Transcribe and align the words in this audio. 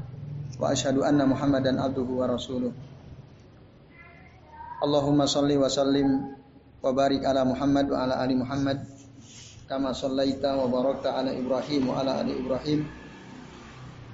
rasuluh. 0.00 0.38
Allahumma 0.40 0.48
salli 5.24 5.56
wa 5.56 5.68
sallim 5.72 6.08
wa 6.80 6.90
barik 6.92 7.24
ala 7.24 7.44
Muhammad 7.48 7.88
wa 7.88 8.04
ala 8.04 8.14
ali 8.20 8.36
Muhammad 8.36 8.80
kama 9.68 9.96
sallaita 9.96 10.56
wa 10.56 10.68
barakta 10.68 11.16
ala 11.16 11.32
Ibrahim 11.32 11.88
wa 11.88 12.00
ala 12.00 12.20
ali 12.20 12.36
Ibrahim 12.36 12.80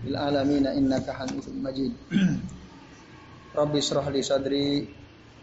bil 0.06 0.16
alamin 0.16 0.70
innaka 0.70 1.16
Hamidum 1.18 1.56
Majid. 1.58 1.92
Rabbi 3.58 3.78
israh 3.80 4.06
li 4.12 4.20
sadri 4.22 4.66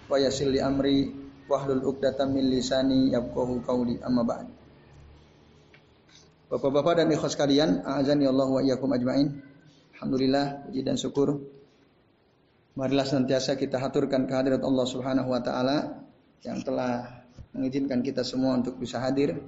wa 0.07 0.15
yassir 0.21 0.48
li 0.48 0.62
amri 0.62 1.09
wahlul 1.49 1.84
'uqdatam 1.84 2.31
min 2.31 2.48
lisani 2.48 3.12
yafqahu 3.12 3.65
qawli 3.65 3.99
amma 4.05 4.23
ba'd. 4.23 4.48
Bapak-bapak 6.54 7.01
dan 7.01 7.09
ikhwas 7.09 7.34
sekalian, 7.34 7.81
a'azani 7.81 8.29
Allah 8.29 8.45
wa 8.45 8.62
iyyakum 8.62 8.93
ajmain. 8.93 9.52
Alhamdulillah 10.03 10.67
puji 10.67 10.84
dan 10.84 10.99
syukur. 10.99 11.39
Marilah 12.76 13.07
senantiasa 13.07 13.55
kita 13.55 13.79
haturkan 13.79 14.27
kehadirat 14.27 14.60
Allah 14.60 14.84
Subhanahu 14.84 15.32
wa 15.32 15.40
taala 15.40 16.04
yang 16.43 16.60
telah 16.60 17.23
mengizinkan 17.55 18.04
kita 18.04 18.20
semua 18.20 18.60
untuk 18.60 18.76
bisa 18.76 18.99
hadir 18.99 19.40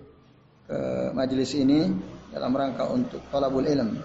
ke 0.63 0.79
majelis 1.11 1.51
ini 1.59 1.91
dalam 2.31 2.55
rangka 2.55 2.87
untuk 2.87 3.19
talabul 3.27 3.67
ilm. 3.67 3.99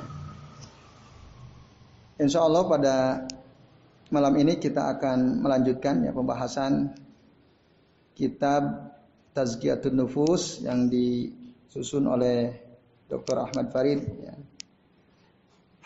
Insya 2.19 2.43
Allah 2.43 2.67
pada 2.67 2.97
malam 4.11 4.35
ini 4.35 4.59
kita 4.59 4.91
akan 4.99 5.47
melanjutkan 5.47 6.03
ya 6.03 6.11
pembahasan 6.11 6.99
kitab 8.19 8.91
Tazkiyatun 9.39 9.95
Nufus 9.95 10.67
yang 10.67 10.91
disusun 10.91 12.11
oleh 12.11 12.59
Dr. 13.07 13.39
Ahmad 13.39 13.71
Farid 13.71 14.03
ya, 14.19 14.35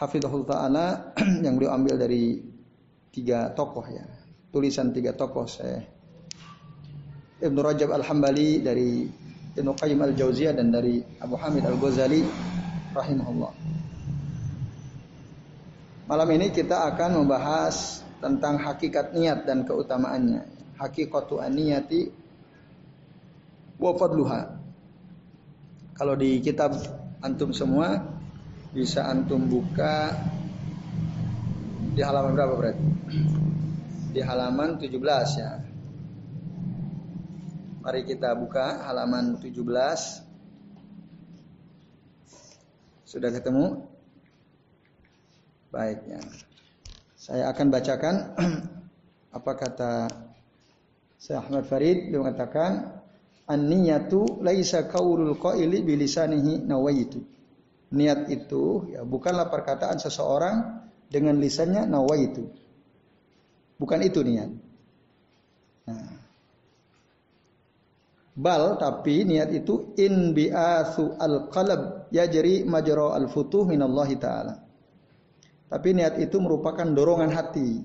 hafidhahul 0.05 0.44
ta'ala 0.44 1.16
yang 1.44 1.56
beliau 1.56 1.72
ambil 1.72 1.97
dari 1.97 2.44
tiga 3.08 3.50
tokoh 3.56 3.84
ya. 3.88 4.05
Tulisan 4.52 4.92
tiga 4.92 5.16
tokoh 5.16 5.48
saya. 5.48 5.83
Ibnu 7.41 7.58
Rajab 7.58 7.91
Al-Hambali 7.91 8.62
dari 8.62 9.08
Ibnu 9.56 9.72
Qayyim 9.74 10.00
Al-Jauziyah 10.05 10.55
dan 10.55 10.70
dari 10.70 11.02
Abu 11.19 11.34
Hamid 11.41 11.66
Al-Ghazali 11.66 12.22
rahimahullah. 12.94 13.52
Malam 16.05 16.28
ini 16.36 16.52
kita 16.52 16.84
akan 16.94 17.24
membahas 17.24 18.05
tentang 18.20 18.61
hakikat 18.61 19.16
niat 19.16 19.48
dan 19.48 19.64
keutamaannya. 19.64 20.44
Hakikatu 20.77 21.41
niyati 21.48 22.12
wa 23.80 23.96
fadluha. 23.96 24.58
Kalau 25.94 26.14
di 26.18 26.42
kitab 26.42 26.77
antum 27.22 27.55
semua 27.56 28.13
bisa 28.75 29.06
antum 29.06 29.47
buka 29.47 30.11
di 31.94 32.03
halaman 32.03 32.34
berapa 32.34 32.55
berarti? 32.58 32.91
Di 34.11 34.19
halaman 34.19 34.83
17 34.83 35.39
ya. 35.39 35.62
Mari 37.86 38.02
kita 38.02 38.34
buka 38.34 38.83
halaman 38.90 39.39
17. 39.39 39.63
Sudah 43.07 43.30
ketemu? 43.30 43.86
Baik 45.70 46.02
ya. 46.11 46.18
Saya 47.14 47.55
akan 47.55 47.67
bacakan 47.70 48.34
apa 49.39 49.52
kata 49.55 50.11
Syekh 51.23 51.39
Ahmad 51.39 51.63
Farid 51.70 52.11
dia 52.11 52.18
mengatakan 52.18 52.90
an-niyatu 53.46 54.42
laisa 54.42 54.90
qaulul 54.90 55.39
qaili 55.39 55.86
bilisanihi 55.86 56.67
nawaitu 56.67 57.33
niat 57.94 58.27
itu 58.28 58.90
ya 58.90 59.06
bukanlah 59.06 59.46
perkataan 59.48 60.02
seseorang 60.02 60.84
dengan 61.06 61.38
lisannya 61.38 61.86
nawaitu. 61.86 62.50
Bukan 63.78 64.00
itu 64.02 64.20
niat. 64.27 64.50
Nah. 65.86 66.12
Bal 68.34 68.74
tapi 68.83 69.22
niat 69.22 69.54
itu 69.54 69.94
in 69.94 70.34
bi'athu 70.34 71.14
al-qalb 71.22 72.10
yajri 72.10 72.66
majra 72.66 73.14
al-futuh 73.14 73.62
minallahi 73.62 74.18
taala. 74.18 74.54
Tapi 75.70 75.88
niat 75.94 76.18
itu 76.18 76.42
merupakan 76.42 76.86
dorongan 76.86 77.30
hati 77.30 77.78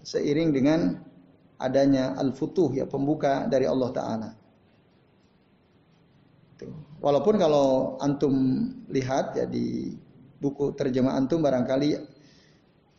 seiring 0.00 0.50
dengan 0.50 0.96
adanya 1.60 2.16
al-futuh 2.16 2.72
ya 2.72 2.88
pembuka 2.88 3.44
dari 3.46 3.68
Allah 3.68 3.90
taala. 3.92 4.30
Walaupun 7.02 7.34
kalau 7.34 7.98
antum 7.98 8.30
lihat 8.86 9.34
ya 9.34 9.42
di 9.50 9.90
buku 10.38 10.70
terjemah 10.78 11.18
antum 11.18 11.42
barangkali 11.42 11.98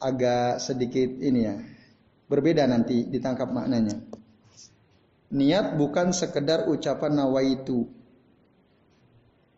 agak 0.03 0.59
sedikit 0.59 1.07
ini 1.23 1.39
ya 1.47 1.55
berbeda 2.27 2.67
nanti 2.67 3.07
ditangkap 3.07 3.47
maknanya. 3.47 3.95
Niat 5.31 5.79
bukan 5.79 6.11
sekedar 6.11 6.67
ucapan 6.67 7.15
nawaitu. 7.15 7.87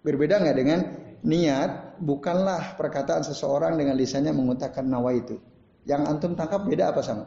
Berbeda 0.06 0.38
nggak 0.38 0.58
dengan 0.62 0.80
niat 1.26 1.98
bukanlah 1.98 2.78
perkataan 2.78 3.26
seseorang 3.26 3.74
dengan 3.82 3.98
lisannya 3.98 4.30
mengutakan 4.30 4.86
nawaitu. 4.86 5.42
Yang 5.90 6.02
antum 6.06 6.38
tangkap 6.38 6.62
beda 6.70 6.94
apa 6.94 7.02
sama? 7.02 7.26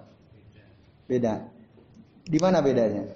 Beda. 1.11 1.51
Di 2.23 2.39
mana 2.39 2.63
bedanya? 2.63 3.11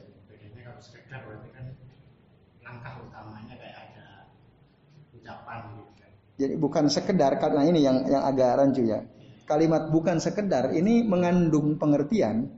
Jadi 6.37 6.54
bukan 6.56 6.88
sekedar 6.88 7.37
karena 7.37 7.62
ini 7.69 7.84
yang 7.84 8.09
yang 8.09 8.22
agak 8.25 8.56
rancu 8.56 8.88
ya. 8.88 9.04
Kalimat 9.44 9.93
bukan 9.93 10.16
sekedar 10.16 10.72
ini 10.72 11.04
mengandung 11.04 11.76
pengertian. 11.76 12.48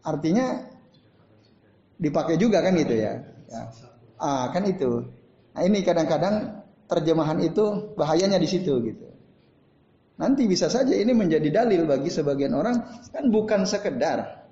Artinya 0.00 0.64
dipakai 2.00 2.40
juga 2.40 2.64
kan 2.64 2.72
gitu 2.78 2.96
ya. 2.96 3.20
ya. 3.52 3.62
Ah 4.16 4.48
kan 4.48 4.64
itu. 4.64 5.04
Nah 5.52 5.62
ini 5.66 5.84
kadang-kadang 5.84 6.64
terjemahan 6.88 7.38
itu 7.44 7.92
bahayanya 7.94 8.40
di 8.40 8.48
situ 8.48 8.80
gitu. 8.80 9.06
Nanti 10.20 10.44
bisa 10.44 10.68
saja 10.68 10.92
ini 10.92 11.16
menjadi 11.16 11.48
dalil 11.48 11.88
bagi 11.88 12.08
sebagian 12.12 12.52
orang 12.56 12.80
kan 13.12 13.24
bukan 13.28 13.64
sekedar. 13.68 14.48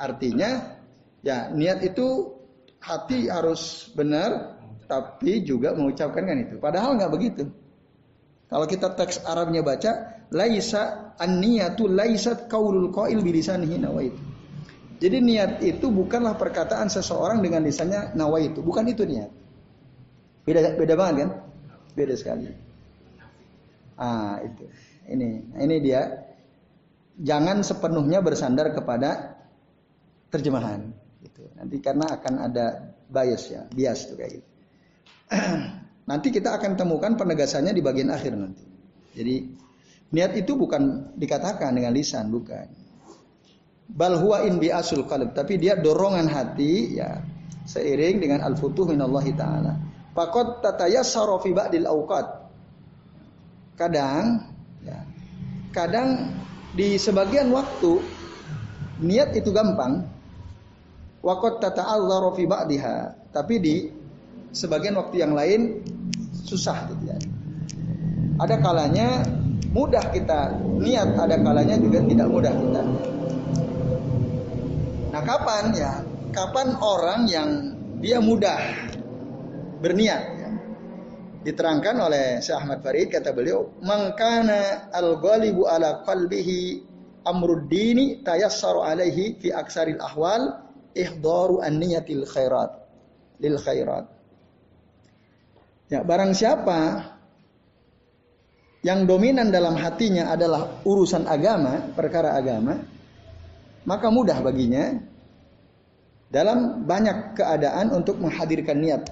Artinya 0.00 0.76
ya 1.20 1.52
niat 1.52 1.80
itu 1.84 2.36
hati 2.80 3.28
harus 3.28 3.92
benar 3.92 4.56
tapi 4.88 5.44
juga 5.44 5.76
mengucapkan 5.76 6.24
kan 6.24 6.38
itu. 6.40 6.56
Padahal 6.56 6.96
nggak 6.96 7.12
begitu. 7.12 7.44
Kalau 8.50 8.66
kita 8.66 8.98
teks 8.98 9.22
Arabnya 9.22 9.62
baca, 9.62 10.26
laisa 10.34 11.14
an-niyatu 11.22 11.86
laisat 11.86 12.50
qaulul 12.50 12.90
qail 12.90 13.22
bilisanihi 13.22 13.78
nawaitu. 13.78 14.18
Jadi 15.00 15.16
niat 15.22 15.64
itu 15.64 15.88
bukanlah 15.88 16.36
perkataan 16.36 16.92
seseorang 16.92 17.40
dengan 17.40 17.64
lisannya 17.64 18.12
nawaitu, 18.18 18.60
bukan 18.60 18.84
itu 18.90 19.06
niat. 19.06 19.30
Beda 20.44 20.76
beda 20.76 20.94
banget 20.98 21.16
kan? 21.24 21.30
Beda 21.94 22.14
sekali. 22.18 22.50
Ah, 23.96 24.42
itu. 24.44 24.64
Ini. 25.08 25.56
Ini 25.56 25.76
dia. 25.80 26.02
Jangan 27.20 27.60
sepenuhnya 27.60 28.24
bersandar 28.24 28.72
kepada 28.72 29.40
terjemahan 30.32 30.88
gitu. 31.20 31.44
Nanti 31.52 31.76
karena 31.84 32.16
akan 32.16 32.34
ada 32.48 32.96
bias 33.12 33.52
ya, 33.52 33.68
bias 33.68 34.08
tuh 34.08 34.16
kayak 34.16 34.40
gitu. 34.40 34.48
Nanti 36.08 36.32
kita 36.32 36.56
akan 36.56 36.78
temukan 36.78 37.12
penegasannya 37.18 37.72
di 37.76 37.82
bagian 37.84 38.10
akhir 38.12 38.32
nanti. 38.34 38.64
Jadi 39.14 39.36
niat 40.14 40.32
itu 40.38 40.54
bukan 40.54 41.14
dikatakan 41.18 41.74
dengan 41.74 41.92
lisan, 41.94 42.30
bukan. 42.30 42.66
Bal 43.90 44.22
huwa 44.22 44.46
in 44.46 44.62
asul 44.70 45.02
qalb, 45.06 45.34
tapi 45.34 45.58
dia 45.58 45.74
dorongan 45.74 46.30
hati 46.30 46.94
ya 46.94 47.18
seiring 47.66 48.22
dengan 48.22 48.40
al-futuh 48.46 48.86
Allah 48.90 49.26
taala. 49.34 49.72
Faqad 50.14 50.62
tatayassara 50.62 51.38
fi 51.42 51.50
ba'dil 51.54 51.86
awqat. 51.86 52.26
Kadang 53.78 54.50
ya, 54.82 54.98
kadang 55.74 56.38
di 56.74 56.98
sebagian 56.98 57.50
waktu 57.50 58.02
niat 59.02 59.34
itu 59.34 59.50
gampang. 59.50 60.06
Waqad 61.20 61.60
tata'allara 61.60 62.32
fi 62.32 62.44
ba'diha, 62.48 62.96
tapi 63.28 63.60
di 63.60 63.76
sebagian 64.50 64.98
waktu 64.98 65.22
yang 65.22 65.32
lain 65.34 65.82
susah 66.46 66.90
gitu 66.90 67.14
ya. 67.14 67.18
Ada 68.40 68.56
kalanya 68.58 69.22
mudah 69.70 70.10
kita 70.10 70.58
niat, 70.80 71.14
ada 71.14 71.36
kalanya 71.38 71.76
juga 71.78 72.02
tidak 72.02 72.28
mudah 72.28 72.52
kita. 72.54 72.82
Nah, 75.10 75.22
kapan 75.26 75.64
ya? 75.74 75.92
Kapan 76.30 76.78
orang 76.78 77.20
yang 77.26 77.48
dia 77.98 78.22
mudah 78.22 78.58
berniat? 79.82 80.22
Ya? 80.38 80.50
Diterangkan 81.40 81.96
oleh 81.98 82.24
Syekh 82.38 82.58
Ahmad 82.58 82.78
Farid 82.82 83.10
kata 83.10 83.34
beliau, 83.34 83.74
"Mangkana 83.82 84.90
al-ghalibu 84.94 85.66
ala 85.66 86.06
qalbihi 86.06 86.86
amruddini 87.26 88.22
tayassaru 88.22 88.86
alaihi 88.86 89.38
fi 89.38 89.48
aksaril 89.50 89.98
ahwal 89.98 90.62
ihdaru 90.94 91.62
an-niyatil 91.62 92.24
khairat 92.26 92.70
lil 93.42 93.58
khairat." 93.58 94.19
Ya, 95.90 96.06
barang 96.06 96.30
siapa 96.38 97.10
yang 98.86 99.10
dominan 99.10 99.50
dalam 99.50 99.74
hatinya 99.74 100.30
adalah 100.30 100.80
urusan 100.86 101.26
agama, 101.26 101.90
perkara 101.98 102.38
agama, 102.38 102.78
maka 103.82 104.06
mudah 104.08 104.38
baginya 104.38 105.02
dalam 106.30 106.86
banyak 106.86 107.34
keadaan 107.34 107.90
untuk 107.90 108.22
menghadirkan 108.22 108.78
niat. 108.78 109.02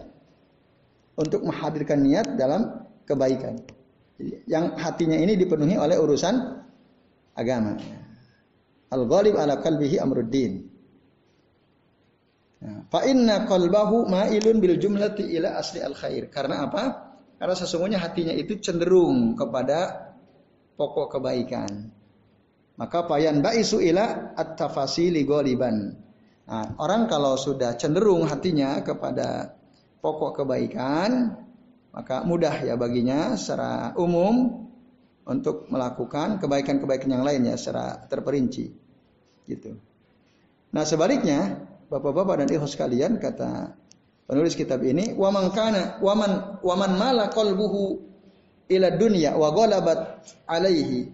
Untuk 1.19 1.43
menghadirkan 1.43 1.99
niat 1.99 2.39
dalam 2.39 2.87
kebaikan. 3.03 3.59
yang 4.51 4.75
hatinya 4.75 5.15
ini 5.15 5.39
dipenuhi 5.39 5.79
oleh 5.79 5.95
urusan 5.95 6.35
agama. 7.39 7.79
Al-ghalib 8.91 9.39
ala 9.39 9.63
qalbihi 9.63 9.99
amruddin. 10.03 10.68
Ya, 12.59 12.83
fa 12.91 13.07
inna 13.07 13.47
qalbahu 13.47 14.11
ma'ilun 14.11 14.59
bil 14.59 14.77
jumlati 14.83 15.31
ila 15.39 15.59
asli 15.63 15.79
al 15.79 15.95
khair. 15.95 16.27
Karena 16.27 16.67
apa? 16.67 16.83
Karena 17.39 17.55
sesungguhnya 17.55 18.03
hatinya 18.03 18.35
itu 18.35 18.59
cenderung 18.59 19.39
kepada 19.39 20.11
pokok 20.75 21.19
kebaikan. 21.19 21.95
Maka 22.79 23.07
payan 23.07 23.43
ba'isu 23.43 23.83
ila 23.83 24.35
at-tafasili 24.35 25.23
goliban. 25.23 25.95
Nah, 26.49 26.79
orang 26.79 27.07
kalau 27.07 27.39
sudah 27.39 27.79
cenderung 27.79 28.27
hatinya 28.27 28.83
kepada 28.83 29.55
pokok 30.03 30.43
kebaikan, 30.43 31.35
maka 31.95 32.23
mudah 32.23 32.55
ya 32.63 32.75
baginya 32.79 33.35
secara 33.35 33.95
umum 33.99 34.67
untuk 35.29 35.69
melakukan 35.69 36.41
kebaikan-kebaikan 36.41 37.11
yang 37.13 37.23
lainnya 37.27 37.55
secara 37.61 38.07
terperinci. 38.09 38.67
Gitu. 39.45 39.77
Nah, 40.73 40.85
sebaliknya, 40.89 41.69
Bapak-bapak 41.89 42.45
dan 42.45 42.49
ibu 42.53 42.69
sekalian 42.69 43.17
kata 43.17 43.73
penulis 44.29 44.53
kitab 44.53 44.85
ini 44.85 45.17
wa 45.17 45.33
man 45.33 45.49
kana 45.57 45.97
wa 46.05 46.75
man 46.77 46.93
mala 47.01 47.33
qalbuhu 47.33 47.97
ila 48.69 48.89
dunya 48.93 49.33
wa 49.33 49.49
ghalabat 49.57 50.21
alaihi 50.45 51.09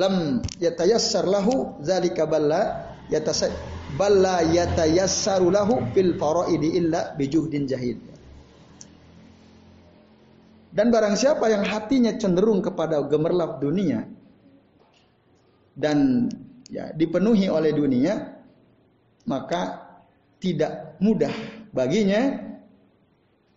lam 0.00 0.40
yatayassar 0.56 1.28
lahu 1.28 1.76
zalika 1.84 2.24
balla 2.24 2.88
yatasay 3.12 3.52
balla 4.00 4.40
yatayassaru 4.48 5.52
lahu 5.52 5.84
fil 5.92 6.16
faraidi 6.16 6.80
illa 6.80 7.12
bijuhdin 7.12 7.68
jahid 7.68 8.00
dan 10.72 10.88
barang 10.88 11.20
siapa 11.20 11.52
yang 11.52 11.68
hatinya 11.68 12.16
cenderung 12.16 12.64
kepada 12.64 13.04
gemerlap 13.04 13.60
dunia 13.60 14.08
dan 15.76 16.28
ya 16.72 16.96
dipenuhi 16.96 17.52
oleh 17.52 17.76
dunia 17.76 18.40
maka 19.28 19.87
tidak 20.38 20.98
mudah 21.02 21.34
baginya 21.74 22.20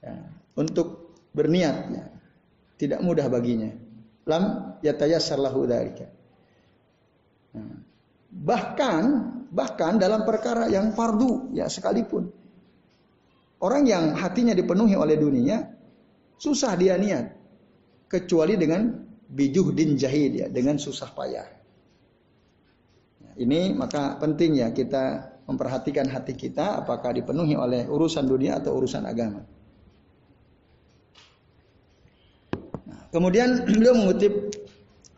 ya, 0.01 0.13
untuk 0.57 1.17
berniat 1.31 1.77
ya. 1.93 2.05
tidak 2.77 2.99
mudah 3.05 3.29
baginya. 3.29 3.69
Lam 4.25 4.77
yatayassar 4.85 5.37
dzalika. 5.41 6.07
Nah, 7.57 7.77
bahkan 8.31 9.03
bahkan 9.51 9.97
dalam 10.01 10.25
perkara 10.25 10.69
yang 10.69 10.93
fardu 10.93 11.53
ya 11.53 11.69
sekalipun. 11.69 12.29
Orang 13.61 13.85
yang 13.85 14.17
hatinya 14.17 14.57
dipenuhi 14.57 14.97
oleh 14.97 15.17
dunia 15.21 15.61
susah 16.41 16.73
dia 16.73 16.97
niat. 16.97 17.37
Kecuali 18.09 18.59
dengan 18.59 18.91
bijuhdin 19.31 19.95
jahid 19.95 20.31
ya 20.35 20.47
dengan 20.51 20.75
susah 20.75 21.09
payah. 21.15 21.47
Nah, 23.23 23.33
ini 23.39 23.71
maka 23.71 24.19
penting 24.19 24.59
ya 24.59 24.73
kita 24.75 25.30
memperhatikan 25.51 26.07
hati 26.07 26.33
kita 26.33 26.81
apakah 26.81 27.11
dipenuhi 27.11 27.59
oleh 27.59 27.83
urusan 27.85 28.23
dunia 28.23 28.63
atau 28.63 28.79
urusan 28.79 29.03
agama. 29.03 29.43
Nah, 32.87 33.01
kemudian 33.11 33.63
beliau 33.75 33.93
mengutip 33.99 34.55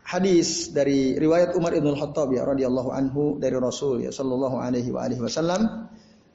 hadis 0.02 0.74
dari 0.74 1.14
riwayat 1.16 1.54
Umar 1.54 1.72
ibn 1.78 1.94
Khattab 1.94 2.34
ya 2.34 2.42
radhiyallahu 2.44 2.90
anhu 2.90 3.22
dari 3.38 3.56
Rasul 3.56 4.04
ya 4.04 4.10
sallallahu 4.10 4.58
alaihi 4.58 4.90
wa 4.90 5.06
alihi 5.06 5.20
wasallam. 5.22 5.90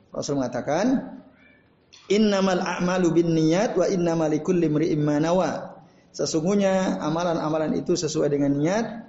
Rasul 0.09 0.41
mengatakan, 0.41 1.19
"Innamal 2.09 2.63
a'malu 2.63 3.13
binniyat 3.13 3.77
wa 3.77 3.85
innamal 3.85 4.31
likulli 4.31 4.71
imri'in 4.71 5.03
ma 5.03 5.19
nawa." 5.21 5.79
Sesungguhnya 6.09 6.97
amalan-amalan 6.97 7.77
itu 7.77 7.93
sesuai 7.93 8.33
dengan 8.33 8.57
niat 8.57 9.08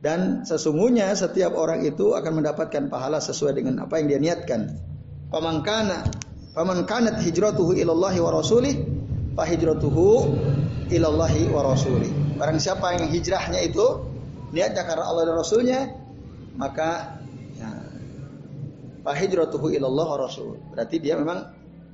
dan 0.00 0.48
sesungguhnya 0.48 1.12
setiap 1.12 1.52
orang 1.52 1.84
itu 1.84 2.16
akan 2.16 2.40
mendapatkan 2.40 2.88
pahala 2.88 3.20
sesuai 3.20 3.60
dengan 3.60 3.84
apa 3.84 4.00
yang 4.00 4.06
dia 4.08 4.20
niatkan. 4.20 4.80
Paman 5.28 5.60
kana 5.60 6.08
paman 6.56 6.88
kanat 6.88 7.20
hijratuhu 7.20 7.76
ilallahi 7.76 8.18
wa 8.18 8.32
rasulih 8.32 8.74
fa 9.36 9.44
hijratuhu 9.44 10.32
ilallahi 10.88 11.52
wa 11.52 11.60
rasulih. 11.68 12.10
Barang 12.40 12.56
siapa 12.56 12.96
yang 12.96 13.12
hijrahnya 13.12 13.60
itu 13.60 13.84
niatnya 14.50 14.82
karena 14.88 15.04
Allah 15.04 15.22
dan 15.28 15.36
Rasulnya 15.36 15.80
maka 16.56 17.20
ya, 17.56 17.70
fa 19.04 19.12
hijratuhu 19.14 19.70
ilallah 19.70 20.06
wa 20.16 20.18
rasul. 20.26 20.58
Berarti 20.72 20.96
dia 20.98 21.20
memang 21.20 21.46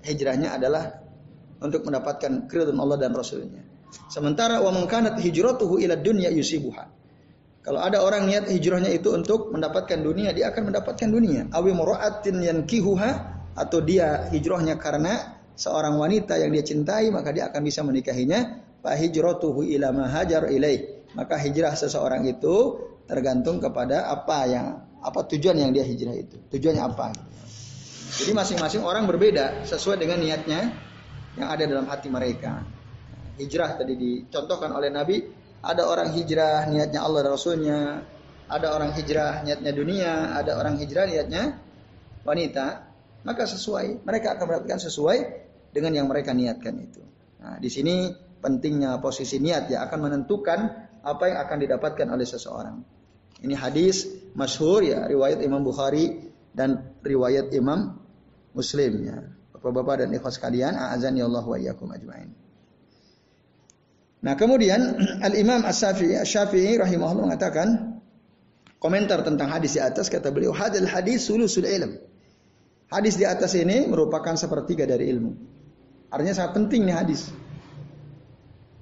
hijrahnya 0.06 0.56
adalah 0.56 1.03
untuk 1.61 1.85
mendapatkan 1.85 2.49
keridhaan 2.49 2.79
Allah 2.81 2.99
dan 2.99 3.12
Rasulnya. 3.12 3.62
Sementara 4.11 4.61
wa 4.61 4.70
man 4.75 4.87
kanat 4.91 5.19
hijratuhu 5.20 5.82
ila 5.82 5.94
dunya 5.99 6.31
yusibuha. 6.32 6.95
Kalau 7.67 7.83
ada 7.83 7.99
orang 7.99 8.31
niat 8.31 8.47
hijrahnya 8.47 8.95
itu 8.95 9.11
untuk 9.11 9.51
mendapatkan 9.51 9.99
dunia, 9.99 10.31
dia 10.31 10.55
akan 10.55 10.71
mendapatkan 10.71 11.11
dunia. 11.11 11.51
Awi 11.51 11.75
mura'atin 11.75 12.39
yang 12.39 12.63
kihuha 12.63 13.11
atau 13.59 13.83
dia 13.83 14.31
hijrahnya 14.31 14.79
karena 14.79 15.43
seorang 15.59 15.99
wanita 15.99 16.39
yang 16.39 16.55
dia 16.55 16.63
cintai, 16.63 17.11
maka 17.11 17.35
dia 17.35 17.51
akan 17.51 17.67
bisa 17.67 17.83
menikahinya. 17.83 18.63
Fa 18.79 18.95
hijratuhu 18.95 19.67
ila 19.67 19.91
ma 19.91 20.07
hajar 20.07 20.47
ilaih. 20.47 21.11
Maka 21.19 21.43
hijrah 21.43 21.75
seseorang 21.75 22.23
itu 22.31 22.79
tergantung 23.11 23.58
kepada 23.58 24.15
apa 24.15 24.46
yang 24.46 24.67
apa 25.03 25.27
tujuan 25.35 25.58
yang 25.58 25.75
dia 25.75 25.82
hijrah 25.82 26.15
itu. 26.15 26.39
Tujuannya 26.55 26.82
apa? 26.87 27.19
Jadi 28.15 28.31
masing-masing 28.31 28.87
orang 28.87 29.11
berbeda 29.11 29.67
sesuai 29.67 29.99
dengan 29.99 30.23
niatnya 30.23 30.70
yang 31.35 31.49
ada 31.51 31.67
dalam 31.67 31.91
hati 31.91 32.15
mereka. 32.15 32.63
Hijrah 33.43 33.75
tadi 33.75 33.99
dicontohkan 33.99 34.70
oleh 34.70 34.87
Nabi 34.94 35.19
ada 35.67 35.82
orang 35.91 36.15
hijrah 36.15 36.70
niatnya 36.70 37.03
Allah 37.03 37.27
dan 37.27 37.32
Rasulnya. 37.35 37.79
Ada 38.46 38.67
orang 38.70 38.94
hijrah 38.94 39.43
niatnya 39.43 39.73
dunia. 39.75 40.39
Ada 40.39 40.55
orang 40.55 40.79
hijrah 40.79 41.11
niatnya 41.11 41.58
wanita. 42.23 42.67
Maka 43.27 43.43
sesuai. 43.51 44.06
Mereka 44.06 44.39
akan 44.39 44.44
mendapatkan 44.46 44.81
sesuai 44.87 45.19
dengan 45.75 45.93
yang 45.99 46.06
mereka 46.06 46.31
niatkan 46.31 46.79
itu. 46.79 47.03
Nah, 47.43 47.58
di 47.58 47.67
sini 47.67 48.15
pentingnya 48.39 49.03
posisi 49.03 49.43
niat 49.43 49.67
ya 49.67 49.82
akan 49.91 49.99
menentukan 50.06 50.58
apa 51.03 51.25
yang 51.27 51.39
akan 51.43 51.56
didapatkan 51.67 52.06
oleh 52.06 52.27
seseorang. 52.27 52.79
Ini 53.43 53.55
hadis 53.58 54.06
masyhur 54.39 54.87
ya 54.87 55.05
riwayat 55.11 55.43
Imam 55.43 55.67
Bukhari 55.67 56.31
dan 56.55 56.96
riwayat 57.03 57.51
Imam 57.53 57.99
Muslim 58.55 58.93
ya. 59.05 59.19
Bapak-bapak 59.58 60.06
dan 60.06 60.08
ikhwas 60.15 60.39
sekalian, 60.39 60.79
a'azani 60.79 61.20
Allah 61.20 61.43
wa 61.43 61.58
iyyakum 61.58 61.91
ajmain. 61.91 62.45
Nah 64.27 64.35
kemudian 64.35 64.99
Al 65.27 65.39
Imam 65.39 65.63
As 65.63 65.79
Syafi'i 65.79 66.75
rahimahullah 66.75 67.31
mengatakan 67.31 68.03
komentar 68.83 69.23
tentang 69.23 69.55
hadis 69.55 69.79
di 69.79 69.81
atas 69.81 70.11
kata 70.11 70.35
beliau 70.35 70.51
hadal 70.51 70.91
hadis 70.91 71.31
sulusul 71.31 71.63
ilm. 71.63 71.95
Hadis 72.91 73.15
di 73.15 73.23
atas 73.27 73.55
ini 73.55 73.87
merupakan 73.87 74.35
sepertiga 74.35 74.83
dari 74.83 75.11
ilmu. 75.15 75.31
Artinya 76.11 76.35
sangat 76.35 76.53
penting 76.59 76.87
nih 76.87 76.95
hadis. 76.95 77.31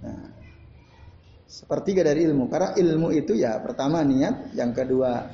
Nah, 0.04 0.28
sepertiga 1.48 2.04
dari 2.04 2.24
ilmu 2.28 2.48
karena 2.48 2.76
ilmu 2.76 3.08
itu 3.12 3.32
ya 3.36 3.60
pertama 3.60 4.04
niat, 4.04 4.52
yang 4.56 4.72
kedua 4.76 5.28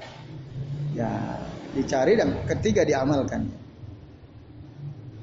ya 0.95 1.39
dicari 1.75 2.19
dan 2.19 2.47
ketiga 2.51 2.83
diamalkan. 2.83 3.47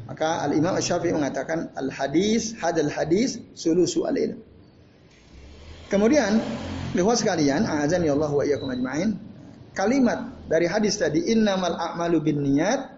Maka 0.08 0.48
Al 0.48 0.56
Imam 0.56 0.75
Syafi'i 0.79 1.12
mengatakan 1.12 1.75
al 1.75 1.91
hadis 1.91 2.56
hadal 2.56 2.88
hadis 2.88 3.39
sulusul 3.56 4.08
ilm. 4.12 4.46
Kemudian, 5.88 6.44
lihat 6.91 7.17
sekalian, 7.20 7.63
azan 7.63 8.03
ya 8.03 8.12
Allah 8.15 8.32
wa 8.32 8.44
iyyakum 8.44 8.67
ajmain. 8.72 9.15
Kalimat 9.72 10.36
dari 10.50 10.65
hadis 10.65 10.98
tadi 10.98 11.27
innamal 11.32 11.77
a'malu 11.77 12.17
bin 12.24 12.41
niat 12.41 12.98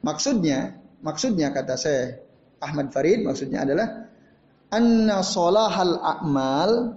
maksudnya 0.00 0.80
maksudnya 1.04 1.52
kata 1.52 1.76
saya 1.76 2.24
Ahmad 2.56 2.88
Farid 2.88 3.20
maksudnya 3.20 3.68
adalah 3.68 4.08
anna 4.72 5.20
solahal 5.20 6.00
a'mal 6.00 6.96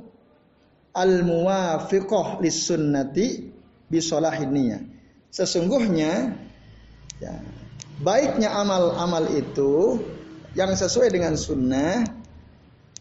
al 0.96 1.14
muwafiqah 1.26 2.40
lis 2.40 2.64
sunnati 2.64 3.50
bisolahin 3.92 4.50
niyah. 4.56 4.82
Sesungguhnya 5.30 6.34
ya, 7.22 7.34
baiknya 8.02 8.50
amal-amal 8.56 9.30
itu 9.36 10.02
yang 10.58 10.74
sesuai 10.74 11.14
dengan 11.14 11.38
sunnah 11.38 12.02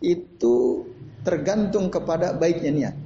itu 0.04 0.87
tergantung 1.22 1.90
kepada 1.90 2.34
baiknya 2.34 2.72
niat. 2.72 2.96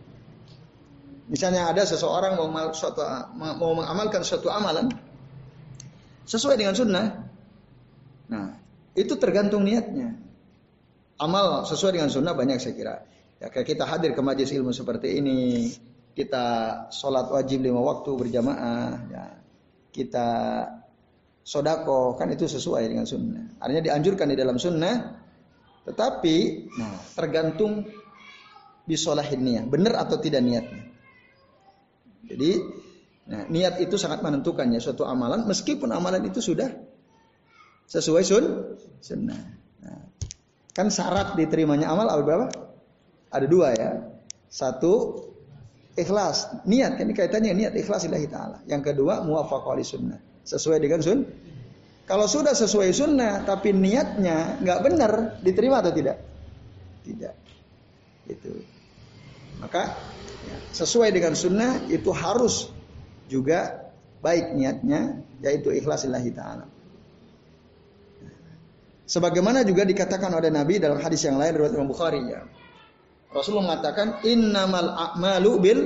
Misalnya 1.32 1.72
ada 1.72 1.86
seseorang 1.88 2.36
mau, 2.36 2.72
suatu, 2.76 3.00
mau 3.36 3.72
mengamalkan 3.72 4.20
suatu 4.20 4.52
amalan 4.52 4.92
sesuai 6.28 6.60
dengan 6.60 6.76
sunnah. 6.76 7.24
Nah, 8.28 8.52
itu 8.92 9.16
tergantung 9.16 9.64
niatnya. 9.64 10.12
Amal 11.16 11.64
sesuai 11.64 11.96
dengan 11.96 12.10
sunnah 12.12 12.36
banyak 12.36 12.58
saya 12.60 12.74
kira. 12.74 12.96
Ya 13.40 13.48
kayak 13.48 13.74
kita 13.74 13.84
hadir 13.88 14.12
ke 14.12 14.22
majlis 14.22 14.52
ilmu 14.54 14.70
seperti 14.74 15.18
ini, 15.18 15.72
kita 16.12 16.44
sholat 16.92 17.32
wajib 17.32 17.64
lima 17.64 17.80
waktu 17.80 18.10
berjamaah, 18.14 18.90
ya. 19.10 19.24
kita 19.90 20.28
sodako 21.42 22.14
kan 22.14 22.30
itu 22.30 22.46
sesuai 22.46 22.86
dengan 22.86 23.06
sunnah. 23.08 23.58
Artinya 23.58 23.82
dianjurkan 23.90 24.30
di 24.30 24.36
dalam 24.38 24.60
sunnah, 24.62 24.94
tetapi 25.88 26.36
nah, 26.78 26.96
tergantung 27.18 27.82
bisolahin 28.86 29.40
niat, 29.42 29.66
benar 29.70 30.02
atau 30.02 30.18
tidak 30.18 30.42
niatnya. 30.42 30.82
Jadi 32.26 32.50
nah, 33.28 33.44
niat 33.46 33.78
itu 33.82 33.94
sangat 33.98 34.22
menentukan 34.24 34.66
ya 34.70 34.80
suatu 34.82 35.06
amalan, 35.06 35.46
meskipun 35.46 35.90
amalan 35.90 36.22
itu 36.26 36.42
sudah 36.42 36.70
sesuai 37.86 38.22
sun 38.24 38.44
sunnah. 39.02 39.42
Nah, 39.82 40.02
kan 40.72 40.88
syarat 40.88 41.36
diterimanya 41.38 41.90
amal 41.92 42.08
ada 42.08 42.22
berapa? 42.22 42.46
Ada 43.32 43.46
dua 43.46 43.68
ya. 43.76 43.90
Satu 44.52 45.16
ikhlas, 45.96 46.64
niat 46.68 47.00
ini 47.00 47.12
kaitannya 47.12 47.52
niat 47.52 47.72
ikhlas 47.76 48.04
ilahi 48.08 48.26
taala. 48.28 48.64
Yang 48.68 48.92
kedua 48.92 49.24
muwafaqah 49.24 49.76
sunnah, 49.84 50.20
sesuai 50.44 50.78
dengan 50.80 51.00
sun. 51.00 51.28
Kalau 52.02 52.26
sudah 52.26 52.52
sesuai 52.52 52.90
sunnah 52.90 53.46
tapi 53.46 53.70
niatnya 53.70 54.58
nggak 54.60 54.80
benar, 54.82 55.12
diterima 55.40 55.80
atau 55.80 55.92
tidak? 55.94 56.18
Tidak. 57.06 57.34
Itu. 58.26 58.71
Maka 59.62 59.94
ya, 60.42 60.56
sesuai 60.74 61.14
dengan 61.14 61.38
sunnah 61.38 61.86
itu 61.86 62.10
harus 62.10 62.74
juga 63.30 63.88
baik 64.18 64.58
niatnya 64.58 65.22
yaitu 65.38 65.70
ikhlas 65.70 66.02
ilahi 66.02 66.30
taala. 66.34 66.66
Sebagaimana 69.06 69.62
juga 69.62 69.86
dikatakan 69.86 70.34
oleh 70.34 70.50
Nabi 70.50 70.82
dalam 70.82 70.98
hadis 70.98 71.22
yang 71.22 71.38
lain 71.38 71.54
riwayat 71.54 71.74
Imam 71.78 71.90
Bukhari 71.90 72.22
ya. 72.26 72.42
Rasulullah 73.32 73.76
mengatakan 73.76 74.24
innamal 74.26 74.88
a'malu 74.92 75.52
bil 75.62 75.80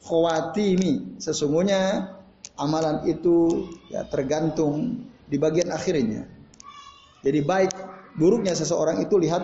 khawatimi. 0.00 1.20
Sesungguhnya 1.22 2.12
amalan 2.58 3.04
itu 3.08 3.68
ya 3.88 4.04
tergantung 4.08 5.06
di 5.28 5.36
bagian 5.38 5.72
akhirnya. 5.72 6.28
Jadi 7.24 7.40
baik 7.40 7.72
buruknya 8.16 8.52
seseorang 8.52 9.00
itu 9.00 9.16
lihat 9.16 9.42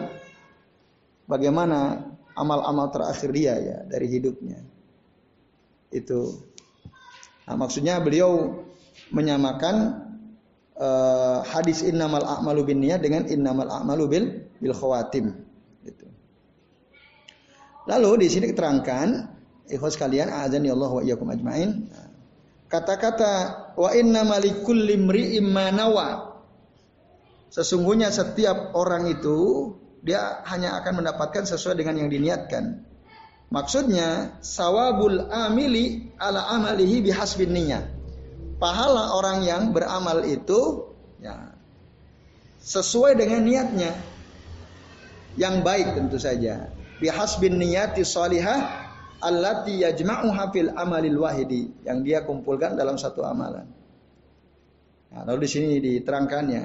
bagaimana 1.24 2.09
amal-amal 2.34 2.90
terakhir 2.94 3.30
dia 3.34 3.54
ya 3.58 3.78
dari 3.86 4.06
hidupnya. 4.10 4.60
Itu. 5.90 6.38
Nah, 7.46 7.56
maksudnya 7.58 7.98
beliau 7.98 8.62
menyamakan 9.10 10.06
uh, 10.78 11.42
hadis 11.42 11.82
innamal 11.82 12.22
a'malu 12.22 12.62
binniyat 12.70 13.02
dengan 13.02 13.26
innamal 13.26 13.66
a'malu 13.66 14.04
bil 14.06 14.24
bil 14.62 14.74
khawatim. 14.76 15.50
Lalu 17.88 18.22
di 18.22 18.28
sini 18.30 18.54
diterangkan, 18.54 19.08
ikhwas 19.66 19.98
kalian, 19.98 20.30
azan 20.30 20.62
ya 20.62 20.78
Allah 20.78 20.90
wa 20.94 21.02
iyyakum 21.02 21.26
ajmain. 21.32 21.90
Kata-kata 22.70 23.32
wa 23.74 23.90
inna 23.96 24.22
malikul 24.22 24.78
limri 24.78 25.34
imanawa. 25.42 26.38
Sesungguhnya 27.50 28.14
setiap 28.14 28.78
orang 28.78 29.10
itu 29.10 29.74
dia 30.00 30.40
hanya 30.48 30.80
akan 30.80 31.04
mendapatkan 31.04 31.44
sesuai 31.44 31.76
dengan 31.76 32.04
yang 32.04 32.10
diniatkan. 32.12 32.84
Maksudnya 33.50 34.38
sawabul 34.40 35.26
amili 35.28 36.14
ala 36.16 36.48
amalihi 36.54 37.02
bihasbin 37.02 37.50
niyyah. 37.50 37.82
Pahala 38.60 39.16
orang 39.16 39.42
yang 39.42 39.62
beramal 39.72 40.22
itu 40.22 40.92
ya 41.18 41.52
sesuai 42.62 43.16
dengan 43.18 43.42
niatnya. 43.44 43.92
Yang 45.38 45.54
baik 45.62 45.88
tentu 45.94 46.18
saja 46.18 46.74
bihasbin 47.00 47.56
niyati 47.56 48.04
salihah 48.04 48.90
allati 49.24 49.80
yajma'uha 49.82 50.52
fil 50.52 50.70
amalil 50.76 51.18
wahidi 51.24 51.72
yang 51.82 52.04
dia 52.04 52.22
kumpulkan 52.22 52.76
dalam 52.76 53.00
satu 53.00 53.24
amalan. 53.24 53.66
Nah, 55.10 55.26
lalu 55.26 55.48
di 55.48 55.50
sini 55.50 55.68
diterangkannya, 55.82 56.62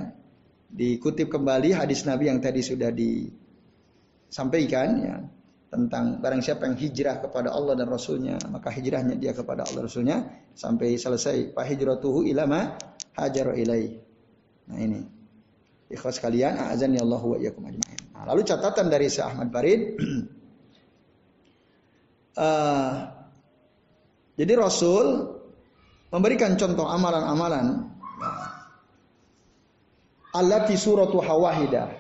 dikutip 0.76 1.32
kembali 1.32 1.72
hadis 1.72 2.04
Nabi 2.04 2.28
yang 2.28 2.44
tadi 2.44 2.60
sudah 2.60 2.92
disampaikan 2.92 4.90
ya 5.00 5.24
tentang 5.72 6.20
barang 6.20 6.44
siapa 6.44 6.68
yang 6.68 6.76
hijrah 6.76 7.24
kepada 7.24 7.56
Allah 7.56 7.80
dan 7.80 7.88
Rasulnya 7.88 8.36
maka 8.52 8.68
hijrahnya 8.76 9.16
dia 9.16 9.32
kepada 9.32 9.64
Allah 9.64 9.88
dan 9.88 9.88
Rasulnya 9.88 10.28
sampai 10.52 11.00
selesai 11.00 11.56
fa 11.56 11.64
hijratuhu 11.64 12.28
ilama 12.28 12.76
hajar 13.16 13.56
ilai. 13.56 13.96
Nah 14.68 14.78
ini 14.84 15.00
ikhlas 15.88 16.20
kalian 16.20 16.60
azan 16.60 16.92
ya 16.92 17.08
Allah 17.08 17.24
wa 17.24 17.40
iyyakum 17.40 17.64
ajmain. 17.72 18.00
Nah, 18.12 18.28
lalu 18.28 18.44
catatan 18.44 18.92
dari 18.92 19.08
Syekh 19.08 19.32
Ahmad 19.32 19.56
Farid 19.56 19.96
uh, 22.36 22.94
jadi 24.40 24.54
Rasul 24.60 25.40
memberikan 26.12 26.60
contoh 26.60 26.88
amalan-amalan 26.88 27.96
Allah 28.20 28.55
di 30.44 30.76
suratu 30.76 31.24
hawahida 31.24 31.96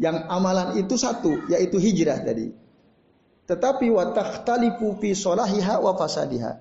yang 0.00 0.24
amalan 0.32 0.80
itu 0.80 0.96
satu 0.96 1.44
yaitu 1.52 1.76
hijrah 1.76 2.24
tadi 2.24 2.52
tetapi 3.44 3.92
watakhtalifu 3.92 4.96
fi 5.02 5.12
solahiha 5.12 5.82
wa 5.82 5.92
fasadiha 5.96 6.52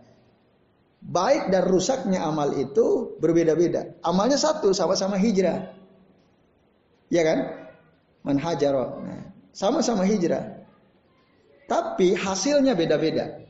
baik 1.00 1.48
dan 1.48 1.64
rusaknya 1.64 2.24
amal 2.28 2.52
itu 2.60 3.16
berbeda-beda 3.24 3.96
amalnya 4.04 4.36
satu 4.36 4.76
sama-sama 4.76 5.16
hijrah 5.16 5.72
ya 7.08 7.24
kan 7.24 7.70
manhajaro. 8.24 9.04
Nah, 9.04 9.22
sama-sama 9.52 10.04
hijrah. 10.04 10.62
Tapi 11.70 12.18
hasilnya 12.18 12.74
beda-beda. 12.74 13.46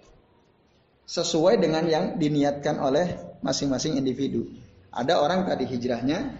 Sesuai 1.10 1.58
dengan 1.58 1.88
yang 1.88 2.06
diniatkan 2.20 2.78
oleh 2.78 3.40
masing-masing 3.42 3.98
individu. 3.98 4.46
Ada 4.92 5.22
orang 5.22 5.48
tadi 5.48 5.66
hijrahnya 5.66 6.36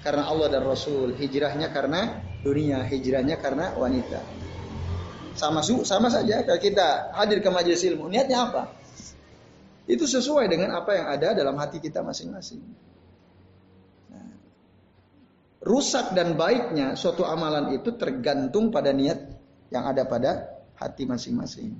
karena 0.00 0.26
Allah 0.28 0.48
dan 0.48 0.62
Rasul, 0.64 1.12
hijrahnya 1.16 1.68
karena 1.70 2.24
dunia, 2.40 2.80
hijrahnya 2.84 3.36
karena 3.36 3.76
wanita. 3.76 4.20
Sama 5.36 5.62
sama 5.64 6.08
saja 6.10 6.42
kalau 6.44 6.60
kita 6.60 7.14
hadir 7.16 7.40
ke 7.40 7.50
majelis 7.52 7.80
ilmu, 7.86 8.08
niatnya 8.10 8.50
apa? 8.50 8.62
Itu 9.84 10.04
sesuai 10.04 10.48
dengan 10.48 10.76
apa 10.76 10.96
yang 10.96 11.06
ada 11.08 11.28
dalam 11.32 11.56
hati 11.56 11.80
kita 11.80 12.04
masing-masing 12.04 12.62
rusak 15.60 16.16
dan 16.16 16.40
baiknya 16.40 16.96
suatu 16.96 17.24
amalan 17.28 17.76
itu 17.76 17.92
tergantung 17.94 18.72
pada 18.72 18.90
niat 18.96 19.20
yang 19.68 19.84
ada 19.84 20.08
pada 20.08 20.60
hati 20.80 21.04
masing-masing. 21.04 21.76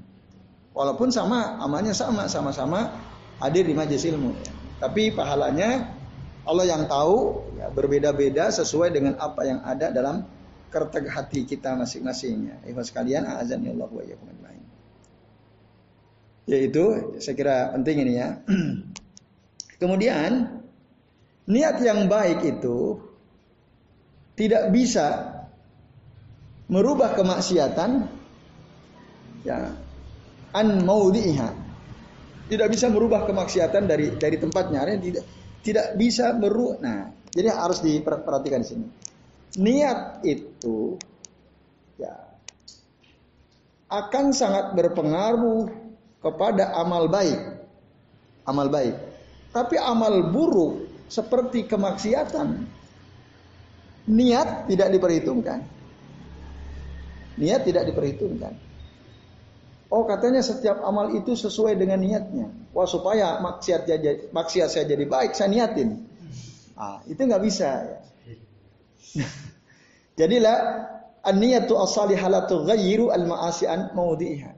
Walaupun 0.77 1.11
sama, 1.11 1.59
amalnya 1.59 1.97
sama, 1.97 2.31
sama-sama 2.31 2.95
hadir 3.43 3.67
di 3.67 3.75
majelis 3.75 4.07
ilmu. 4.07 4.37
Tapi 4.79 5.11
pahalanya 5.11 5.99
Allah 6.49 6.65
yang 6.67 6.89
tahu 6.89 7.45
ya, 7.61 7.69
berbeda-beda 7.69 8.49
sesuai 8.49 8.93
dengan 8.95 9.17
apa 9.21 9.45
yang 9.45 9.61
ada 9.61 9.93
dalam 9.93 10.25
kertek 10.73 11.11
hati 11.11 11.45
kita 11.45 11.77
masing-masing. 11.77 12.49
Ikhlas 12.65 12.95
kalian, 12.95 13.27
azan 13.27 13.67
ya 13.67 13.75
Allah 13.77 13.91
wa 13.91 14.03
Yaitu 16.51 16.85
saya 17.23 17.35
kira 17.37 17.57
penting 17.77 17.97
ini 18.07 18.13
ya. 18.19 18.29
Kemudian 19.81 20.61
niat 21.47 21.77
yang 21.83 22.11
baik 22.11 22.43
itu 22.43 22.99
tidak 24.35 24.73
bisa 24.73 25.37
merubah 26.71 27.13
kemaksiatan 27.19 28.07
ya 29.43 29.75
an 30.55 30.69
maudhiha 30.87 31.51
tidak 32.47 32.69
bisa 32.71 32.87
merubah 32.91 33.27
kemaksiatan 33.27 33.91
dari 33.91 34.15
dari 34.15 34.37
tempatnya 34.39 34.87
tidak 35.03 35.27
tidak 35.67 35.97
bisa 35.97 36.33
meru 36.37 36.77
nah 36.81 37.11
jadi 37.31 37.55
harus 37.55 37.81
diperhatikan 37.85 38.61
di 38.65 38.69
sini 38.69 38.87
niat 39.59 40.23
itu 40.27 40.97
ya 41.99 42.15
akan 43.91 44.31
sangat 44.31 44.73
berpengaruh 44.79 45.69
kepada 46.23 46.75
amal 46.79 47.11
baik 47.11 47.41
amal 48.47 48.71
baik 48.71 48.95
tapi 49.51 49.75
amal 49.77 50.31
buruk 50.31 50.87
seperti 51.11 51.67
kemaksiatan 51.67 52.71
niat 54.11 54.67
tidak 54.67 54.89
diperhitungkan. 54.91 55.61
Niat 57.41 57.63
tidak 57.65 57.89
diperhitungkan. 57.89 58.53
Oh 59.91 60.07
katanya 60.07 60.39
setiap 60.39 60.87
amal 60.87 61.11
itu 61.19 61.35
sesuai 61.35 61.75
dengan 61.75 61.99
niatnya. 61.99 62.47
Wah 62.71 62.87
supaya 62.87 63.43
maksiat 63.43 63.91
jadi 63.91 64.31
maksiat 64.31 64.71
saya 64.71 64.85
jadi 64.87 65.03
baik 65.03 65.35
saya 65.35 65.51
niatin. 65.51 66.07
Ah 66.79 67.03
itu 67.11 67.19
nggak 67.19 67.43
bisa. 67.43 67.71
Ya. 67.91 67.99
Jadilah 70.21 70.57
an-niyatu 71.27 71.75
as-salihalatu 71.75 72.71
ghayyiru 72.71 73.11
al-ma'asi 73.11 73.67
an 73.67 73.91
maudhi'iha. 73.91 74.53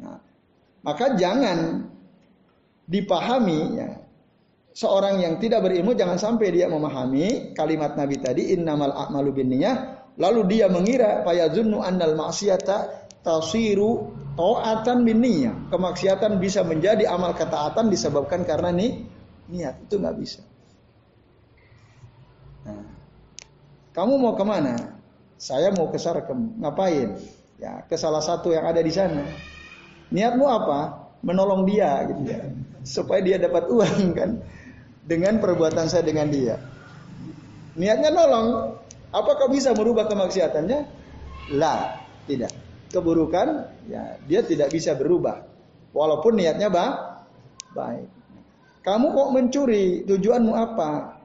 Nah, 0.00 0.18
maka 0.88 1.20
jangan 1.20 1.90
dipahami 2.88 3.60
ya. 3.76 3.90
Seorang 4.70 5.20
yang 5.20 5.36
tidak 5.42 5.66
berilmu 5.66 5.98
jangan 5.98 6.16
sampai 6.16 6.54
dia 6.54 6.70
memahami 6.70 7.52
kalimat 7.58 7.98
Nabi 7.98 8.16
tadi 8.22 8.54
innamal 8.54 8.94
a'malu 8.94 9.34
binniyah 9.34 9.76
lalu 10.14 10.46
dia 10.46 10.70
mengira 10.70 11.26
fayazunnu 11.26 11.82
annal 11.82 12.14
ma'siyata 12.14 13.10
tasiru 13.26 14.19
ta'atan 14.40 15.04
binniyah. 15.04 15.68
Kemaksiatan 15.68 16.40
bisa 16.40 16.64
menjadi 16.64 17.04
amal 17.04 17.36
ketaatan 17.36 17.92
disebabkan 17.92 18.48
karena 18.48 18.72
nih 18.72 19.04
niat. 19.52 19.76
Itu 19.84 20.00
nggak 20.00 20.16
bisa. 20.16 20.40
Nah, 22.64 22.84
kamu 23.92 24.16
mau 24.16 24.32
ke 24.32 24.44
mana? 24.44 24.96
Saya 25.36 25.68
mau 25.76 25.92
ke 25.92 26.00
Sarkem. 26.00 26.56
Ngapain? 26.56 27.20
Ya, 27.60 27.84
ke 27.84 27.96
salah 28.00 28.24
satu 28.24 28.56
yang 28.56 28.64
ada 28.64 28.80
di 28.80 28.92
sana. 28.92 29.24
Niatmu 30.08 30.48
apa? 30.48 31.12
Menolong 31.20 31.68
dia 31.68 32.08
gitu 32.08 32.22
ya. 32.24 32.40
Supaya 32.80 33.20
dia 33.20 33.36
dapat 33.36 33.68
uang 33.68 34.00
kan. 34.18 34.40
Dengan 35.04 35.36
perbuatan 35.36 35.84
saya 35.84 36.04
dengan 36.04 36.32
dia. 36.32 36.56
Niatnya 37.76 38.08
nolong. 38.08 38.78
Apakah 39.10 39.52
bisa 39.52 39.74
merubah 39.76 40.06
kemaksiatannya? 40.06 40.80
Lah, 41.58 41.98
tidak. 42.30 42.69
Keburukan, 42.90 43.70
ya 43.86 44.18
dia 44.26 44.42
tidak 44.42 44.74
bisa 44.74 44.98
berubah. 44.98 45.46
Walaupun 45.94 46.38
niatnya 46.38 46.66
bah, 46.70 47.22
baik. 47.74 48.06
Kamu 48.82 49.06
kok 49.12 49.28
mencuri? 49.30 50.02
Tujuanmu 50.08 50.52
apa? 50.56 51.20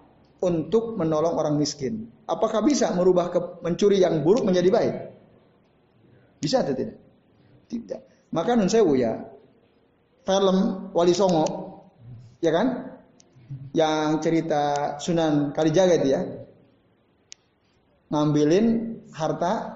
Untuk 0.45 0.99
menolong 0.99 1.39
orang 1.39 1.55
miskin. 1.57 2.05
Apakah 2.29 2.61
bisa 2.61 2.91
merubah 2.93 3.33
ke, 3.33 3.39
mencuri 3.65 4.03
yang 4.03 4.21
buruk 4.21 4.45
menjadi 4.45 4.69
baik? 4.69 4.95
Bisa 6.37 6.61
atau 6.61 6.77
tidak? 6.77 7.01
Tidak. 7.65 8.29
Maka 8.35 8.53
nun 8.53 8.69
sewu 8.69 8.99
ya, 8.99 9.25
film 10.27 10.89
Wali 10.91 11.15
Songo, 11.15 11.45
ya 12.43 12.51
kan? 12.53 12.67
Yang 13.71 14.07
cerita 14.25 14.63
Sunan 14.99 15.55
Kalijaga 15.55 15.95
itu 16.01 16.09
ya, 16.11 16.21
ngambilin 18.11 18.65
harta 19.15 19.74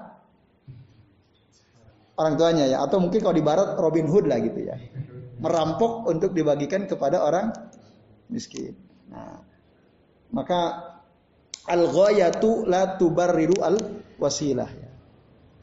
orang 2.20 2.36
tuanya 2.36 2.68
ya, 2.68 2.84
atau 2.84 3.00
mungkin 3.00 3.24
kalau 3.24 3.32
di 3.32 3.40
Barat 3.40 3.80
Robin 3.80 4.04
Hood 4.04 4.28
lah 4.28 4.36
gitu 4.44 4.68
ya, 4.68 4.76
merampok 5.40 6.04
untuk 6.04 6.36
dibagikan 6.36 6.84
kepada 6.84 7.24
orang 7.24 7.48
miskin. 8.28 8.76
Nah, 9.08 9.40
maka 10.30 10.92
al 11.64 11.88
ghayatu 11.88 12.68
la 12.68 13.00
tubarriru 13.00 13.56
al 13.64 13.80
wasilah. 14.20 14.68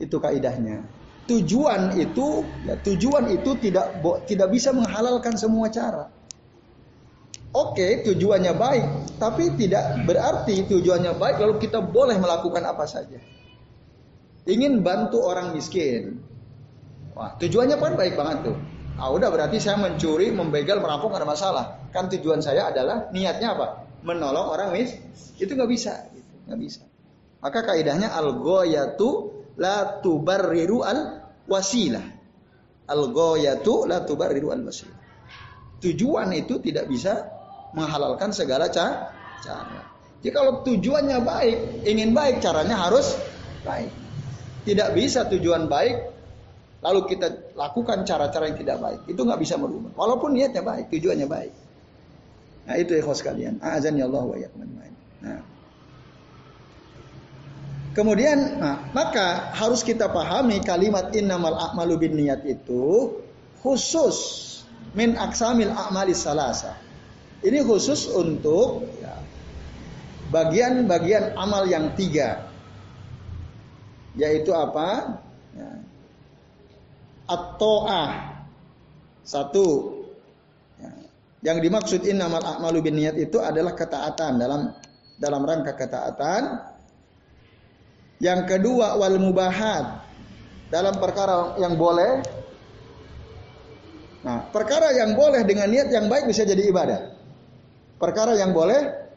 Itu 0.01 0.17
kaidahnya. 0.17 0.81
Tujuan 1.27 1.99
itu 1.99 2.41
ya, 2.65 2.73
tujuan 2.81 3.29
itu 3.29 3.53
tidak 3.61 4.01
tidak 4.25 4.49
bisa 4.49 4.73
menghalalkan 4.73 5.37
semua 5.37 5.69
cara. 5.69 6.09
Oke, 7.55 8.05
tujuannya 8.05 8.53
baik, 8.53 8.85
tapi 9.17 9.49
tidak 9.57 10.05
berarti 10.05 10.67
tujuannya 10.67 11.15
baik 11.15 11.41
lalu 11.41 11.55
kita 11.63 11.79
boleh 11.81 12.19
melakukan 12.19 12.61
apa 12.61 12.85
saja. 12.85 13.17
Ingin 14.47 14.85
bantu 14.85 15.25
orang 15.25 15.51
miskin. 15.51 16.26
Wah, 17.17 17.33
tujuannya 17.41 17.81
kan 17.81 17.97
baik 17.97 18.13
banget 18.13 18.53
tuh. 18.53 18.57
Ah 18.97 19.09
udah 19.09 19.29
berarti 19.33 19.57
saya 19.57 19.77
mencuri, 19.81 20.29
membegal, 20.29 20.77
merampok 20.81 21.17
ada 21.17 21.25
masalah. 21.25 21.89
Kan 21.89 22.09
tujuan 22.13 22.41
saya 22.45 22.69
adalah 22.69 23.09
niatnya 23.09 23.57
apa? 23.57 23.89
Menolong 24.05 24.53
orang 24.53 24.69
miskin 24.73 25.01
itu 25.37 25.53
nggak 25.53 25.69
bisa, 25.69 25.93
gitu. 26.13 26.33
nggak 26.49 26.59
bisa. 26.61 26.81
Maka 27.41 27.59
kaidahnya 27.61 28.13
al 28.13 28.37
goyatu 28.41 29.33
la 29.57 30.01
tubarriru 30.01 30.81
al 30.81 30.99
wasilah. 31.45 32.05
Al 32.89 33.01
goyatu 33.13 33.85
la 33.85 34.01
tubarriru 34.01 34.49
al 34.49 34.65
wasilah. 34.65 34.97
Tujuan 35.77 36.33
itu 36.33 36.57
tidak 36.57 36.89
bisa 36.89 37.21
menghalalkan 37.77 38.33
segala 38.33 38.73
cara. 38.73 39.13
Jadi 40.17 40.33
kalau 40.33 40.65
tujuannya 40.65 41.21
baik, 41.21 41.57
ingin 41.85 42.17
baik, 42.17 42.41
caranya 42.41 42.89
harus 42.89 43.13
baik. 43.61 43.93
Tidak 44.65 44.89
bisa 44.97 45.29
tujuan 45.29 45.69
baik, 45.69 46.16
lalu 46.81 46.99
kita 47.09 47.53
lakukan 47.57 48.05
cara-cara 48.05 48.49
yang 48.49 48.57
tidak 48.59 48.77
baik. 48.77 49.01
Itu 49.09 49.25
nggak 49.25 49.41
bisa 49.41 49.57
merubah. 49.57 49.91
Walaupun 49.97 50.37
niatnya 50.37 50.61
baik, 50.61 50.93
tujuannya 50.93 51.27
baik. 51.27 51.53
Nah 52.67 52.75
itu 52.75 52.91
ikhwas 52.99 53.23
kalian. 53.23 53.63
Azan 53.63 53.97
ya 53.97 54.05
Allah 54.05 54.23
wa 54.27 54.37
Nah. 55.17 55.41
Kemudian, 57.97 58.61
nah, 58.61 58.93
maka 58.93 59.57
harus 59.57 59.81
kita 59.81 60.05
pahami 60.13 60.61
kalimat 60.61 61.09
innamal 61.17 61.57
a'malu 61.57 61.97
bin 61.97 62.13
niat 62.13 62.45
itu 62.45 63.17
khusus 63.65 64.45
min 64.93 65.17
aksamil 65.17 65.73
a'mali 65.73 66.13
salasa. 66.13 66.77
Ini 67.41 67.65
khusus 67.65 68.05
untuk 68.13 68.85
ya, 69.01 69.17
bagian-bagian 70.29 71.33
amal 71.33 71.65
yang 71.65 71.97
tiga. 71.97 72.49
Yaitu 74.13 74.53
apa? 74.53 75.21
Ya. 75.57 75.69
At-to'ah. 77.27 78.09
Satu. 79.27 79.67
Ya. 80.79 80.91
Yang 81.51 81.57
dimaksud 81.67 82.01
innamal 82.07 82.41
a'malu 82.41 82.79
bin 82.79 82.95
niat 82.95 83.19
itu 83.19 83.37
adalah 83.43 83.75
ketaatan 83.75 84.39
dalam 84.39 84.71
dalam 85.19 85.41
rangka 85.43 85.75
ketaatan. 85.75 86.63
Yang 88.17 88.41
kedua 88.49 88.97
wal 88.97 89.19
mubahat 89.21 90.07
dalam 90.73 90.95
perkara 90.97 91.59
yang 91.61 91.75
boleh. 91.75 92.23
Nah, 94.25 94.49
perkara 94.49 94.91
yang 94.95 95.13
boleh 95.13 95.45
dengan 95.45 95.69
niat 95.69 95.87
yang 95.93 96.09
baik 96.09 96.25
bisa 96.25 96.47
jadi 96.47 96.63
ibadah. 96.67 97.13
Perkara 98.01 98.33
yang 98.33 98.55
boleh 98.55 99.07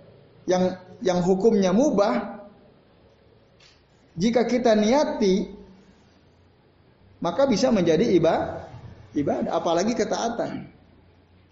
yang 0.49 0.77
yang 1.01 1.23
hukumnya 1.25 1.73
mubah 1.73 2.41
jika 4.17 4.45
kita 4.45 4.77
niati 4.77 5.60
maka 7.21 7.45
bisa 7.47 7.69
menjadi 7.69 8.05
ibadah 8.17 8.71
ibadah 9.15 9.53
apalagi 9.55 9.93
ketaatan. 9.97 10.71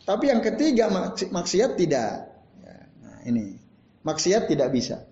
Tapi 0.07 0.25
yang 0.33 0.41
ketiga 0.41 0.89
maksiat 1.29 1.77
tidak. 1.77 2.33
Ya, 2.65 2.77
nah, 3.05 3.19
ini 3.29 3.59
maksiat 4.07 4.49
tidak 4.49 4.73
bisa. 4.73 5.05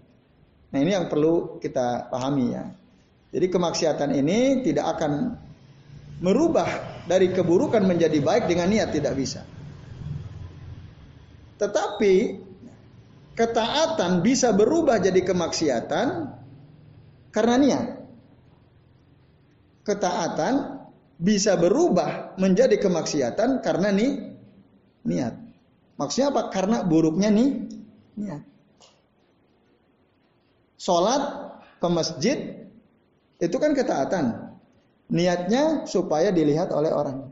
Nah 0.73 0.79
ini 0.81 0.97
yang 0.97 1.13
perlu 1.13 1.61
kita 1.61 2.09
pahami 2.09 2.47
ya. 2.57 2.65
Jadi 3.35 3.47
kemaksiatan 3.53 4.11
ini 4.17 4.65
tidak 4.65 4.97
akan 4.97 5.37
merubah 6.25 6.69
dari 7.05 7.29
keburukan 7.29 7.85
menjadi 7.85 8.17
baik 8.25 8.49
dengan 8.49 8.73
niat 8.73 8.89
tidak 8.97 9.13
bisa. 9.13 9.45
Tetapi 11.61 12.15
ketaatan 13.37 14.25
bisa 14.25 14.57
berubah 14.57 14.97
jadi 14.97 15.21
kemaksiatan 15.21 16.09
karena 17.29 17.55
niat. 17.61 17.87
Ketaatan 19.87 20.83
bisa 21.17 21.55
berubah 21.55 22.35
menjadi 22.37 22.75
kemaksiatan 22.77 23.63
karena 23.63 23.89
nih 23.95 24.11
niat. 25.07 25.35
Maksudnya 25.97 26.35
apa? 26.35 26.51
Karena 26.51 26.83
buruknya 26.83 27.31
nih 27.31 27.49
niat. 28.19 28.43
Sholat 30.77 31.23
ke 31.79 31.89
masjid 31.89 32.39
itu 33.39 33.57
kan 33.57 33.73
ketaatan. 33.73 34.53
Niatnya 35.07 35.87
supaya 35.87 36.35
dilihat 36.35 36.75
oleh 36.75 36.91
orang. 36.91 37.31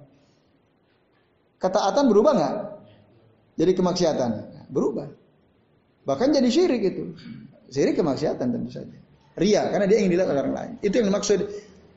Ketaatan 1.59 2.07
berubah 2.07 2.33
nggak? 2.39 2.55
Jadi 3.59 3.73
kemaksiatan. 3.75 4.31
Berubah. 4.71 5.11
Bahkan 6.07 6.29
jadi 6.39 6.49
syirik 6.49 6.83
itu. 6.87 7.19
Syirik 7.73 7.99
kemaksiatan 7.99 8.47
tentu 8.47 8.71
saja. 8.71 8.97
Ria 9.35 9.67
karena 9.75 9.91
dia 9.91 9.99
ingin 9.99 10.15
dilihat 10.15 10.31
oleh 10.31 10.41
orang 10.47 10.55
lain. 10.55 10.73
Itu 10.87 11.03
yang 11.03 11.11
dimaksud 11.11 11.41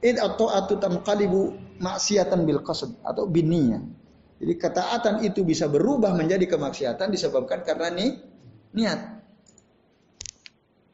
id 0.02 0.18
atau 0.22 0.50
atu 0.52 0.78
tamqalibu 0.78 1.56
maksiatan 1.82 2.46
bil 2.46 2.62
qasd 2.62 2.98
atau 3.02 3.26
biniyah. 3.26 3.82
Jadi 4.38 4.54
ketaatan 4.54 5.16
itu 5.26 5.42
bisa 5.42 5.66
berubah 5.66 6.14
menjadi 6.14 6.46
kemaksiatan 6.46 7.10
disebabkan 7.10 7.66
karena 7.66 7.90
nih 7.90 8.12
niat. 8.78 9.00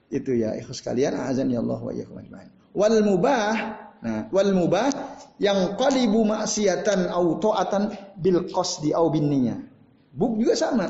Itu 0.08 0.32
ya 0.32 0.56
ikhlas 0.56 0.80
kalian 0.80 1.20
azan 1.20 1.52
ya 1.52 1.60
Allah 1.60 1.80
wa 1.84 1.92
iyyakum 1.92 2.22
ajmain. 2.24 2.52
Wal 2.72 3.04
mubah 3.04 3.56
nah 4.04 4.28
wal 4.32 4.52
mubah 4.52 4.92
yang 5.40 5.76
qalibu 5.76 6.24
maksiatan 6.24 7.12
au 7.12 7.40
ta'atan 7.40 8.16
bil 8.16 8.48
qasdi 8.48 8.96
au 8.96 9.12
bin 9.12 9.28
niyah. 9.28 9.60
Buk 10.14 10.40
juga 10.40 10.56
sama. 10.56 10.88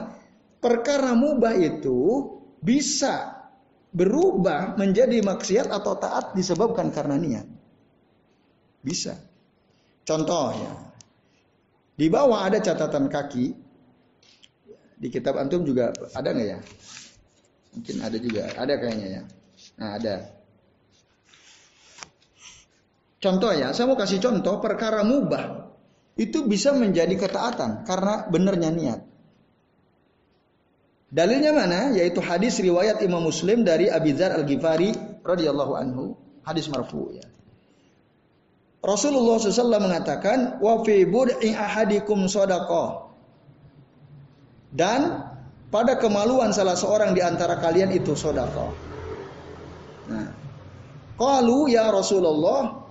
Perkara 0.61 1.17
mubah 1.17 1.57
itu 1.57 2.29
bisa 2.61 3.43
berubah 3.93 4.77
menjadi 4.77 5.21
maksiat 5.25 5.73
atau 5.73 5.97
taat 5.97 6.37
disebabkan 6.37 6.93
karena 6.93 7.17
niat. 7.17 7.47
Bisa. 8.83 9.15
Contoh 10.03 10.51
ya. 10.51 10.73
Di 11.95 12.11
bawah 12.11 12.43
ada 12.43 12.59
catatan 12.59 13.07
kaki. 13.07 13.55
Di 14.99 15.07
kitab 15.07 15.39
antum 15.39 15.63
juga 15.63 15.95
ada 16.13 16.29
nggak 16.35 16.47
ya? 16.47 16.59
Mungkin 17.73 17.95
ada 18.03 18.17
juga. 18.19 18.43
Ada 18.53 18.73
kayaknya 18.77 19.07
ya. 19.07 19.21
Nah 19.79 19.89
ada. 19.97 20.15
Contoh 23.23 23.55
ya, 23.55 23.71
saya 23.71 23.87
mau 23.87 23.95
kasih 23.95 24.19
contoh 24.19 24.59
perkara 24.59 24.99
mubah 25.07 25.71
itu 26.19 26.43
bisa 26.43 26.75
menjadi 26.75 27.15
ketaatan 27.15 27.87
karena 27.87 28.27
benernya 28.27 28.69
niat. 28.69 29.01
Dalilnya 31.13 31.55
mana? 31.55 31.93
Yaitu 31.95 32.19
hadis 32.19 32.59
riwayat 32.59 32.99
Imam 33.05 33.23
Muslim 33.23 33.63
dari 33.63 33.87
Abi 33.87 34.17
Dzar 34.17 34.33
Al-Ghifari 34.33 35.21
radhiyallahu 35.23 35.73
anhu, 35.77 36.17
hadis 36.43 36.67
marfu 36.67 37.15
ya. 37.15 37.23
Rasulullah 38.83 39.39
SAW 39.39 39.79
mengatakan, 39.79 40.59
wa 40.59 40.83
fi 40.83 41.07
bud'i 41.07 41.55
ahadikum 41.55 42.27
sadaqah. 42.27 43.07
Dan 44.75 45.23
pada 45.71 45.95
kemaluan 45.95 46.51
salah 46.51 46.75
seorang 46.75 47.15
di 47.15 47.23
antara 47.23 47.57
kalian 47.63 47.95
itu 47.95 48.11
sedekah. 48.11 48.71
Nah, 50.11 50.27
qalu 51.15 51.71
ya 51.71 51.87
Rasulullah, 51.89 52.83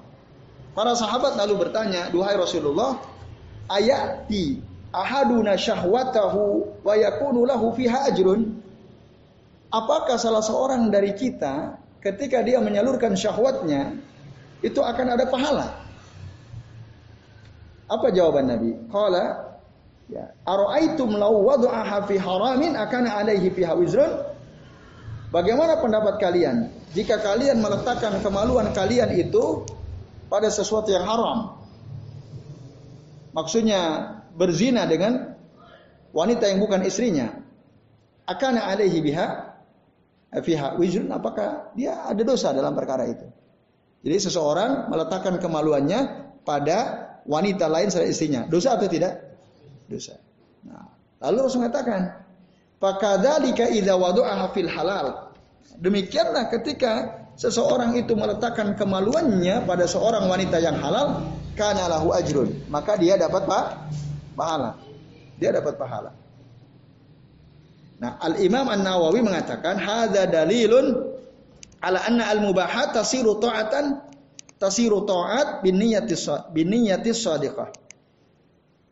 Para 0.72 0.96
sahabat 0.96 1.36
lalu 1.36 1.68
bertanya, 1.68 2.08
"Duhai 2.08 2.32
Rasulullah, 2.32 2.96
ayati 3.68 4.56
ahaduna 4.88 5.52
syahwatahu 5.60 6.80
wa 6.80 6.94
yakunu 6.96 7.44
lahu 7.44 7.76
fiha 7.76 8.08
ajrun?" 8.08 8.56
Apakah 9.68 10.16
salah 10.16 10.40
seorang 10.40 10.88
dari 10.88 11.12
kita 11.12 11.76
ketika 12.00 12.40
dia 12.40 12.60
menyalurkan 12.60 13.12
syahwatnya 13.12 14.00
itu 14.64 14.80
akan 14.80 15.06
ada 15.12 15.28
pahala? 15.28 15.81
Apa 17.92 18.08
jawaban 18.08 18.48
Nabi? 18.48 18.72
Qala 18.88 19.52
ya, 20.08 20.32
ara'aitum 20.48 21.12
law 21.12 21.36
wada'aha 21.44 22.08
fi 22.08 22.16
haramin 22.16 22.72
akan 22.72 23.04
alaihi 23.04 23.52
fiha 23.52 23.76
wizrun? 23.76 24.32
Bagaimana 25.28 25.80
pendapat 25.80 26.16
kalian 26.16 26.72
jika 26.96 27.20
kalian 27.20 27.60
meletakkan 27.60 28.16
kemaluan 28.24 28.72
kalian 28.72 29.12
itu 29.12 29.68
pada 30.32 30.48
sesuatu 30.48 30.88
yang 30.88 31.04
haram. 31.04 31.60
Maksudnya 33.36 33.80
berzina 34.36 34.88
dengan 34.88 35.36
wanita 36.16 36.48
yang 36.48 36.60
bukan 36.64 36.84
istrinya. 36.84 37.28
Akan 38.24 38.56
alaihi 38.56 39.04
biha 39.04 39.26
fiha 40.40 40.80
wizrun 40.80 41.12
apakah 41.12 41.76
dia 41.76 42.08
ada 42.08 42.24
dosa 42.24 42.56
dalam 42.56 42.72
perkara 42.72 43.04
itu? 43.04 43.28
Jadi 44.00 44.16
seseorang 44.32 44.88
meletakkan 44.88 45.36
kemaluannya 45.36 46.00
pada 46.44 47.11
wanita 47.26 47.66
lain 47.70 47.88
selain 47.88 48.10
istrinya. 48.10 48.42
Dosa 48.46 48.74
atau 48.78 48.88
tidak? 48.90 49.18
Dosa. 49.86 50.18
Nah, 50.66 50.86
lalu 51.22 51.36
Rasul 51.46 51.66
mengatakan, 51.66 52.22
"Fakadzalika 52.78 53.70
idza 53.70 53.94
wadu'aha 53.94 54.46
fil 54.54 54.70
halal." 54.70 55.34
Demikianlah 55.78 56.50
ketika 56.52 57.24
seseorang 57.34 57.96
itu 57.98 58.14
meletakkan 58.14 58.74
kemaluannya 58.78 59.66
pada 59.66 59.88
seorang 59.88 60.28
wanita 60.30 60.62
yang 60.62 60.78
halal, 60.78 61.26
karena 61.58 61.88
lahu 61.90 62.14
ajrun, 62.14 62.48
maka 62.72 62.96
dia 62.96 63.18
dapat 63.18 63.44
pahala. 64.36 64.78
Dia 65.36 65.50
dapat 65.52 65.74
pahala. 65.74 66.14
Nah, 68.02 68.18
Al 68.18 68.42
Imam 68.42 68.66
An 68.66 68.82
Nawawi 68.82 69.22
mengatakan 69.22 69.78
hadza 69.78 70.26
dalilun 70.26 71.14
ala 71.78 72.02
anna 72.02 72.34
al 72.34 72.42
mubahat 72.42 72.94
tasiru 72.94 73.38
ta'atan 73.38 74.11
tasiru 74.62 75.02
ta'at 75.02 75.66
bin 75.66 75.82
niyyati 75.82 77.10
shadiqah. 77.10 77.74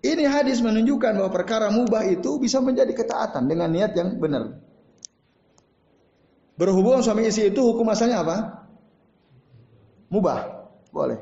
Ini 0.00 0.24
hadis 0.26 0.59
menunjukkan 0.64 1.12
bahwa 1.14 1.30
perkara 1.30 1.70
mubah 1.70 2.09
itu 2.11 2.40
bisa 2.42 2.59
menjadi 2.59 2.90
ketaatan 2.90 3.46
dengan 3.46 3.70
niat 3.70 3.94
yang 3.94 4.16
benar. 4.18 4.59
Berhubungan 6.59 7.04
suami 7.04 7.28
istri 7.28 7.52
itu 7.52 7.61
hukum 7.61 7.87
asalnya 7.92 8.24
apa? 8.24 8.37
Mubah. 10.11 10.40
Boleh. 10.90 11.20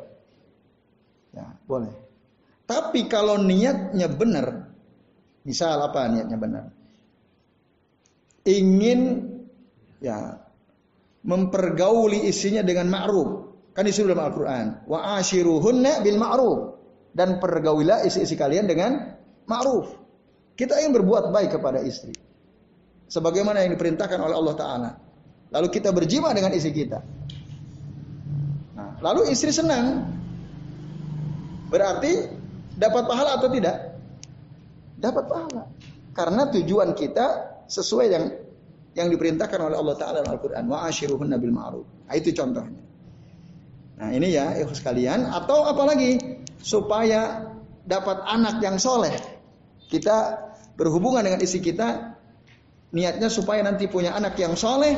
Ya, 1.34 1.58
boleh. 1.68 1.90
Tapi 2.64 3.10
kalau 3.10 3.36
niatnya 3.42 4.08
benar, 4.08 4.72
misal 5.42 5.82
apa 5.82 6.08
niatnya 6.08 6.38
benar? 6.38 6.64
Ingin 8.46 9.00
ya 9.98 10.38
mempergauli 11.26 12.30
istrinya 12.30 12.62
dengan 12.62 12.88
ma'ruf. 12.94 13.47
Kan 13.78 13.86
disuruh 13.86 14.10
dalam 14.10 14.26
Al-Qur'an, 14.26 14.66
wa 14.90 15.22
ashiruhunna 15.22 16.02
bil 16.02 16.18
ma'ruf 16.18 16.82
dan 17.14 17.38
pergaulilah 17.38 18.02
istri-istri 18.02 18.34
kalian 18.34 18.66
dengan 18.66 19.14
ma'ruf. 19.46 19.94
Kita 20.58 20.82
ingin 20.82 20.98
berbuat 20.98 21.30
baik 21.30 21.54
kepada 21.54 21.78
istri. 21.86 22.10
Sebagaimana 23.06 23.62
yang 23.62 23.78
diperintahkan 23.78 24.18
oleh 24.18 24.34
Allah 24.34 24.54
taala. 24.58 24.90
Lalu 25.54 25.70
kita 25.70 25.94
berjima 25.94 26.34
dengan 26.34 26.50
istri 26.58 26.74
kita. 26.74 26.98
Nah, 28.74 28.98
lalu 28.98 29.30
istri 29.30 29.54
senang. 29.54 30.10
Berarti 31.70 32.34
dapat 32.74 33.06
pahala 33.06 33.38
atau 33.38 33.46
tidak? 33.46 33.94
Dapat 34.98 35.24
pahala. 35.30 35.70
Karena 36.18 36.50
tujuan 36.50 36.98
kita 36.98 37.26
sesuai 37.70 38.06
yang 38.10 38.24
yang 38.98 39.06
diperintahkan 39.06 39.70
oleh 39.70 39.78
Allah 39.78 39.94
Taala 39.94 40.26
dalam 40.26 40.34
Al-Qur'an. 40.34 40.66
Wa 40.66 40.90
ashiruhun 40.90 41.30
nabil 41.30 41.54
ma'ruf. 41.54 41.86
Nah, 42.10 42.18
itu 42.18 42.34
contohnya. 42.34 42.87
Nah, 43.98 44.14
ini 44.14 44.30
ya 44.30 44.54
ikhwan 44.54 44.76
sekalian 44.78 45.20
atau 45.26 45.66
apalagi 45.66 46.22
supaya 46.62 47.50
dapat 47.82 48.22
anak 48.22 48.62
yang 48.62 48.78
soleh. 48.78 49.10
Kita 49.90 50.38
berhubungan 50.78 51.26
dengan 51.26 51.42
istri 51.42 51.58
kita 51.58 52.14
niatnya 52.94 53.26
supaya 53.26 53.64
nanti 53.66 53.90
punya 53.90 54.14
anak 54.14 54.38
yang 54.38 54.54
soleh 54.54 54.94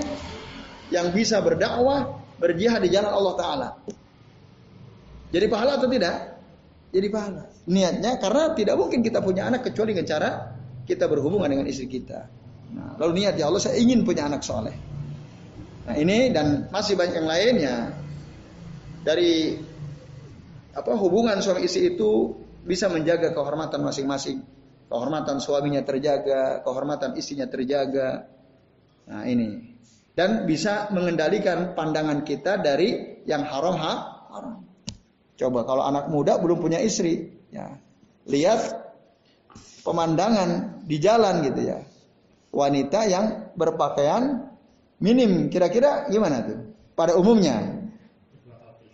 yang 0.92 1.14
bisa 1.14 1.40
berdakwah, 1.40 2.20
berjihad 2.36 2.82
di 2.84 2.90
jalan 2.92 3.14
Allah 3.14 3.34
Taala. 3.38 3.68
Jadi 5.30 5.46
pahala 5.46 5.78
atau 5.78 5.88
tidak? 5.88 6.16
Jadi 6.90 7.06
pahala. 7.08 7.46
Niatnya 7.70 8.18
karena 8.18 8.50
tidak 8.58 8.74
mungkin 8.74 9.00
kita 9.00 9.22
punya 9.22 9.46
anak 9.46 9.62
kecuali 9.62 9.94
dengan 9.94 10.06
cara 10.10 10.30
kita 10.84 11.06
berhubungan 11.06 11.46
dengan 11.46 11.66
istri 11.70 11.86
kita. 11.86 12.26
Nah, 12.74 12.98
lalu 12.98 13.24
niat 13.24 13.38
ya 13.38 13.46
Allah 13.46 13.62
saya 13.62 13.78
ingin 13.78 14.02
punya 14.02 14.26
anak 14.26 14.42
soleh. 14.42 14.74
Nah 15.86 15.94
ini 15.94 16.34
dan 16.34 16.66
masih 16.74 16.98
banyak 16.98 17.14
yang 17.22 17.30
lain 17.30 17.54
ya 17.62 17.74
dari 19.00 19.56
apa 20.70 20.92
hubungan 20.94 21.40
suami 21.42 21.66
istri 21.66 21.96
itu 21.96 22.36
bisa 22.62 22.86
menjaga 22.92 23.32
kehormatan 23.32 23.80
masing-masing. 23.82 24.44
Kehormatan 24.90 25.38
suaminya 25.38 25.86
terjaga, 25.86 26.66
kehormatan 26.66 27.14
istrinya 27.14 27.46
terjaga. 27.46 28.26
Nah 29.06 29.22
ini 29.26 29.70
dan 30.20 30.44
bisa 30.44 30.90
mengendalikan 30.92 31.72
pandangan 31.72 32.26
kita 32.26 32.58
dari 32.60 33.22
yang 33.24 33.46
haram 33.46 33.76
ha, 33.78 33.94
haram. 34.28 34.54
Coba 35.38 35.64
kalau 35.64 35.80
anak 35.86 36.12
muda 36.12 36.36
belum 36.36 36.60
punya 36.60 36.82
istri, 36.82 37.32
ya 37.48 37.78
lihat 38.28 38.60
pemandangan 39.80 40.82
di 40.84 41.00
jalan 41.00 41.40
gitu 41.46 41.60
ya. 41.64 41.78
Wanita 42.50 43.06
yang 43.06 43.54
berpakaian 43.56 44.50
minim 45.00 45.48
kira-kira 45.48 46.10
gimana 46.12 46.44
tuh? 46.44 46.58
Pada 46.98 47.16
umumnya 47.16 47.79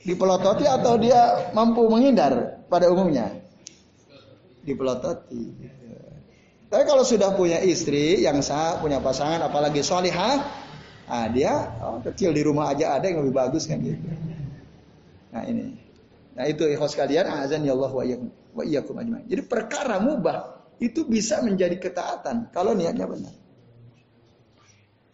dipelototi 0.02 0.68
atau 0.68 0.98
dia 1.00 1.52
mampu 1.56 1.86
menghindar 1.88 2.64
pada 2.68 2.90
umumnya? 2.90 3.32
Dipelototi. 4.66 5.44
Tapi 6.66 6.82
kalau 6.82 7.06
sudah 7.06 7.32
punya 7.38 7.62
istri 7.62 8.20
yang 8.26 8.42
sah, 8.42 8.82
punya 8.82 8.98
pasangan, 8.98 9.38
apalagi 9.38 9.86
solihah, 9.86 10.42
Ah 11.06 11.30
dia 11.30 11.70
oh, 11.86 12.02
kecil 12.02 12.34
di 12.34 12.42
rumah 12.42 12.74
aja 12.74 12.98
ada 12.98 13.06
yang 13.06 13.22
lebih 13.22 13.34
bagus 13.38 13.70
kan 13.70 13.78
gitu. 13.78 14.02
Nah 15.30 15.46
ini. 15.46 15.78
Nah 16.34 16.44
itu 16.50 16.66
ikhwas 16.66 16.98
kalian 16.98 17.30
azan 17.30 17.62
ya 17.62 17.78
Allah 17.78 17.92
wa 17.94 18.62
iyyakum 18.66 18.98
ajmain. 18.98 19.22
Jadi 19.30 19.42
perkara 19.46 20.02
mubah 20.02 20.66
itu 20.82 21.06
bisa 21.06 21.40
menjadi 21.46 21.78
ketaatan 21.78 22.50
kalau 22.50 22.74
niatnya 22.74 23.06
benar. 23.06 23.34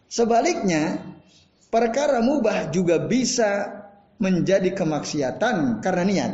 Sebaliknya, 0.09 0.97
perkara 1.69 2.25
mubah 2.25 2.73
juga 2.73 2.97
bisa 2.97 3.82
menjadi 4.23 4.71
kemaksiatan 4.71 5.83
karena 5.83 6.03
niat. 6.07 6.33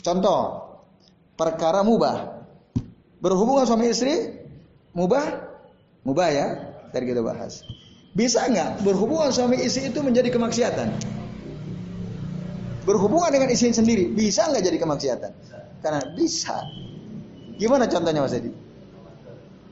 Contoh, 0.00 0.64
perkara 1.36 1.84
mubah. 1.84 2.40
Berhubungan 3.20 3.68
suami 3.68 3.92
istri, 3.92 4.32
mubah? 4.96 5.52
Mubah 6.08 6.28
ya, 6.32 6.46
tadi 6.96 7.04
kita 7.12 7.20
bahas. 7.20 7.60
Bisa 8.16 8.48
nggak 8.48 8.80
berhubungan 8.80 9.28
suami 9.28 9.60
istri 9.60 9.92
itu 9.92 10.00
menjadi 10.00 10.32
kemaksiatan? 10.32 10.88
Berhubungan 12.88 13.28
dengan 13.28 13.52
istri 13.52 13.76
sendiri 13.76 14.08
bisa 14.14 14.48
nggak 14.48 14.64
jadi 14.64 14.78
kemaksiatan? 14.80 15.32
Karena 15.84 16.00
bisa. 16.16 16.56
Gimana 17.60 17.84
contohnya 17.84 18.24
Mas 18.24 18.32
Edi? 18.32 18.52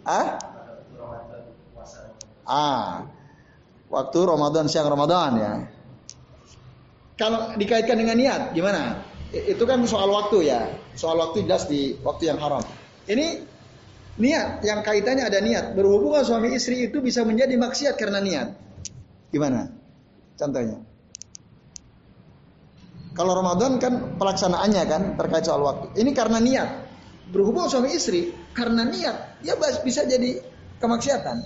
Ah? 0.04 0.36
Ah, 2.44 3.08
waktu 3.88 4.18
Ramadan 4.20 4.68
siang 4.68 4.92
Ramadan 4.92 5.30
ya. 5.40 5.52
Kalau 7.14 7.54
dikaitkan 7.54 7.94
dengan 7.94 8.18
niat, 8.18 8.42
gimana? 8.56 8.98
itu 9.34 9.64
kan 9.66 9.82
soal 9.90 10.14
waktu 10.14 10.46
ya. 10.46 10.70
Soal 10.94 11.18
waktu 11.18 11.42
jelas 11.42 11.66
di 11.66 11.98
waktu 12.06 12.30
yang 12.30 12.38
haram. 12.38 12.62
Ini 13.10 13.42
niat 14.22 14.62
yang 14.62 14.86
kaitannya 14.86 15.26
ada 15.26 15.42
niat. 15.42 15.74
Berhubungan 15.74 16.22
suami 16.22 16.54
istri 16.54 16.86
itu 16.86 17.02
bisa 17.02 17.26
menjadi 17.26 17.58
maksiat 17.58 17.98
karena 17.98 18.22
niat. 18.22 18.48
Gimana? 19.34 19.66
Contohnya. 20.38 20.78
Kalau 23.14 23.32
Ramadan 23.34 23.78
kan 23.78 24.18
pelaksanaannya 24.18 24.82
kan 24.86 25.02
terkait 25.18 25.46
soal 25.46 25.62
waktu. 25.66 25.98
Ini 25.98 26.10
karena 26.14 26.38
niat. 26.38 26.70
Berhubung 27.30 27.66
suami 27.66 27.90
istri 27.90 28.30
karena 28.52 28.84
niat, 28.84 29.40
ya 29.40 29.56
bisa 29.56 30.04
jadi 30.04 30.44
kemaksiatan. 30.76 31.40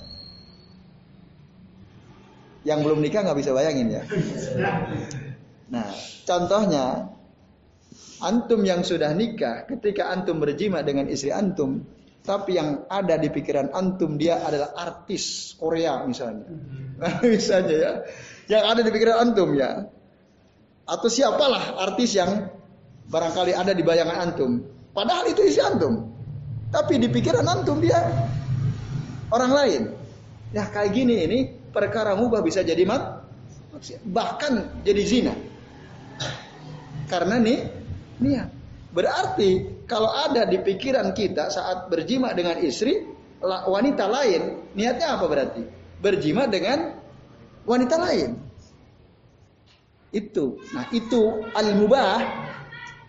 Yang 2.67 2.79
belum 2.83 2.99
nikah 2.99 3.23
nggak 3.23 3.39
bisa 3.39 3.55
bayangin 3.55 3.95
ya. 3.95 4.03
Nah, 5.69 5.93
contohnya 6.25 7.13
antum 8.25 8.61
yang 8.65 8.83
sudah 8.83 9.13
nikah, 9.13 9.69
ketika 9.69 10.09
antum 10.09 10.41
berjima 10.41 10.81
dengan 10.81 11.07
istri 11.13 11.29
antum, 11.29 11.85
tapi 12.25 12.57
yang 12.57 12.89
ada 12.89 13.17
di 13.17 13.29
pikiran 13.29 13.73
antum 13.73 14.17
dia 14.21 14.41
adalah 14.45 14.77
artis 14.77 15.55
Korea 15.57 16.05
misalnya, 16.05 16.49
misalnya 17.25 17.77
ya, 17.77 17.93
yang 18.49 18.65
ada 18.65 18.81
di 18.81 18.91
pikiran 18.93 19.29
antum 19.29 19.53
ya, 19.57 19.87
atau 20.89 21.09
siapalah 21.09 21.81
artis 21.85 22.17
yang 22.17 22.49
barangkali 23.09 23.53
ada 23.53 23.73
di 23.77 23.85
bayangan 23.85 24.19
antum, 24.29 24.65
padahal 24.97 25.29
itu 25.29 25.45
istri 25.45 25.65
antum, 25.65 26.09
tapi 26.73 27.01
di 27.01 27.09
pikiran 27.13 27.45
antum 27.45 27.81
dia 27.81 28.01
orang 29.33 29.53
lain. 29.53 29.83
Ya 30.49 30.65
kayak 30.65 30.97
gini 30.97 31.29
ini 31.29 31.39
perkara 31.73 32.17
mubah 32.17 32.41
bisa 32.41 32.65
jadi 32.65 32.89
mak 32.89 33.25
bahkan 34.09 34.81
jadi 34.81 35.03
zina. 35.05 35.35
Karena 37.09 37.41
nih 37.41 37.59
niat. 38.21 38.49
Berarti 38.93 39.85
kalau 39.89 40.13
ada 40.13 40.45
di 40.45 40.61
pikiran 40.61 41.13
kita 41.17 41.49
saat 41.49 41.89
berjima 41.89 42.33
dengan 42.37 42.61
istri 42.61 43.05
wanita 43.45 44.05
lain, 44.09 44.73
niatnya 44.77 45.17
apa 45.17 45.25
berarti? 45.29 45.63
Berjima 45.99 46.47
dengan 46.49 46.95
wanita 47.65 47.97
lain. 48.01 48.31
Itu. 50.09 50.61
Nah, 50.73 50.89
itu 50.89 51.45
al-mubah 51.53 52.17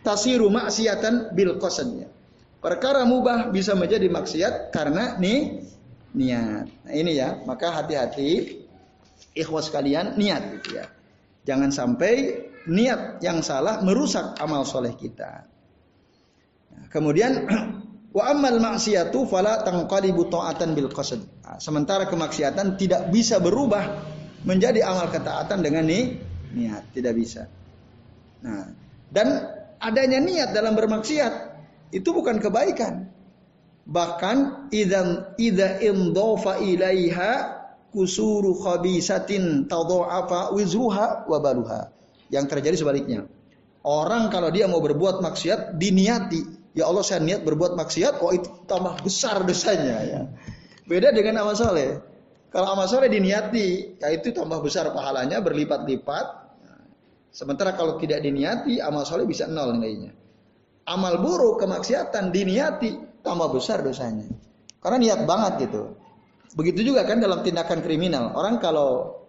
tasiru 0.03 0.51
maksiatan 0.51 1.31
bil 1.31 1.55
qasadnya. 1.55 2.11
Perkara 2.59 3.07
mubah 3.07 3.55
bisa 3.55 3.71
menjadi 3.71 4.11
maksiat 4.11 4.75
karena 4.75 5.15
nih 5.15 5.63
niat. 6.11 6.67
Nah, 6.67 6.91
ini 6.91 7.15
ya, 7.15 7.39
maka 7.47 7.71
hati-hati 7.71 8.59
ikhwas 9.31 9.71
kalian 9.71 10.19
niat 10.19 10.59
gitu 10.59 10.75
ya. 10.75 10.91
Jangan 11.47 11.71
sampai 11.71 12.45
niat 12.67 13.23
yang 13.23 13.39
salah 13.39 13.79
merusak 13.79 14.35
amal 14.41 14.67
soleh 14.67 14.97
kita. 14.97 15.47
Nah, 16.75 16.85
kemudian 16.91 17.47
wa 18.17 18.23
amal 18.27 18.59
maksiatu 18.59 19.29
fala 19.29 19.63
tanqalibu 19.63 20.27
ta'atan 20.27 20.75
bil 20.75 20.91
qasd. 20.91 21.21
Nah, 21.45 21.57
sementara 21.61 22.09
kemaksiatan 22.09 22.75
tidak 22.75 23.13
bisa 23.13 23.39
berubah 23.39 23.85
menjadi 24.43 24.83
amal 24.83 25.07
ketaatan 25.11 25.59
dengan 25.63 25.87
nih 25.87 26.19
niat, 26.55 26.83
tidak 26.91 27.13
bisa. 27.15 27.47
Nah, 28.43 28.71
dan 29.11 29.27
adanya 29.79 30.19
niat 30.19 30.51
dalam 30.51 30.75
bermaksiat 30.75 31.33
itu 31.95 32.09
bukan 32.11 32.37
kebaikan. 32.39 33.09
Bahkan 33.89 34.69
idan 34.69 35.33
ida 35.41 35.81
indofa 35.81 36.61
ilaiha 36.61 37.57
kusuru 37.89 38.53
khabisatin 38.61 39.65
tadha'afa 39.65 40.53
wizruha 40.53 41.25
wa 41.25 41.37
baluha. 41.41 41.98
Yang 42.29 42.45
terjadi 42.57 42.75
sebaliknya. 42.85 43.25
Orang 43.85 44.29
kalau 44.29 44.53
dia 44.53 44.69
mau 44.69 44.81
berbuat 44.83 45.23
maksiat 45.23 45.79
diniati, 45.79 46.73
ya 46.77 46.85
Allah 46.85 47.01
saya 47.01 47.23
niat 47.23 47.41
berbuat 47.41 47.73
maksiat, 47.79 48.21
oh 48.21 48.31
itu 48.35 48.47
tambah 48.69 49.01
besar 49.01 49.41
dosanya 49.47 49.97
ya. 50.03 50.21
Beda 50.85 51.09
dengan 51.13 51.41
amal 51.45 51.55
soleh. 51.57 52.01
Kalau 52.49 52.73
amal 52.73 52.89
soleh 52.89 53.07
diniati, 53.07 53.97
ya 54.01 54.09
itu 54.13 54.35
tambah 54.35 54.61
besar 54.61 54.89
pahalanya 54.91 55.39
berlipat-lipat. 55.41 56.27
Sementara 57.29 57.77
kalau 57.77 57.95
tidak 58.01 58.25
diniati, 58.25 58.81
amal 58.81 59.05
soleh 59.05 59.25
bisa 59.25 59.45
nol 59.45 59.77
nilainya 59.77 60.19
amal 60.89 61.21
buruk, 61.21 61.61
kemaksiatan 61.61 62.33
diniati, 62.33 63.21
tambah 63.21 63.53
besar 63.53 63.85
dosanya. 63.85 64.25
Karena 64.81 64.97
niat 64.97 65.21
banget 65.29 65.69
gitu. 65.69 65.93
Begitu 66.57 66.81
juga 66.93 67.05
kan 67.05 67.21
dalam 67.21 67.45
tindakan 67.45 67.85
kriminal. 67.85 68.33
Orang 68.33 68.57
kalau 68.57 69.21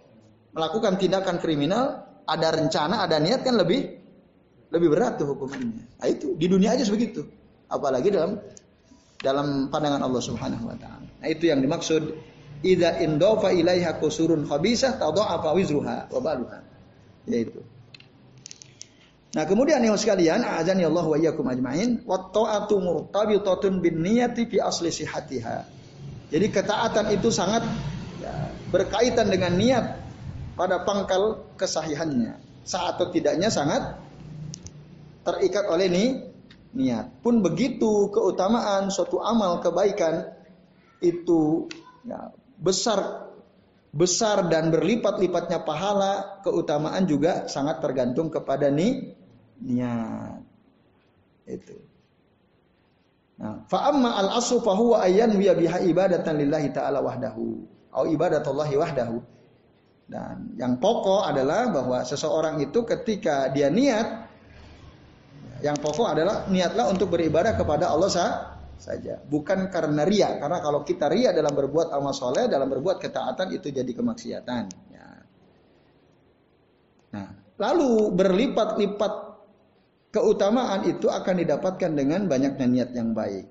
melakukan 0.56 0.96
tindakan 0.96 1.36
kriminal, 1.36 2.09
ada 2.26 2.48
rencana, 2.54 3.04
ada 3.04 3.16
niat 3.20 3.44
kan 3.44 3.56
lebih 3.56 4.00
lebih 4.70 4.88
berat 4.90 5.18
tuh 5.18 5.34
hukumannya. 5.34 5.84
Nah 5.98 6.06
itu 6.06 6.34
di 6.38 6.46
dunia 6.46 6.74
aja 6.74 6.86
sebegitu. 6.86 7.26
Apalagi 7.70 8.10
dalam 8.10 8.38
dalam 9.20 9.68
pandangan 9.68 10.02
Allah 10.02 10.22
Subhanahu 10.22 10.64
wa 10.70 10.76
taala. 10.78 11.06
Nah 11.20 11.28
itu 11.28 11.50
yang 11.50 11.60
dimaksud 11.60 12.02
idza 12.64 13.02
indofa 13.02 13.52
ilaiha 13.52 13.98
kusurun 13.98 14.46
khabisah 14.46 14.96
tadha'a 14.96 15.50
wizruha 15.52 16.08
wa 16.08 16.20
baluha. 16.22 16.58
Yaitu 17.28 17.60
Nah 19.30 19.46
kemudian 19.46 19.78
yang 19.78 19.94
sekalian, 19.94 20.42
azan 20.42 20.82
ya 20.82 20.90
Allah 20.90 21.06
wa 21.06 21.14
iyyakum 21.14 21.46
ajmain, 21.46 22.02
wa 22.02 22.18
ta'atu 22.34 22.82
murtabitatun 22.82 23.78
bin 23.78 24.02
niyati 24.02 24.50
fi 24.50 24.58
asli 24.58 24.90
sihatiha. 24.90 25.70
Jadi 26.34 26.46
ketaatan 26.50 27.14
itu 27.14 27.30
sangat 27.30 27.62
ya, 28.18 28.50
berkaitan 28.74 29.30
dengan 29.30 29.54
niat 29.54 29.86
pada 30.60 30.84
pangkal 30.84 31.40
kesahihannya. 31.56 32.36
Saat 32.68 33.00
atau 33.00 33.08
tidaknya 33.08 33.48
sangat 33.48 33.96
terikat 35.24 35.64
oleh 35.72 35.88
ini 35.88 36.04
niat. 36.76 37.24
Pun 37.24 37.40
begitu 37.40 38.12
keutamaan 38.12 38.92
suatu 38.92 39.24
amal 39.24 39.64
kebaikan 39.64 40.28
itu 41.00 41.64
ya, 42.04 42.28
besar 42.60 43.32
besar 43.90 44.52
dan 44.52 44.68
berlipat-lipatnya 44.68 45.64
pahala, 45.64 46.44
keutamaan 46.44 47.08
juga 47.08 47.48
sangat 47.48 47.80
tergantung 47.80 48.28
kepada 48.28 48.68
nih 48.68 49.16
niat. 49.64 50.44
Itu. 51.48 51.76
Nah, 53.40 53.64
fa 53.64 53.88
amma 53.88 54.20
al 54.20 54.36
asu 54.36 54.60
fa 54.60 54.76
huwa 54.76 55.00
ayyan 55.00 55.32
wa 55.32 55.54
biha 55.56 55.80
ibadatan 55.88 56.36
lillahi 56.36 56.68
ta'ala 56.76 57.00
wahdahu 57.00 57.64
au 57.96 58.04
ibadatullahi 58.04 58.76
wahdahu. 58.76 59.39
Dan 60.10 60.58
yang 60.58 60.82
pokok 60.82 61.22
adalah 61.22 61.70
bahwa 61.70 62.02
seseorang 62.02 62.58
itu 62.58 62.82
ketika 62.82 63.46
dia 63.54 63.70
niat 63.70 64.26
yang 65.62 65.78
pokok 65.78 66.10
adalah 66.10 66.50
niatlah 66.50 66.90
untuk 66.90 67.14
beribadah 67.14 67.54
kepada 67.54 67.94
Allah 67.94 68.10
sah, 68.10 68.32
saja, 68.80 69.20
bukan 69.20 69.68
karena 69.68 70.02
ria. 70.08 70.40
Karena 70.40 70.58
kalau 70.58 70.82
kita 70.82 71.06
ria 71.12 71.30
dalam 71.36 71.52
berbuat 71.52 71.92
amal 71.92 72.16
soleh, 72.16 72.48
dalam 72.48 72.66
berbuat 72.66 72.96
ketaatan 72.96 73.54
itu 73.54 73.68
jadi 73.68 73.92
kemaksiatan. 73.92 74.64
Ya. 74.90 75.08
Nah, 77.12 77.28
lalu 77.60 78.08
berlipat-lipat 78.16 79.12
keutamaan 80.10 80.88
itu 80.88 81.06
akan 81.06 81.34
didapatkan 81.44 81.92
dengan 81.92 82.26
banyaknya 82.26 82.66
niat 82.66 82.90
yang 82.96 83.12
baik. 83.12 83.46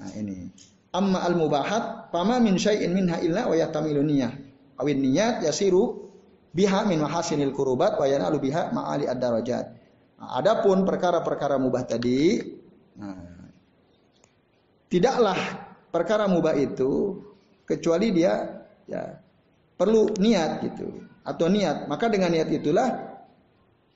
Nah 0.00 0.10
ini. 0.16 0.48
Amma 0.92 1.24
al 1.24 1.36
mubahat 1.36 2.12
fama 2.12 2.36
min 2.40 2.60
syai'in 2.60 2.92
minha 2.92 3.16
illa 3.20 3.48
wa 3.48 3.56
yatamilu 3.56 4.00
niyah. 4.04 4.51
Awin 4.82 4.98
niyat 4.98 5.46
yasiru 5.46 6.10
biha 6.50 6.84
min 6.90 6.98
mahasinil 7.00 7.54
kurubat 7.54 7.96
wa 7.96 8.04
yanalu 8.04 8.50
biha 8.50 8.74
ma'ali 8.74 9.06
ad-darajat. 9.06 9.66
Nah, 10.18 10.30
adapun 10.42 10.82
perkara-perkara 10.82 11.56
mubah 11.56 11.86
tadi, 11.86 12.42
nah, 12.98 13.46
tidaklah 14.90 15.38
perkara 15.88 16.26
mubah 16.26 16.58
itu 16.58 17.22
kecuali 17.64 18.10
dia 18.10 18.62
ya 18.90 19.16
perlu 19.78 20.12
niat 20.18 20.60
gitu 20.66 21.06
atau 21.24 21.46
niat. 21.46 21.86
Maka 21.86 22.10
dengan 22.10 22.34
niat 22.34 22.50
itulah 22.50 22.90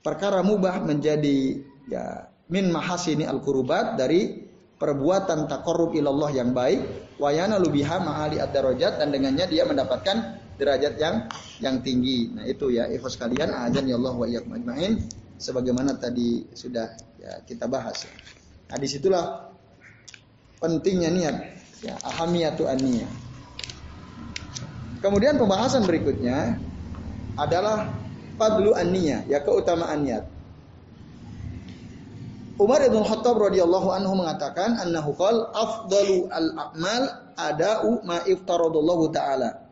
perkara 0.01 0.41
mubah 0.41 0.87
menjadi 0.87 1.61
ya 1.91 2.31
min 2.47 2.71
mahasini 2.71 3.27
al 3.27 3.43
kurubat 3.43 3.99
dari 3.99 4.47
perbuatan 4.77 5.49
takorub 5.51 5.97
ilallah 5.97 6.31
yang 6.31 6.53
baik 6.53 6.85
wayana 7.17 7.57
lubiha 7.57 7.97
ma'ali 8.01 8.39
ad 8.39 8.53
darajat 8.53 9.01
dan 9.01 9.09
dengannya 9.11 9.49
dia 9.49 9.65
mendapatkan 9.65 10.46
derajat 10.57 10.97
yang 10.97 11.17
yang 11.61 11.77
tinggi. 11.85 12.33
Nah 12.33 12.45
itu 12.49 12.73
ya 12.73 12.89
ikhwas 12.89 13.17
kalian 13.21 13.53
ajan 13.53 13.85
ya 13.85 13.97
Allah 13.97 14.15
wa 14.17 14.27
iyyakum 14.27 14.57
ajmain 14.57 15.05
sebagaimana 15.37 15.97
tadi 16.01 16.49
sudah 16.57 16.97
ya 17.21 17.45
kita 17.45 17.69
bahas. 17.69 18.09
Nah 18.73 18.77
di 18.81 18.89
situlah 18.89 19.53
pentingnya 20.59 21.13
niat 21.13 21.37
ya 21.85 21.95
ahamiyatu 22.03 22.65
aniyah. 22.65 23.09
Kemudian 25.05 25.37
pembahasan 25.37 25.85
berikutnya 25.85 26.57
adalah 27.37 27.93
fadlu 28.41 28.73
an-niyah, 28.73 29.29
ya 29.29 29.45
keutamaan 29.45 30.03
niat. 30.03 30.25
Umar 32.57 32.81
bin 32.89 33.05
Khattab 33.05 33.37
radhiyallahu 33.37 33.93
anhu 33.93 34.17
mengatakan 34.17 34.81
annahu 34.81 35.13
qol 35.13 35.53
afdalu 35.53 36.25
al-a'mal 36.33 37.37
ada'u 37.37 38.01
ma 38.09 38.25
iftaradallahu 38.25 39.13
taala. 39.13 39.66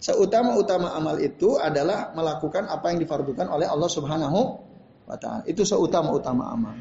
Seutama-utama 0.00 0.96
amal 0.96 1.20
itu 1.20 1.60
adalah 1.60 2.16
melakukan 2.16 2.64
apa 2.72 2.88
yang 2.88 3.04
difardukan 3.04 3.44
oleh 3.52 3.68
Allah 3.68 3.90
Subhanahu 3.92 4.40
wa 5.04 5.16
taala. 5.20 5.44
Itu 5.44 5.68
seutama-utama 5.68 6.48
amal. 6.48 6.76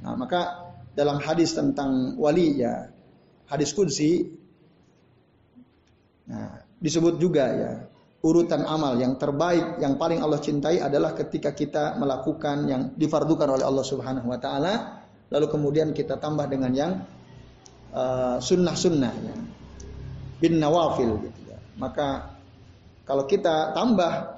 Nah, 0.00 0.16
maka 0.16 0.72
dalam 0.96 1.20
hadis 1.20 1.52
tentang 1.52 2.16
wali 2.16 2.64
ya, 2.64 2.88
hadis 3.52 3.76
kunci 3.76 4.24
nah, 6.24 6.64
disebut 6.80 7.20
juga 7.20 7.44
ya, 7.52 7.72
urutan 8.24 8.64
amal 8.64 8.96
yang 8.96 9.20
terbaik 9.20 9.76
yang 9.76 10.00
paling 10.00 10.24
Allah 10.24 10.40
cintai 10.40 10.80
adalah 10.80 11.12
ketika 11.12 11.52
kita 11.52 12.00
melakukan 12.00 12.64
yang 12.64 12.82
difardukan 12.96 13.52
oleh 13.52 13.68
Allah 13.68 13.84
Subhanahu 13.84 14.32
wa 14.32 14.40
taala 14.40 15.04
lalu 15.28 15.46
kemudian 15.52 15.92
kita 15.92 16.16
tambah 16.16 16.48
dengan 16.48 16.72
yang 16.72 16.92
uh, 17.92 18.38
sunnah-sunnah 18.40 19.12
ya. 19.12 19.36
bin 20.40 20.56
nawafil 20.56 21.18
gitu 21.20 21.40
ya. 21.50 21.58
Maka 21.76 22.35
kalau 23.06 23.24
kita 23.24 23.70
tambah 23.72 24.36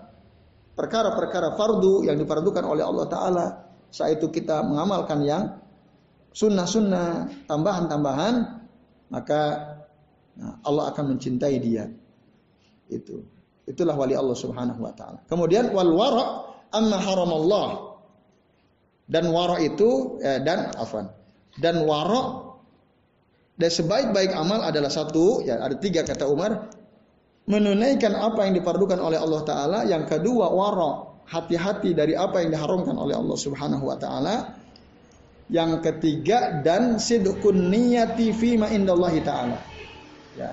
perkara-perkara 0.79 1.59
fardu 1.59 2.07
yang 2.07 2.15
difardukan 2.21 2.63
oleh 2.63 2.87
Allah 2.87 3.07
Ta'ala. 3.11 3.47
Saat 3.89 4.21
itu 4.21 4.31
kita 4.31 4.63
mengamalkan 4.63 5.25
yang 5.25 5.59
sunnah-sunnah, 6.31 7.27
tambahan-tambahan, 7.49 8.35
maka 9.11 9.43
nah, 10.37 10.61
Allah 10.63 10.93
akan 10.93 11.17
mencintai 11.17 11.57
dia. 11.59 11.89
Itu. 12.87 13.25
Itulah 13.65 13.97
wali 13.97 14.15
Allah 14.15 14.37
Subhanahu 14.37 14.81
wa 14.81 14.93
taala. 14.97 15.21
Kemudian 15.29 15.73
wal 15.73 15.93
wara 15.93 16.25
amma 16.73 16.97
haramallah. 17.01 17.69
Dan 19.09 19.33
wara 19.33 19.57
itu 19.61 20.21
eh, 20.21 20.41
dan 20.45 20.73
afan. 20.77 21.09
Dan 21.57 21.85
wara 21.89 22.49
dan 23.59 23.71
sebaik-baik 23.75 24.31
amal 24.37 24.63
adalah 24.63 24.93
satu, 24.93 25.43
ya 25.43 25.59
ada 25.59 25.75
tiga 25.75 26.07
kata 26.07 26.31
Umar, 26.31 26.71
menunaikan 27.49 28.13
apa 28.13 28.45
yang 28.45 28.61
diperlukan 28.61 29.01
oleh 29.01 29.17
Allah 29.17 29.43
Taala. 29.43 29.79
Yang 29.89 30.05
kedua 30.13 30.53
waro 30.53 31.25
hati-hati 31.25 31.97
dari 31.97 32.13
apa 32.13 32.45
yang 32.45 32.53
diharamkan 32.53 32.95
oleh 32.95 33.17
Allah 33.17 33.39
Subhanahu 33.41 33.89
Wa 33.89 33.97
Taala. 33.97 34.37
Yang 35.49 35.81
ketiga 35.81 36.61
dan 36.61 37.01
sidqun 37.01 37.73
niyati 37.73 38.37
fi 38.37 38.61
ma 38.61 38.69
indallahi 38.69 39.25
taala. 39.25 39.57
Ya. 40.37 40.53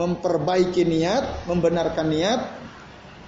Memperbaiki 0.00 0.88
niat, 0.88 1.44
membenarkan 1.44 2.08
niat 2.08 2.40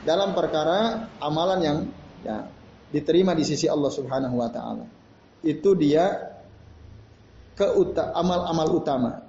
dalam 0.09 0.33
perkara 0.33 1.05
amalan 1.21 1.61
yang 1.61 1.79
ya, 2.25 2.49
diterima 2.97 3.37
di 3.37 3.45
sisi 3.45 3.69
Allah 3.69 3.93
Subhanahu 3.93 4.41
wa 4.41 4.49
taala. 4.49 4.89
Itu 5.45 5.77
dia 5.77 6.33
keuta 7.53 8.17
amal-amal 8.17 8.73
utama. 8.73 9.21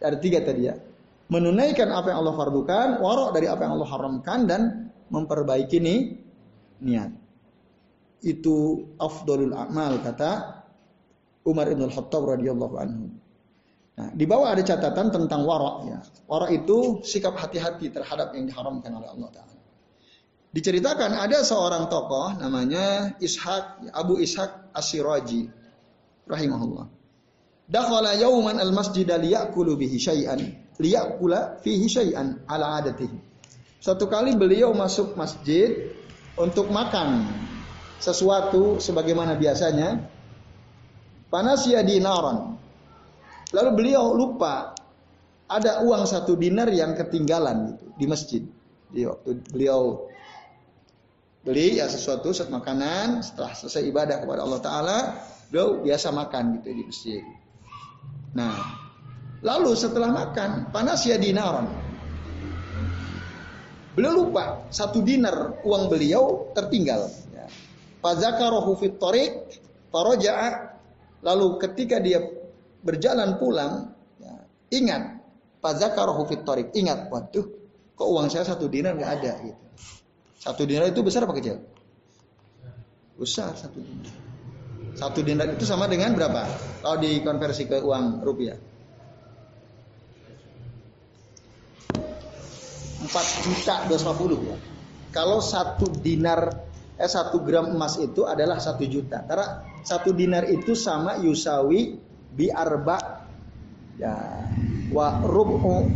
Ada 0.00 0.16
tiga 0.16 0.40
tadi 0.40 0.64
ya 0.64 0.87
menunaikan 1.28 1.92
apa 1.92 2.12
yang 2.12 2.24
Allah 2.24 2.36
fardukan, 2.36 2.88
warok 3.04 3.36
dari 3.36 3.46
apa 3.46 3.68
yang 3.68 3.72
Allah 3.76 3.88
haramkan 3.88 4.38
dan 4.48 4.60
memperbaiki 5.12 5.78
nih 5.80 6.00
niat. 6.82 7.12
Itu 8.24 8.88
afdolul 8.98 9.54
amal 9.54 10.00
kata 10.02 10.64
Umar 11.46 11.68
Ibn 11.70 11.86
Khattab 11.88 12.34
radhiyallahu 12.34 12.74
anhu. 12.80 13.06
Nah, 13.98 14.14
di 14.14 14.24
bawah 14.30 14.54
ada 14.54 14.62
catatan 14.62 15.10
tentang 15.10 15.42
warok 15.42 15.76
ya. 15.90 15.98
Warok 16.30 16.50
itu 16.54 16.76
sikap 17.02 17.34
hati-hati 17.34 17.90
terhadap 17.90 18.30
yang 18.34 18.46
diharamkan 18.46 18.94
oleh 18.94 19.10
Allah 19.10 19.28
Taala. 19.34 19.58
Diceritakan 20.48 21.12
ada 21.12 21.44
seorang 21.44 21.92
tokoh 21.92 22.40
namanya 22.40 23.18
Ishak 23.20 23.92
Abu 23.92 24.16
Ishak 24.22 24.72
Asiraji 24.72 25.50
rahimahullah. 26.24 26.88
Dakhala 27.68 28.16
yauman 28.16 28.56
al-masjid 28.56 29.04
liya'kulu 29.04 29.76
bihi 29.76 30.00
syai'an 30.00 30.40
liya'kula 30.78 31.60
fihi 31.60 31.86
syai'an 31.90 32.46
ala 32.46 32.78
adatihi. 32.82 33.18
Satu 33.78 34.10
kali 34.10 34.34
beliau 34.34 34.74
masuk 34.74 35.14
masjid 35.14 35.94
untuk 36.34 36.70
makan 36.70 37.26
sesuatu 37.98 38.78
sebagaimana 38.82 39.38
biasanya. 39.38 40.02
Panasya 41.28 41.84
dinaran. 41.84 42.56
Lalu 43.52 43.70
beliau 43.76 44.16
lupa 44.16 44.72
ada 45.44 45.84
uang 45.84 46.08
satu 46.08 46.36
dinar 46.36 46.72
yang 46.72 46.96
ketinggalan 46.96 47.76
gitu, 47.76 47.84
di 48.00 48.06
masjid. 48.08 48.42
Di 48.88 49.04
waktu 49.04 49.44
beliau 49.52 50.08
beli 51.44 51.80
ya 51.80 51.88
sesuatu 51.88 52.32
set 52.32 52.48
makanan 52.48 53.20
setelah 53.20 53.52
selesai 53.52 53.82
ibadah 53.88 54.16
kepada 54.24 54.40
Allah 54.40 54.60
Taala, 54.64 54.98
beliau 55.52 55.84
biasa 55.84 56.08
makan 56.12 56.60
gitu 56.60 56.68
di 56.72 56.82
masjid. 56.88 57.22
Nah, 58.32 58.87
lalu 59.42 59.72
setelah 59.78 60.10
makan 60.10 60.70
panas 60.74 61.06
ya 61.06 61.18
dinaron. 61.18 61.68
Beliau 63.98 64.14
lupa 64.26 64.70
satu 64.70 65.02
dinar 65.02 65.58
uang 65.66 65.90
beliau 65.90 66.54
tertinggal. 66.54 67.10
Ya. 67.34 67.50
Fazakarohu 67.98 68.78
fit 68.78 68.94
torik, 68.94 69.34
Lalu 71.18 71.46
ketika 71.58 71.98
dia 71.98 72.22
berjalan 72.86 73.42
pulang, 73.42 73.90
ya, 74.22 74.38
ingat 74.70 75.18
fazakarohu 75.58 76.30
fit 76.30 76.46
torik. 76.46 76.70
Ingat, 76.78 77.10
waduh, 77.10 77.46
kok 77.98 78.06
uang 78.06 78.30
saya 78.30 78.46
satu 78.46 78.70
dinar 78.70 78.94
nggak 78.94 79.12
ada 79.18 79.32
gitu. 79.42 79.62
Satu 80.38 80.62
dinar 80.62 80.86
itu 80.86 81.02
besar 81.02 81.26
apa 81.26 81.34
kecil? 81.34 81.58
Besar 83.18 83.50
satu 83.58 83.82
dinar. 83.82 84.14
Satu 84.94 85.20
dinar 85.26 85.50
itu 85.50 85.66
sama 85.66 85.90
dengan 85.90 86.14
berapa? 86.14 86.46
Kalau 86.86 87.02
dikonversi 87.02 87.66
ke 87.66 87.82
uang 87.82 88.22
rupiah. 88.22 88.67
4 93.08 93.44
juta 93.44 93.74
250 93.88 94.48
ya. 94.48 94.56
Kalau 95.08 95.40
satu 95.40 95.88
dinar 95.88 96.68
eh 96.98 97.08
satu 97.08 97.40
gram 97.40 97.72
emas 97.72 97.96
itu 97.96 98.28
adalah 98.28 98.60
satu 98.60 98.84
juta. 98.84 99.24
Karena 99.24 99.64
satu 99.80 100.12
dinar 100.12 100.44
itu 100.50 100.76
sama 100.76 101.16
yusawi 101.22 101.96
bi 102.34 102.52
arba 102.52 103.24
ya 103.96 104.14
wa 104.92 105.24
rubu 105.24 105.88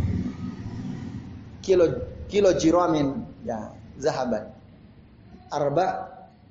kilo 1.60 1.84
kilo 2.32 2.50
jiramin 2.56 3.20
ya 3.44 3.70
zahaban. 4.00 4.48
Arba 5.52 5.86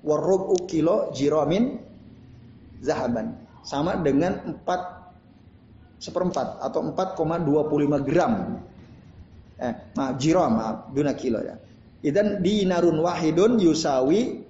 wa 0.06 0.16
rubu 0.22 0.70
kilo 0.70 1.10
jiramin 1.16 1.82
zahaban 2.86 3.38
sama 3.66 3.98
dengan 3.98 4.62
4 4.62 5.02
seperempat 6.02 6.62
atau 6.66 6.82
4,25 6.94 8.10
gram. 8.10 8.34
Eh, 9.62 9.94
maaf, 9.94 10.18
jiro, 10.18 10.42
maaf, 10.50 10.90
duna 10.90 11.14
kilo 11.14 11.38
ya. 11.46 11.54
Dan 12.02 12.42
dinarun 12.42 12.98
wahidun 12.98 13.62
yusawi 13.62 14.42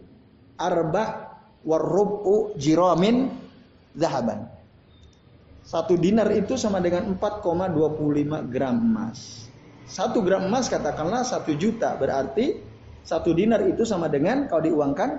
arba 0.55 1.35
warrubu 1.67 2.55
jiromin 2.55 3.27
zahaban. 3.91 4.47
Satu 5.67 5.99
dinar 5.99 6.31
itu 6.31 6.55
sama 6.55 6.79
dengan 6.79 7.11
4,25 7.19 8.47
gram 8.47 8.75
emas. 8.79 9.51
Satu 9.83 10.23
gram 10.23 10.47
emas 10.47 10.71
katakanlah 10.71 11.27
satu 11.27 11.59
juta. 11.59 11.99
Berarti 11.99 12.63
satu 13.03 13.35
dinar 13.35 13.67
itu 13.67 13.83
sama 13.83 14.07
dengan 14.07 14.47
kalau 14.47 14.63
diuangkan 14.63 15.09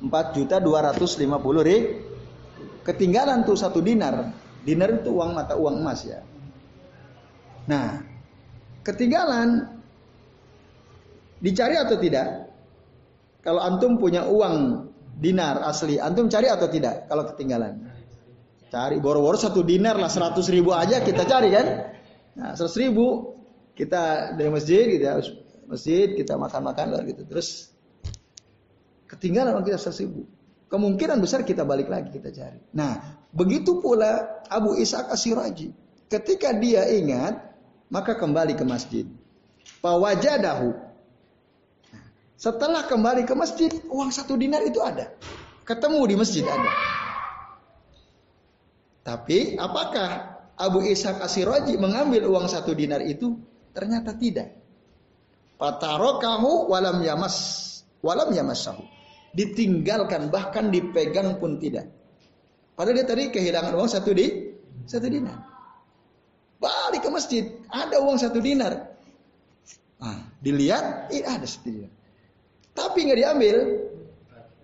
4 0.00 0.36
juta 0.36 0.56
250 0.64 1.28
ribu. 1.60 1.88
Ketinggalan 2.88 3.44
tuh 3.44 3.58
satu 3.58 3.84
dinar. 3.84 4.32
Dinar 4.64 5.02
itu 5.02 5.12
uang 5.12 5.36
mata 5.36 5.58
uang 5.58 5.76
emas 5.84 6.06
ya. 6.08 6.24
Nah, 7.66 8.02
ketinggalan 8.86 9.66
dicari 11.42 11.76
atau 11.78 11.96
tidak? 11.98 12.50
Kalau 13.42 13.62
antum 13.62 13.98
punya 13.98 14.26
uang 14.26 14.88
dinar 15.18 15.62
asli, 15.66 16.02
antum 16.02 16.26
cari 16.26 16.50
atau 16.50 16.66
tidak? 16.66 17.06
Kalau 17.06 17.26
ketinggalan, 17.30 17.86
cari 18.70 18.98
boro-boro 18.98 19.38
satu 19.38 19.62
dinar 19.62 19.94
lah 19.98 20.10
seratus 20.10 20.50
ribu 20.50 20.74
aja 20.74 21.02
kita 21.02 21.22
cari 21.26 21.54
kan? 21.54 21.66
Nah, 22.34 22.50
seratus 22.58 22.78
ribu 22.78 23.34
kita 23.78 24.34
dari 24.34 24.50
masjid, 24.50 24.82
gitu 24.88 25.04
ya, 25.04 25.14
masjid 25.70 26.14
kita 26.18 26.34
makan-makan 26.34 27.06
gitu, 27.06 27.22
terus 27.22 27.76
Ketinggalan 29.06 29.54
uang 29.54 29.66
kita 29.66 29.78
seribu. 29.78 30.26
Kemungkinan 30.66 31.22
besar 31.22 31.46
kita 31.46 31.62
balik 31.62 31.86
lagi 31.86 32.10
kita 32.10 32.34
cari. 32.34 32.58
Nah, 32.74 33.22
begitu 33.30 33.78
pula 33.78 34.42
Abu 34.50 34.74
Ishaq 34.74 35.14
Asiraji. 35.14 35.70
Ketika 36.10 36.50
dia 36.58 36.90
ingat, 36.90 37.38
maka 37.92 38.18
kembali 38.18 38.58
ke 38.58 38.64
masjid. 38.66 39.06
Pawajadahu. 39.82 40.74
Setelah 42.36 42.84
kembali 42.84 43.24
ke 43.24 43.32
masjid, 43.32 43.72
uang 43.88 44.12
satu 44.12 44.36
dinar 44.36 44.60
itu 44.66 44.82
ada. 44.84 45.14
Ketemu 45.64 46.00
di 46.04 46.14
masjid 46.14 46.44
ada. 46.44 46.70
Tapi 49.06 49.54
apakah 49.56 50.08
Abu 50.58 50.82
Ishaq 50.82 51.22
Asiraji 51.22 51.78
mengambil 51.78 52.26
uang 52.26 52.50
satu 52.50 52.74
dinar 52.74 53.00
itu? 53.06 53.38
Ternyata 53.72 54.14
tidak. 54.18 54.52
Patarokahu 55.56 56.68
walam 56.68 57.00
yamas 57.00 57.36
walam 58.04 58.28
yamasahu 58.28 58.84
ditinggalkan 59.36 60.32
bahkan 60.32 60.72
dipegang 60.72 61.36
pun 61.36 61.60
tidak. 61.60 61.92
Padahal 62.76 62.96
dia 63.00 63.06
tadi 63.08 63.28
kehilangan 63.32 63.72
uang 63.76 63.88
satu 63.88 64.10
di 64.16 64.52
satu 64.88 65.08
dinar. 65.08 65.55
Balik 66.86 67.02
ke 67.02 67.10
masjid, 67.10 67.44
ada 67.66 67.98
uang 67.98 68.14
satu 68.14 68.38
dinar. 68.38 68.94
Nah, 69.98 70.22
dilihat, 70.38 71.10
ini 71.10 71.26
ada 71.26 71.42
satu 71.42 71.66
dinar. 71.66 71.90
Tapi 72.78 72.98
nggak 73.10 73.18
diambil. 73.18 73.56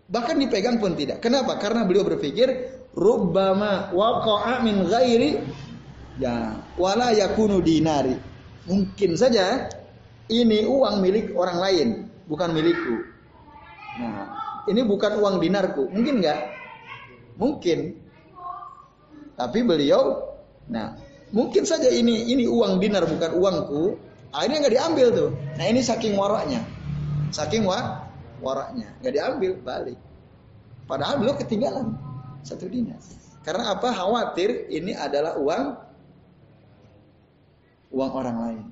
Bahkan 0.06 0.36
dipegang 0.38 0.78
pun 0.78 0.94
tidak. 0.94 1.18
Kenapa? 1.18 1.58
Karena 1.58 1.82
beliau 1.82 2.06
berpikir 2.06 2.46
rubbama 2.94 3.90
waqa'a 3.90 4.60
min 4.60 4.84
ghairi 4.86 5.40
ya 6.20 6.60
wala 6.76 7.10
yakunu 7.10 7.64
dinari. 7.64 8.14
Mungkin 8.68 9.16
saja 9.18 9.66
ini 10.30 10.68
uang 10.68 11.02
milik 11.02 11.34
orang 11.34 11.58
lain, 11.58 11.88
bukan 12.30 12.54
milikku. 12.54 13.02
Nah, 13.98 14.28
ini 14.70 14.86
bukan 14.86 15.18
uang 15.18 15.42
dinarku. 15.42 15.90
Mungkin 15.90 16.22
nggak? 16.22 16.40
Mungkin. 17.40 17.78
Tapi 19.34 19.58
beliau, 19.64 20.22
nah, 20.68 20.94
mungkin 21.32 21.64
saja 21.64 21.88
ini 21.88 22.30
ini 22.30 22.44
uang 22.46 22.78
dinar 22.78 23.08
bukan 23.08 23.30
uangku. 23.34 23.84
Akhirnya 24.32 24.64
nggak 24.64 24.74
diambil 24.80 25.06
tuh. 25.12 25.30
Nah 25.60 25.64
ini 25.68 25.80
saking 25.84 26.16
waraknya, 26.16 26.64
saking 27.32 27.68
wa 27.68 28.08
waraknya 28.40 28.88
nggak 29.04 29.12
diambil 29.12 29.52
balik. 29.60 29.98
Padahal 30.88 31.20
beliau 31.20 31.36
ketinggalan 31.36 31.96
satu 32.44 32.68
dinar. 32.68 33.00
Karena 33.42 33.74
apa? 33.74 33.90
Khawatir 33.92 34.70
ini 34.72 34.96
adalah 34.96 35.36
uang 35.36 35.64
uang 37.92 38.12
orang 38.12 38.36
lain. 38.40 38.64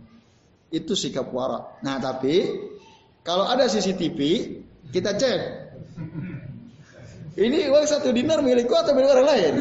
Itu 0.73 0.97
sikap 0.97 1.29
warak. 1.29 1.83
Nah 1.85 2.01
tapi 2.01 2.47
kalau 3.21 3.45
ada 3.45 3.69
CCTV 3.69 4.21
kita 4.89 5.13
cek. 5.17 5.41
Ini 7.41 7.69
uang 7.71 7.87
satu 7.87 8.11
dinar 8.11 8.43
milikku 8.43 8.75
atau 8.75 8.93
milik 8.93 9.11
orang 9.17 9.29
lain? 9.29 9.55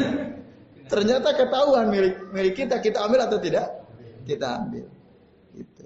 Ternyata 0.90 1.38
ketahuan 1.38 1.94
milik 1.94 2.34
milik 2.34 2.54
kita 2.66 2.82
kita 2.82 3.06
ambil 3.06 3.30
atau 3.30 3.38
tidak? 3.38 3.70
Kita 4.26 4.66
ambil. 4.66 4.90
Gitu. 5.54 5.86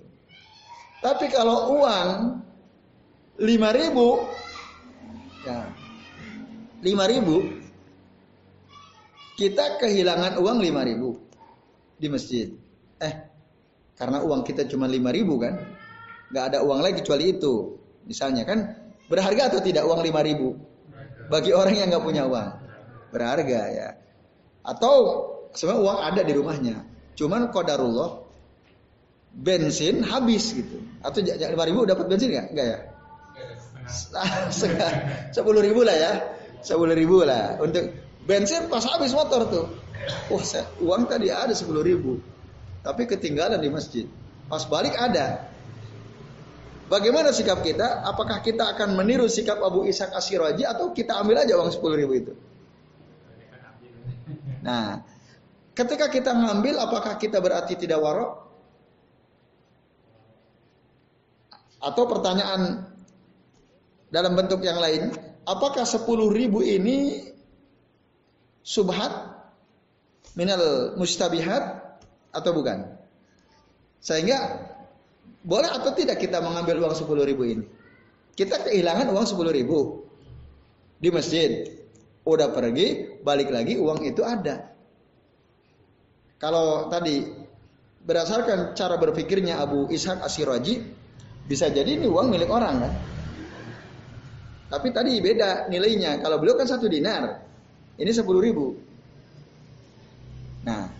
Tapi 1.03 1.27
kalau 1.27 1.75
uang 1.75 2.39
lima 3.43 3.69
ribu, 3.75 4.23
ya 5.43 5.67
lima 6.79 7.03
ribu, 7.11 7.43
kita 9.35 9.75
kehilangan 9.83 10.39
uang 10.39 10.63
lima 10.63 10.87
ribu 10.87 11.19
di 11.99 12.07
masjid. 12.07 12.47
Eh, 13.03 13.13
karena 13.99 14.23
uang 14.23 14.47
kita 14.47 14.63
cuma 14.71 14.87
lima 14.87 15.11
ribu 15.11 15.35
kan, 15.35 15.59
nggak 16.31 16.45
ada 16.55 16.59
uang 16.63 16.79
lagi 16.79 17.03
kecuali 17.03 17.35
itu. 17.35 17.75
Misalnya 18.07 18.47
kan 18.47 18.71
berharga 19.11 19.51
atau 19.51 19.59
tidak 19.59 19.83
uang 19.83 19.99
lima 19.99 20.23
ribu 20.23 20.55
bagi 21.27 21.51
orang 21.51 21.75
yang 21.75 21.87
nggak 21.91 22.03
punya 22.03 22.23
uang 22.23 22.49
berharga 23.11 23.61
ya. 23.67 23.89
Atau 24.63 24.93
sebenarnya 25.51 25.81
uang 25.83 25.99
ada 25.99 26.21
di 26.23 26.33
rumahnya, 26.33 26.75
cuman 27.19 27.51
kodarullah 27.51 28.23
bensin 29.35 30.01
habis 30.07 30.55
gitu. 30.55 30.79
Atau 31.03 31.19
lima 31.23 31.63
ribu 31.67 31.83
dapat 31.83 32.07
bensin 32.07 32.31
nggak? 32.31 32.47
Enggak 32.55 32.67
ya? 32.67 32.79
Sepuluh 35.35 35.59
ribu 35.59 35.83
lah 35.83 35.95
ya, 35.95 36.11
sepuluh 36.63 36.95
ribu 36.95 37.27
lah 37.27 37.59
untuk 37.59 37.91
bensin 38.23 38.71
pas 38.71 38.81
habis 38.87 39.11
motor 39.11 39.51
tuh. 39.51 39.67
Wah, 40.31 40.43
saya, 40.43 40.67
uang 40.79 41.07
tadi 41.07 41.31
ada 41.31 41.51
sepuluh 41.51 41.83
ribu, 41.83 42.19
tapi 42.83 43.07
ketinggalan 43.07 43.59
di 43.59 43.67
masjid. 43.67 44.05
Pas 44.47 44.63
balik 44.67 44.95
ada. 44.95 45.51
Bagaimana 46.91 47.31
sikap 47.31 47.63
kita? 47.63 48.03
Apakah 48.03 48.43
kita 48.43 48.75
akan 48.75 48.99
meniru 48.99 49.27
sikap 49.31 49.59
Abu 49.63 49.87
Ishaq 49.87 50.11
Asyiraji 50.11 50.67
atau 50.67 50.91
kita 50.91 51.15
ambil 51.15 51.41
aja 51.43 51.55
uang 51.55 51.71
sepuluh 51.71 51.95
ribu 51.95 52.13
itu? 52.19 52.33
Nah, 54.63 55.03
ketika 55.75 56.07
kita 56.07 56.31
ngambil, 56.31 56.79
apakah 56.79 57.19
kita 57.19 57.43
berarti 57.43 57.75
tidak 57.75 57.99
warok? 57.99 58.31
Atau 61.83 62.07
pertanyaan 62.07 62.87
dalam 64.07 64.39
bentuk 64.39 64.63
yang 64.63 64.79
lain, 64.79 65.11
apakah 65.43 65.83
sepuluh 65.83 66.31
ribu 66.31 66.63
ini 66.63 67.27
subhat 68.63 69.11
minal 70.39 70.95
mustabihat 70.95 71.99
atau 72.31 72.51
bukan? 72.55 72.87
Sehingga 73.99 74.63
boleh 75.43 75.67
atau 75.67 75.91
tidak 75.91 76.23
kita 76.23 76.39
mengambil 76.39 76.87
uang 76.87 76.95
sepuluh 76.95 77.27
ribu 77.27 77.43
ini? 77.43 77.67
Kita 78.33 78.63
kehilangan 78.63 79.11
uang 79.11 79.27
sepuluh 79.27 79.51
ribu 79.51 80.07
di 81.03 81.11
masjid 81.11 81.67
udah 82.23 82.55
pergi, 82.55 83.12
balik 83.23 83.49
lagi 83.49 83.79
uang 83.79 84.03
itu 84.03 84.21
ada. 84.21 84.69
Kalau 86.37 86.91
tadi 86.91 87.23
berdasarkan 88.03 88.75
cara 88.75 88.99
berpikirnya 88.99 89.63
Abu 89.63 89.87
Ishaq 89.87 90.19
Asiraji, 90.19 90.83
bisa 91.47 91.71
jadi 91.71 91.95
ini 91.95 92.05
uang 92.05 92.27
milik 92.27 92.51
orang 92.51 92.83
kan. 92.83 92.93
Tapi 94.67 94.91
tadi 94.91 95.23
beda 95.23 95.71
nilainya. 95.71 96.19
Kalau 96.19 96.41
beliau 96.41 96.59
kan 96.59 96.67
satu 96.67 96.91
dinar, 96.91 97.39
ini 97.95 98.11
sepuluh 98.11 98.43
ribu. 98.43 98.75
Nah, 100.67 100.91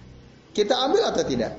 kita 0.56 0.76
ambil 0.78 1.12
atau 1.12 1.24
tidak? 1.28 1.58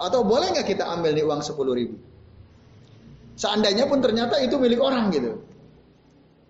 Atau 0.00 0.24
boleh 0.26 0.56
nggak 0.56 0.66
kita 0.66 0.88
ambil 0.88 1.14
nih 1.14 1.22
uang 1.22 1.42
sepuluh 1.44 1.76
ribu? 1.76 2.00
Seandainya 3.36 3.86
pun 3.86 4.00
ternyata 4.00 4.40
itu 4.40 4.56
milik 4.56 4.80
orang 4.80 5.12
gitu. 5.12 5.40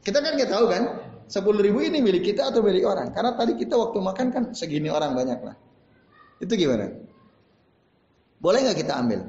Kita 0.01 0.23
kan 0.23 0.33
nggak 0.39 0.51
tahu 0.51 0.65
kan, 0.71 0.83
sepuluh 1.31 1.63
ribu 1.63 1.79
ini 1.79 2.03
milik 2.03 2.35
kita 2.35 2.51
atau 2.51 2.61
milik 2.61 2.83
orang. 2.83 3.15
Karena 3.15 3.39
tadi 3.39 3.55
kita 3.55 3.79
waktu 3.79 3.99
makan 4.03 4.27
kan 4.35 4.45
segini 4.51 4.91
orang 4.91 5.15
banyak 5.15 5.39
lah. 5.39 5.55
Itu 6.43 6.59
gimana? 6.59 6.91
Boleh 8.43 8.59
nggak 8.67 8.79
kita 8.83 8.99
ambil? 8.99 9.21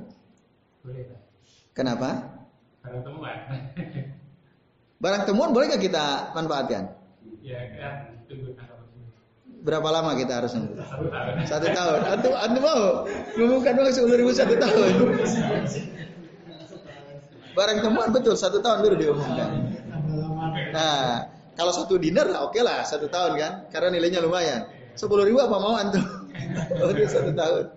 Boleh. 0.81 1.05
Kenapa? 1.77 2.09
Barang 2.81 3.03
temuan. 3.05 3.37
Barang 5.03 5.23
temuan 5.29 5.49
boleh 5.53 5.65
nggak 5.69 5.83
kita 5.85 6.33
manfaatkan? 6.33 6.97
ya 7.41 7.57
kan 7.73 8.21
tunggu 8.29 8.53
Berapa 9.61 9.93
lama 9.93 10.17
kita 10.17 10.41
harus 10.41 10.57
nunggu? 10.57 10.73
satu 10.81 11.05
tahun. 11.05 11.33
Satu 11.45 11.67
tahun. 11.69 11.99
Antum, 12.09 12.33
antum 12.33 12.63
mau 12.65 12.81
ngumumkan 13.37 13.77
uang 13.77 13.93
sepuluh 13.93 14.17
ribu 14.17 14.33
satu 14.33 14.57
tahun? 14.57 14.91
Barang 17.53 17.77
temuan 17.85 18.09
betul 18.09 18.33
satu 18.33 18.57
tahun 18.57 18.81
baru 18.81 18.95
diumumkan. 18.97 19.49
Nah, 20.73 21.29
kalau 21.61 21.69
satu 21.77 22.01
dinar 22.01 22.25
oke 22.41 22.57
lah 22.65 22.81
satu 22.81 23.05
tahun 23.05 23.37
kan, 23.37 23.53
karena 23.69 23.93
nilainya 23.93 24.17
lumayan. 24.25 24.65
Sepuluh 24.97 25.29
ribu 25.29 25.37
apa 25.37 25.57
mau 25.61 25.77
antum? 25.77 26.01
Oh 26.81 26.89
dia 26.89 27.05
satu 27.05 27.31
tahun. 27.37 27.69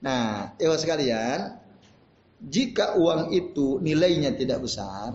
Nah, 0.00 0.56
ibu 0.56 0.72
sekalian, 0.80 1.60
jika 2.40 2.96
uang 2.96 3.36
itu 3.36 3.78
nilainya 3.84 4.32
tidak 4.32 4.64
besar, 4.64 5.12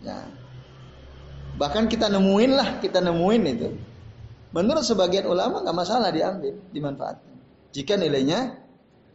ya, 0.00 0.24
bahkan 1.60 1.84
kita 1.84 2.08
nemuin 2.08 2.52
lah, 2.56 2.68
kita 2.80 3.04
nemuin 3.04 3.42
itu. 3.44 3.68
Menurut 4.56 4.88
sebagian 4.88 5.28
ulama 5.28 5.60
nggak 5.60 5.76
masalah 5.76 6.08
diambil, 6.08 6.56
dimanfaatkan. 6.72 7.34
Jika 7.76 8.00
nilainya 8.00 8.56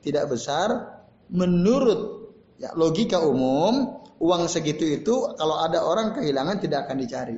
tidak 0.06 0.30
besar, 0.30 1.02
menurut 1.34 2.30
ya, 2.62 2.72
logika 2.78 3.18
umum, 3.26 4.06
uang 4.20 4.52
segitu 4.52 4.84
itu 4.84 5.16
kalau 5.40 5.64
ada 5.64 5.84
orang 5.84 6.12
kehilangan 6.12 6.60
tidak 6.60 6.88
akan 6.88 6.98
dicari. 7.00 7.38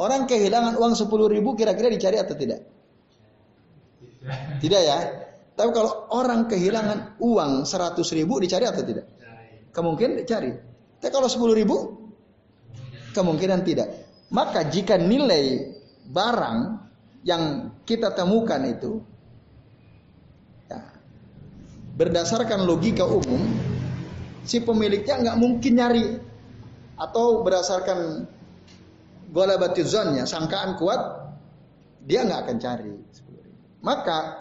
Orang 0.00 0.24
kehilangan 0.24 0.80
uang 0.80 0.96
10 0.96 1.06
ribu 1.28 1.52
kira-kira 1.52 1.92
dicari 1.92 2.16
atau 2.16 2.32
tidak? 2.32 2.64
Tidak 4.60 4.80
ya. 4.80 4.98
Tapi 5.52 5.70
kalau 5.76 6.08
orang 6.16 6.48
kehilangan 6.48 7.20
uang 7.20 7.68
100 7.68 8.00
ribu 8.16 8.40
dicari 8.40 8.64
atau 8.64 8.80
tidak? 8.80 9.04
Kemungkinan 9.76 10.24
dicari. 10.24 10.56
Tapi 11.04 11.12
kalau 11.12 11.28
10 11.28 11.52
ribu 11.52 11.76
kemungkinan 13.12 13.60
tidak. 13.60 13.88
Maka 14.32 14.72
jika 14.72 14.96
nilai 14.96 15.76
barang 16.08 16.58
yang 17.26 17.74
kita 17.84 18.16
temukan 18.16 18.62
itu 18.64 19.04
ya, 20.70 20.80
berdasarkan 21.98 22.64
logika 22.64 23.04
umum 23.04 23.69
si 24.44 24.62
pemiliknya 24.62 25.20
nggak 25.20 25.38
mungkin 25.40 25.72
nyari. 25.76 26.06
Atau 27.00 27.40
berdasarkan 27.40 28.28
gola 29.32 29.56
batizonnya 29.56 30.28
sangkaan 30.28 30.76
kuat 30.76 31.00
dia 32.04 32.24
nggak 32.24 32.40
akan 32.44 32.56
cari. 32.60 32.92
Maka 33.80 34.36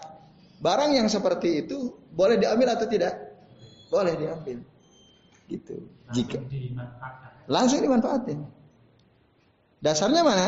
barang 0.60 0.92
yang 0.92 1.08
seperti 1.08 1.64
itu 1.64 1.96
boleh 2.12 2.36
diambil 2.36 2.76
atau 2.76 2.88
tidak? 2.92 3.16
Boleh 3.88 4.14
diambil. 4.20 4.60
Gitu. 5.48 5.88
Jika 6.12 6.42
langsung 7.50 7.82
dimanfaatin. 7.82 8.44
Dasarnya 9.80 10.22
mana? 10.22 10.48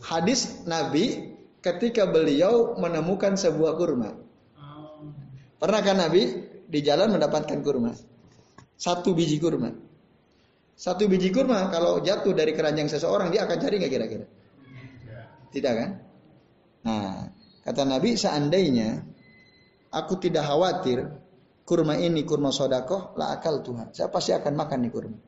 Hadis 0.00 0.64
Nabi 0.64 1.36
ketika 1.60 2.08
beliau 2.08 2.78
menemukan 2.78 3.36
sebuah 3.36 3.76
kurma. 3.76 4.14
Pernah 5.56 5.80
kan 5.82 5.96
Nabi 5.98 6.22
di 6.66 6.80
jalan 6.82 7.14
mendapatkan 7.14 7.58
kurma? 7.62 7.94
Satu 8.76 9.16
biji 9.16 9.40
kurma. 9.40 9.72
Satu 10.76 11.08
biji 11.08 11.32
kurma 11.32 11.72
kalau 11.72 12.04
jatuh 12.04 12.36
dari 12.36 12.52
keranjang 12.52 12.92
seseorang 12.92 13.32
dia 13.32 13.48
akan 13.48 13.56
cari 13.56 13.74
nggak 13.80 13.92
kira-kira? 13.92 14.26
Tidak 15.48 15.72
kan? 15.72 15.90
Nah, 16.84 17.32
kata 17.64 17.82
Nabi 17.88 18.12
seandainya 18.14 19.00
aku 19.88 20.20
tidak 20.20 20.44
khawatir 20.44 21.08
kurma 21.64 21.96
ini 21.96 22.22
kurma 22.28 22.52
sodakoh 22.52 23.16
la 23.16 23.32
akal 23.40 23.64
Tuhan. 23.64 23.96
Saya 23.96 24.12
pasti 24.12 24.36
akan 24.36 24.52
makan 24.52 24.78
nih 24.84 24.92
kurma. 24.92 25.18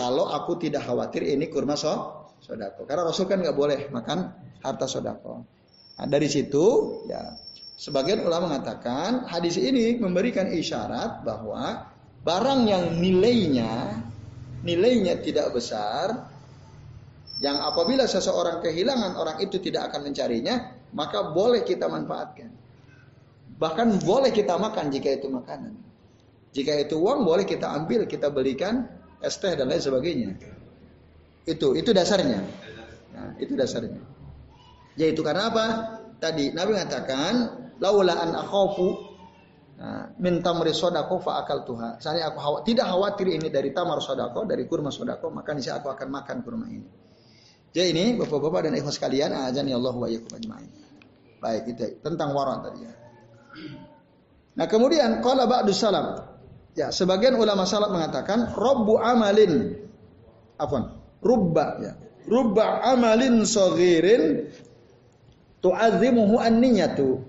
Kalau 0.00 0.32
aku 0.32 0.56
tidak 0.56 0.88
khawatir 0.88 1.26
ini 1.26 1.52
kurma 1.52 1.76
so 1.76 2.24
sodako. 2.40 2.86
Karena 2.86 3.02
Rasul 3.04 3.26
kan 3.26 3.42
nggak 3.42 3.56
boleh 3.56 3.90
makan 3.90 4.18
harta 4.62 4.86
sodako. 4.86 5.44
Nah, 5.96 6.06
dari 6.06 6.28
situ 6.30 6.64
ya 7.10 7.20
sebagian 7.76 8.24
ulama 8.24 8.50
mengatakan 8.50 9.28
hadis 9.28 9.60
ini 9.60 10.00
memberikan 10.00 10.48
isyarat 10.48 11.22
bahwa 11.22 11.92
barang 12.24 12.60
yang 12.66 12.96
nilainya 12.96 14.02
nilainya 14.64 15.20
tidak 15.22 15.54
besar 15.54 16.32
yang 17.38 17.60
apabila 17.60 18.08
seseorang 18.08 18.64
kehilangan 18.64 19.14
orang 19.20 19.36
itu 19.44 19.60
tidak 19.60 19.92
akan 19.92 20.08
mencarinya 20.08 20.72
maka 20.96 21.36
boleh 21.36 21.60
kita 21.62 21.86
manfaatkan. 21.86 22.48
Bahkan 23.56 24.04
boleh 24.04 24.32
kita 24.32 24.56
makan 24.56 24.88
jika 24.92 25.16
itu 25.16 25.28
makanan. 25.28 25.76
Jika 26.56 26.72
itu 26.80 26.96
uang 26.96 27.24
boleh 27.24 27.44
kita 27.44 27.68
ambil 27.68 28.08
kita 28.08 28.32
belikan 28.32 28.88
es 29.20 29.36
teh 29.36 29.52
dan 29.52 29.68
lain 29.68 29.80
sebagainya. 29.80 30.32
Itu 31.44 31.76
itu 31.76 31.92
dasarnya. 31.92 32.40
Nah, 33.12 33.36
itu 33.36 33.52
dasarnya. 33.52 34.00
Yaitu 34.96 35.20
karena 35.20 35.52
apa 35.52 35.64
tadi 36.18 36.52
Nabi 36.52 36.70
mengatakan 36.76 37.32
laula 37.80 38.14
an 38.20 38.30
akhafu 38.34 38.88
min 40.16 40.40
tamri 40.40 40.72
sodako 40.72 41.20
fa 41.20 41.44
akal 41.44 41.68
tuha. 41.68 42.00
Saya 42.00 42.32
aku 42.32 42.40
khawatir, 42.40 42.64
tidak 42.72 42.86
khawatir 42.88 43.26
ini 43.28 43.48
dari 43.52 43.70
tamar 43.76 44.00
sodako, 44.00 44.48
dari 44.48 44.64
kurma 44.64 44.88
sodako, 44.88 45.28
maka 45.28 45.52
niscaya 45.52 45.84
aku 45.84 45.92
akan 45.92 46.08
makan 46.08 46.36
kurma 46.40 46.66
ini. 46.68 46.88
Jadi 47.76 47.88
ini 47.92 48.04
bapak-bapak 48.16 48.70
dan 48.70 48.72
ikhwas 48.80 48.96
sekalian, 48.96 49.36
azan 49.36 49.68
ya 49.68 49.76
Allah 49.76 49.92
wa 49.92 50.08
yakum 50.08 50.32
ajma'in. 50.32 50.72
Baik, 51.36 51.76
itu 51.76 52.00
tentang 52.00 52.32
waran 52.32 52.64
tadi 52.64 52.88
ya. 52.88 52.92
Nah, 54.56 54.64
kemudian 54.64 55.20
qala 55.20 55.44
ba'du 55.44 55.76
salam. 55.76 56.24
Ya, 56.72 56.88
sebagian 56.88 57.36
ulama 57.36 57.68
salaf 57.68 57.92
mengatakan 57.92 58.56
robbu 58.56 58.96
amalin 58.96 59.76
afwan, 60.56 60.96
rubba 61.20 61.66
ya. 61.84 61.92
Rubba 62.26 62.80
amalin 62.84 63.44
saghirin 63.44 64.48
tu'azzimuhu 65.60 66.40
an-niyatu 66.40 67.24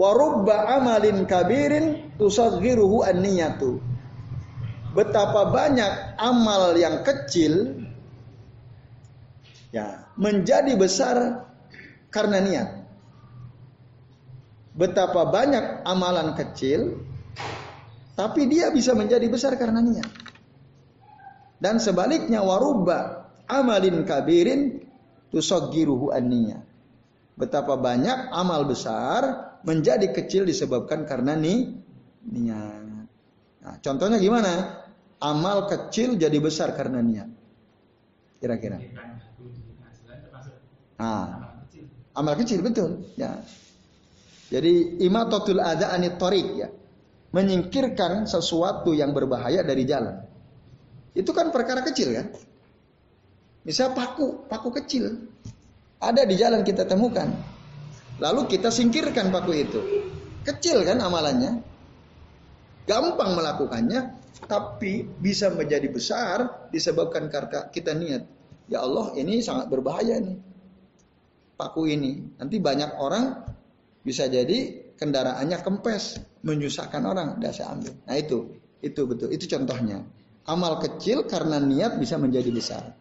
Warubba 0.00 0.80
amalin 0.80 1.28
kabirin 1.28 2.16
tusaghiruhu 2.16 3.04
an-niyatu. 3.04 3.84
Betapa 4.96 5.52
banyak 5.52 6.16
amal 6.16 6.72
yang 6.72 7.04
kecil 7.04 7.84
ya 9.76 10.08
menjadi 10.16 10.72
besar 10.74 11.44
karena 12.08 12.40
niat. 12.40 12.68
Betapa 14.72 15.28
banyak 15.28 15.84
amalan 15.84 16.32
kecil 16.32 16.96
tapi 18.16 18.48
dia 18.48 18.72
bisa 18.72 18.96
menjadi 18.96 19.28
besar 19.28 19.54
karena 19.60 19.84
niat. 19.84 20.08
Dan 21.60 21.76
sebaliknya 21.76 22.40
warubba 22.40 23.30
amalin 23.46 24.08
kabirin 24.08 24.89
tusaghiruhu 25.30 26.10
an-niyat. 26.10 26.66
Betapa 27.38 27.78
banyak 27.80 28.34
amal 28.36 28.68
besar 28.68 29.56
menjadi 29.64 30.12
kecil 30.12 30.44
disebabkan 30.44 31.08
karena 31.08 31.32
nih 31.38 31.72
niat. 32.28 33.08
Nah, 33.60 33.76
contohnya 33.80 34.20
gimana? 34.20 34.84
Amal 35.20 35.68
kecil 35.68 36.16
jadi 36.16 36.36
besar 36.40 36.72
karena 36.76 37.00
niat. 37.00 37.28
Kira-kira. 38.40 38.80
Nah, 41.00 41.24
amal 42.12 42.34
kecil 42.36 42.60
betul, 42.60 43.08
ya. 43.16 43.40
Jadi 44.50 45.00
imatatul 45.04 45.60
ada 45.62 45.94
anit 45.94 46.18
torik 46.20 46.48
ya. 46.58 46.68
Menyingkirkan 47.30 48.26
sesuatu 48.26 48.90
yang 48.90 49.14
berbahaya 49.14 49.62
dari 49.62 49.86
jalan. 49.86 50.18
Itu 51.14 51.30
kan 51.30 51.54
perkara 51.54 51.86
kecil 51.86 52.10
kan? 52.10 52.26
Misal 53.64 53.92
paku, 53.92 54.48
paku 54.48 54.72
kecil. 54.80 55.28
Ada 56.00 56.24
di 56.24 56.34
jalan 56.40 56.64
kita 56.64 56.88
temukan. 56.88 57.28
Lalu 58.20 58.48
kita 58.56 58.72
singkirkan 58.72 59.28
paku 59.28 59.52
itu. 59.52 59.80
Kecil 60.44 60.84
kan 60.84 61.00
amalannya. 61.00 61.60
Gampang 62.88 63.36
melakukannya, 63.36 64.16
tapi 64.48 65.04
bisa 65.04 65.52
menjadi 65.52 65.88
besar 65.92 66.68
disebabkan 66.72 67.28
karena 67.28 67.68
kita 67.68 67.92
niat. 67.92 68.24
Ya 68.72 68.80
Allah, 68.80 69.12
ini 69.20 69.44
sangat 69.44 69.68
berbahaya 69.68 70.16
nih. 70.16 70.40
Paku 71.60 71.84
ini. 71.84 72.40
Nanti 72.40 72.56
banyak 72.56 72.96
orang 72.96 73.44
bisa 74.00 74.24
jadi 74.24 74.90
kendaraannya 74.96 75.60
kempes, 75.60 76.16
menyusahkan 76.40 77.04
orang. 77.04 77.36
Dah 77.36 77.52
saya 77.52 77.76
ambil. 77.76 77.92
Nah 78.08 78.16
itu, 78.16 78.56
itu 78.80 79.00
betul. 79.04 79.28
Itu 79.28 79.44
contohnya. 79.52 80.00
Amal 80.48 80.80
kecil 80.80 81.28
karena 81.28 81.60
niat 81.60 82.00
bisa 82.00 82.16
menjadi 82.16 82.48
besar. 82.48 82.96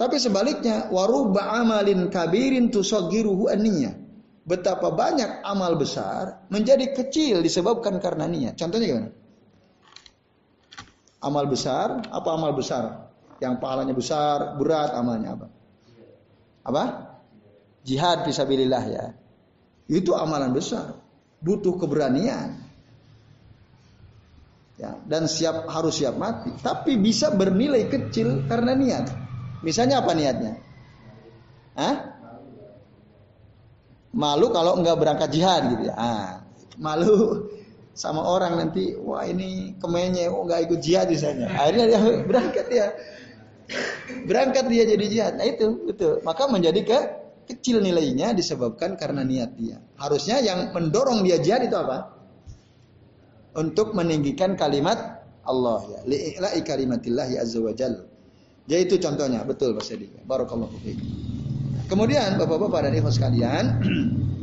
Tapi 0.00 0.16
sebaliknya, 0.16 0.88
waruba 0.88 1.60
amalin 1.60 2.08
kabirin 2.08 2.72
tusogiruhu 2.72 3.52
aniyah 3.52 4.00
betapa 4.50 4.90
banyak 4.90 5.44
amal 5.46 5.76
besar 5.76 6.48
menjadi 6.50 6.90
kecil 6.96 7.44
disebabkan 7.44 8.00
karena 8.00 8.24
niat. 8.26 8.58
Contohnya 8.58 8.86
gimana? 8.90 9.10
Amal 11.20 11.44
besar, 11.46 12.00
apa 12.08 12.28
amal 12.32 12.56
besar? 12.56 13.12
Yang 13.38 13.54
pahalanya 13.60 13.94
besar, 13.94 14.56
berat 14.56 14.90
amalnya 14.96 15.36
apa? 15.36 15.46
Apa? 16.64 16.84
Jihad 17.84 18.24
fisabilillah 18.24 18.84
ya. 18.88 19.04
Itu 19.86 20.16
amalan 20.16 20.52
besar. 20.56 20.96
Butuh 21.40 21.76
keberanian. 21.76 22.56
Ya, 24.80 24.96
dan 25.04 25.28
siap 25.28 25.68
harus 25.68 26.00
siap 26.00 26.16
mati. 26.16 26.52
Tapi 26.56 26.96
bisa 26.96 27.32
bernilai 27.32 27.88
kecil 27.88 28.48
karena 28.48 28.72
niat. 28.72 29.29
Misalnya 29.60 30.00
apa 30.00 30.12
niatnya? 30.16 30.52
Hah? 31.76 31.96
Malu 34.10 34.50
kalau 34.50 34.80
enggak 34.80 34.98
berangkat 34.98 35.30
jihad 35.30 35.70
gitu 35.70 35.86
ya. 35.86 35.94
Ah, 35.94 36.42
malu 36.80 37.46
sama 37.94 38.24
orang 38.24 38.58
nanti, 38.58 38.96
wah 38.98 39.22
ini 39.22 39.78
kemenye, 39.78 40.26
oh 40.32 40.42
enggak 40.48 40.66
ikut 40.66 40.80
jihad 40.82 41.06
misalnya. 41.06 41.46
Akhirnya 41.52 41.84
dia 41.86 42.00
berangkat 42.28 42.66
dia. 42.68 42.86
berangkat 44.26 44.66
dia 44.66 44.82
jadi 44.82 45.06
jihad. 45.06 45.32
Nah 45.38 45.46
itu 45.46 45.86
betul. 45.86 46.18
Maka 46.26 46.50
menjadi 46.50 46.80
ke 46.82 46.98
kecil 47.54 47.78
nilainya 47.78 48.34
disebabkan 48.34 48.98
karena 48.98 49.22
niat 49.22 49.54
dia. 49.54 49.78
Harusnya 49.94 50.42
yang 50.42 50.74
mendorong 50.74 51.22
dia 51.22 51.38
jihad 51.38 51.62
itu 51.62 51.78
apa? 51.78 52.18
Untuk 53.54 53.94
meninggikan 53.94 54.58
kalimat 54.58 55.22
Allah 55.46 55.86
ya. 55.86 56.00
Li'ila'i 56.02 56.66
kalimatillah 56.66 57.26
ya 57.30 57.46
azza 57.46 57.62
wa 57.62 57.70
jalla. 57.70 58.09
Jadi 58.70 58.86
itu 58.86 58.96
contohnya, 59.02 59.42
betul 59.42 59.74
Mas 59.74 59.90
Edi. 59.90 60.06
Barakallahu 60.06 60.78
fiikum. 60.78 61.10
Kemudian 61.90 62.38
Bapak-bapak 62.38 62.86
dan 62.86 62.94
Ibu 62.94 63.10
sekalian, 63.10 63.64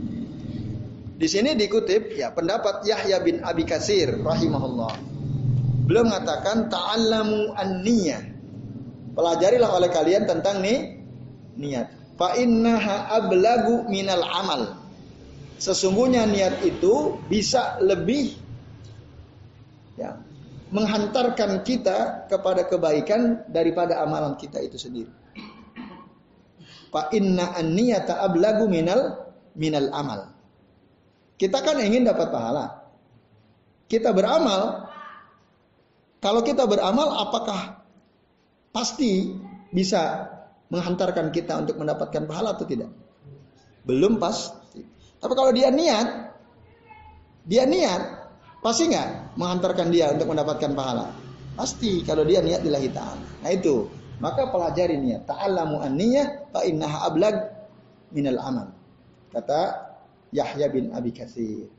di 1.21 1.27
sini 1.31 1.55
dikutip 1.55 2.11
ya 2.11 2.35
pendapat 2.35 2.83
Yahya 2.83 3.23
bin 3.23 3.39
Abi 3.39 3.63
Kasir 3.63 4.19
rahimahullah. 4.19 4.99
Beliau 5.87 6.03
mengatakan 6.03 6.67
ta'allamu 6.67 7.55
an-niyah. 7.55 8.19
Pelajarilah 9.15 9.71
oleh 9.71 9.89
kalian 9.95 10.27
tentang 10.27 10.59
nih 10.59 10.99
niat. 11.55 11.87
Fa 12.19 12.35
innaha 12.35 13.07
ablagu 13.15 13.87
minal 13.87 14.27
amal. 14.27 14.75
Sesungguhnya 15.55 16.27
niat 16.27 16.67
itu 16.67 17.15
bisa 17.31 17.79
lebih 17.79 18.35
ya, 19.95 20.19
menghantarkan 20.69 21.63
kita 21.63 22.27
kepada 22.27 22.67
kebaikan 22.67 23.47
daripada 23.47 24.03
amalan 24.03 24.35
kita 24.35 24.59
itu 24.59 24.75
sendiri. 24.75 25.11
Fa 26.91 27.11
inna 27.11 27.55
an-niyata 27.55 28.19
ablagu 28.23 28.67
minal 28.67 29.31
minal 29.55 29.91
amal. 29.91 30.31
Kita 31.37 31.61
kan 31.61 31.77
ingin 31.77 32.07
dapat 32.07 32.33
pahala. 32.33 32.87
Kita 33.87 34.11
beramal. 34.11 34.89
Kalau 36.17 36.41
kita 36.41 36.65
beramal 36.65 37.13
apakah 37.13 37.85
pasti 38.73 39.37
bisa 39.69 40.33
menghantarkan 40.73 41.29
kita 41.29 41.61
untuk 41.61 41.77
mendapatkan 41.77 42.25
pahala 42.25 42.57
atau 42.57 42.65
tidak? 42.65 42.89
Belum 43.85 44.17
pasti. 44.17 44.81
Tapi 45.21 45.33
kalau 45.37 45.53
dia 45.53 45.69
niat, 45.69 46.33
dia 47.45 47.63
niat, 47.69 48.16
pasti 48.61 48.89
nggak 48.91 49.37
menghantarkan 49.39 49.87
dia 49.89 50.13
untuk 50.13 50.29
mendapatkan 50.31 50.71
pahala? 50.73 51.13
Pasti 51.57 52.05
kalau 52.05 52.21
dia 52.21 52.43
niat 52.45 52.61
lillahi 52.61 52.89
ta'ala. 52.93 53.25
Nah 53.41 53.51
itu. 53.53 53.89
Maka 54.17 54.49
pelajari 54.49 54.97
niat. 54.97 55.29
Ta'allamu 55.29 55.77
an-niyah 55.77 56.49
fa 56.49 56.65
innaha 56.65 57.05
ablag 57.05 57.37
minal 58.09 58.41
amal. 58.41 58.67
Kata 59.29 59.61
Yahya 60.33 60.73
bin 60.73 60.89
Abi 60.89 61.13
Katsir. 61.13 61.69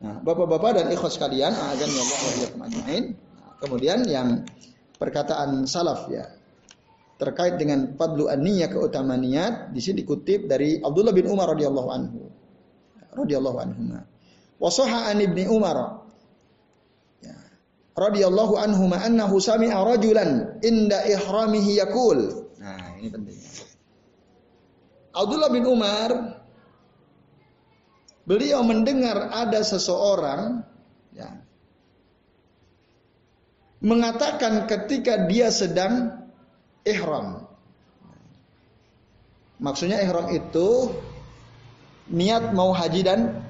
Nah, 0.00 0.16
Bapak-bapak 0.24 0.80
dan 0.80 0.86
ikhwas 0.88 1.20
sekalian, 1.20 1.52
azan 1.52 1.90
ya 1.92 2.00
Allah. 2.00 2.20
Nah, 2.56 3.52
kemudian 3.60 4.00
yang 4.08 4.48
perkataan 4.96 5.68
salaf 5.68 6.08
ya 6.08 6.24
terkait 7.20 7.60
dengan 7.60 7.92
fadlu 8.00 8.32
an-niyah 8.32 8.72
keutamaan 8.72 9.20
niat 9.20 9.76
di 9.76 9.80
sini 9.84 10.00
dikutip 10.00 10.48
dari 10.48 10.80
Abdullah 10.80 11.12
bin 11.12 11.28
Umar 11.28 11.52
radhiyallahu 11.52 11.88
anhu. 11.92 12.20
Radhiyallahu 13.12 13.58
anhu. 13.60 13.80
Wasoha 14.60 15.08
an 15.08 15.24
ibni 15.24 15.48
Umar. 15.48 16.04
Ya. 17.24 17.32
Radiyallahu 17.96 18.60
anhu 18.60 18.92
ma 18.92 19.00
annahu 19.00 19.40
sami'a 19.40 19.80
rajulan 19.80 20.60
inda 20.60 21.08
ihramihi 21.08 21.80
yakul. 21.80 22.52
Nah, 22.60 23.00
ini 23.00 23.08
pentingnya. 23.08 23.64
Abdullah 25.16 25.50
bin 25.50 25.64
Umar 25.64 26.10
beliau 28.28 28.62
mendengar 28.62 29.32
ada 29.32 29.58
seseorang 29.64 30.62
ya, 31.10 31.40
mengatakan 33.80 34.68
ketika 34.68 35.26
dia 35.26 35.48
sedang 35.50 36.28
ihram. 36.84 37.48
Maksudnya 39.58 40.04
ihram 40.04 40.30
itu 40.30 40.94
niat 42.12 42.54
mau 42.54 42.70
haji 42.70 43.00
dan 43.02 43.49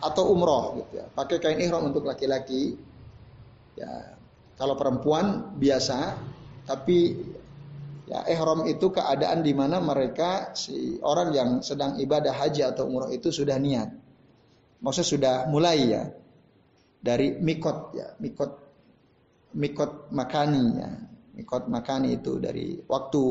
atau 0.00 0.32
umroh 0.32 0.82
gitu 0.82 1.00
ya. 1.00 1.06
Pakai 1.08 1.40
kain 1.40 1.60
ihram 1.60 1.88
untuk 1.88 2.04
laki-laki. 2.04 2.76
Ya, 3.76 4.16
kalau 4.56 4.76
perempuan 4.76 5.56
biasa, 5.60 6.16
tapi 6.64 7.16
Ya, 8.06 8.22
ihram 8.30 8.62
itu 8.70 8.94
keadaan 8.94 9.42
di 9.42 9.50
mana 9.50 9.82
mereka 9.82 10.54
si 10.54 11.02
orang 11.02 11.34
yang 11.34 11.50
sedang 11.58 11.98
ibadah 11.98 12.30
haji 12.30 12.62
atau 12.62 12.86
umroh 12.86 13.10
itu 13.10 13.34
sudah 13.34 13.58
niat. 13.58 13.90
Maksudnya 14.78 15.10
sudah 15.10 15.34
mulai 15.50 15.78
ya. 15.90 16.06
Dari 17.02 17.34
mikot 17.34 17.98
ya, 17.98 18.14
mikot 18.22 18.50
mikot 19.58 20.14
makani 20.14 20.64
ya. 20.78 20.90
Mikot 21.34 21.66
makani 21.66 22.14
itu 22.14 22.38
dari 22.38 22.78
waktu 22.86 23.22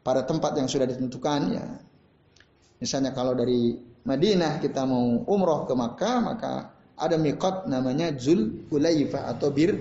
pada 0.00 0.24
tempat 0.24 0.56
yang 0.56 0.64
sudah 0.64 0.88
ditentukan 0.88 1.40
ya. 1.52 1.66
Misalnya 2.80 3.12
kalau 3.12 3.36
dari 3.36 3.76
Madinah 4.04 4.60
kita 4.60 4.84
mau 4.84 5.24
umroh 5.24 5.64
ke 5.64 5.72
Makkah 5.72 6.16
maka 6.20 6.52
ada 6.94 7.16
mikot 7.16 7.64
namanya 7.66 8.12
Zul 8.14 8.68
Hulaifa 8.68 9.32
atau 9.32 9.48
Bir 9.48 9.74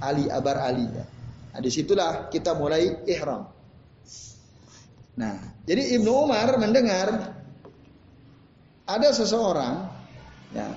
Ali 0.00 0.26
Abar 0.32 0.56
Ali 0.56 0.88
ya. 0.88 1.04
Nah, 1.52 1.60
di 1.60 1.70
situlah 1.70 2.32
kita 2.32 2.56
mulai 2.56 3.02
ihram. 3.04 3.50
Nah, 5.18 5.36
jadi 5.66 5.98
Ibnu 5.98 6.10
Umar 6.30 6.54
mendengar 6.56 7.34
ada 8.86 9.08
seseorang, 9.10 9.90
ya, 10.54 10.68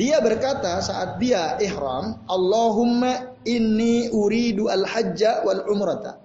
dia 0.00 0.16
berkata 0.24 0.80
saat 0.80 1.20
dia 1.20 1.60
ihram, 1.60 2.24
Allahumma 2.24 3.36
inni 3.44 4.08
uridu 4.08 4.72
al 4.72 4.88
hajja 4.88 5.44
wal 5.44 5.68
umrata. 5.68 6.16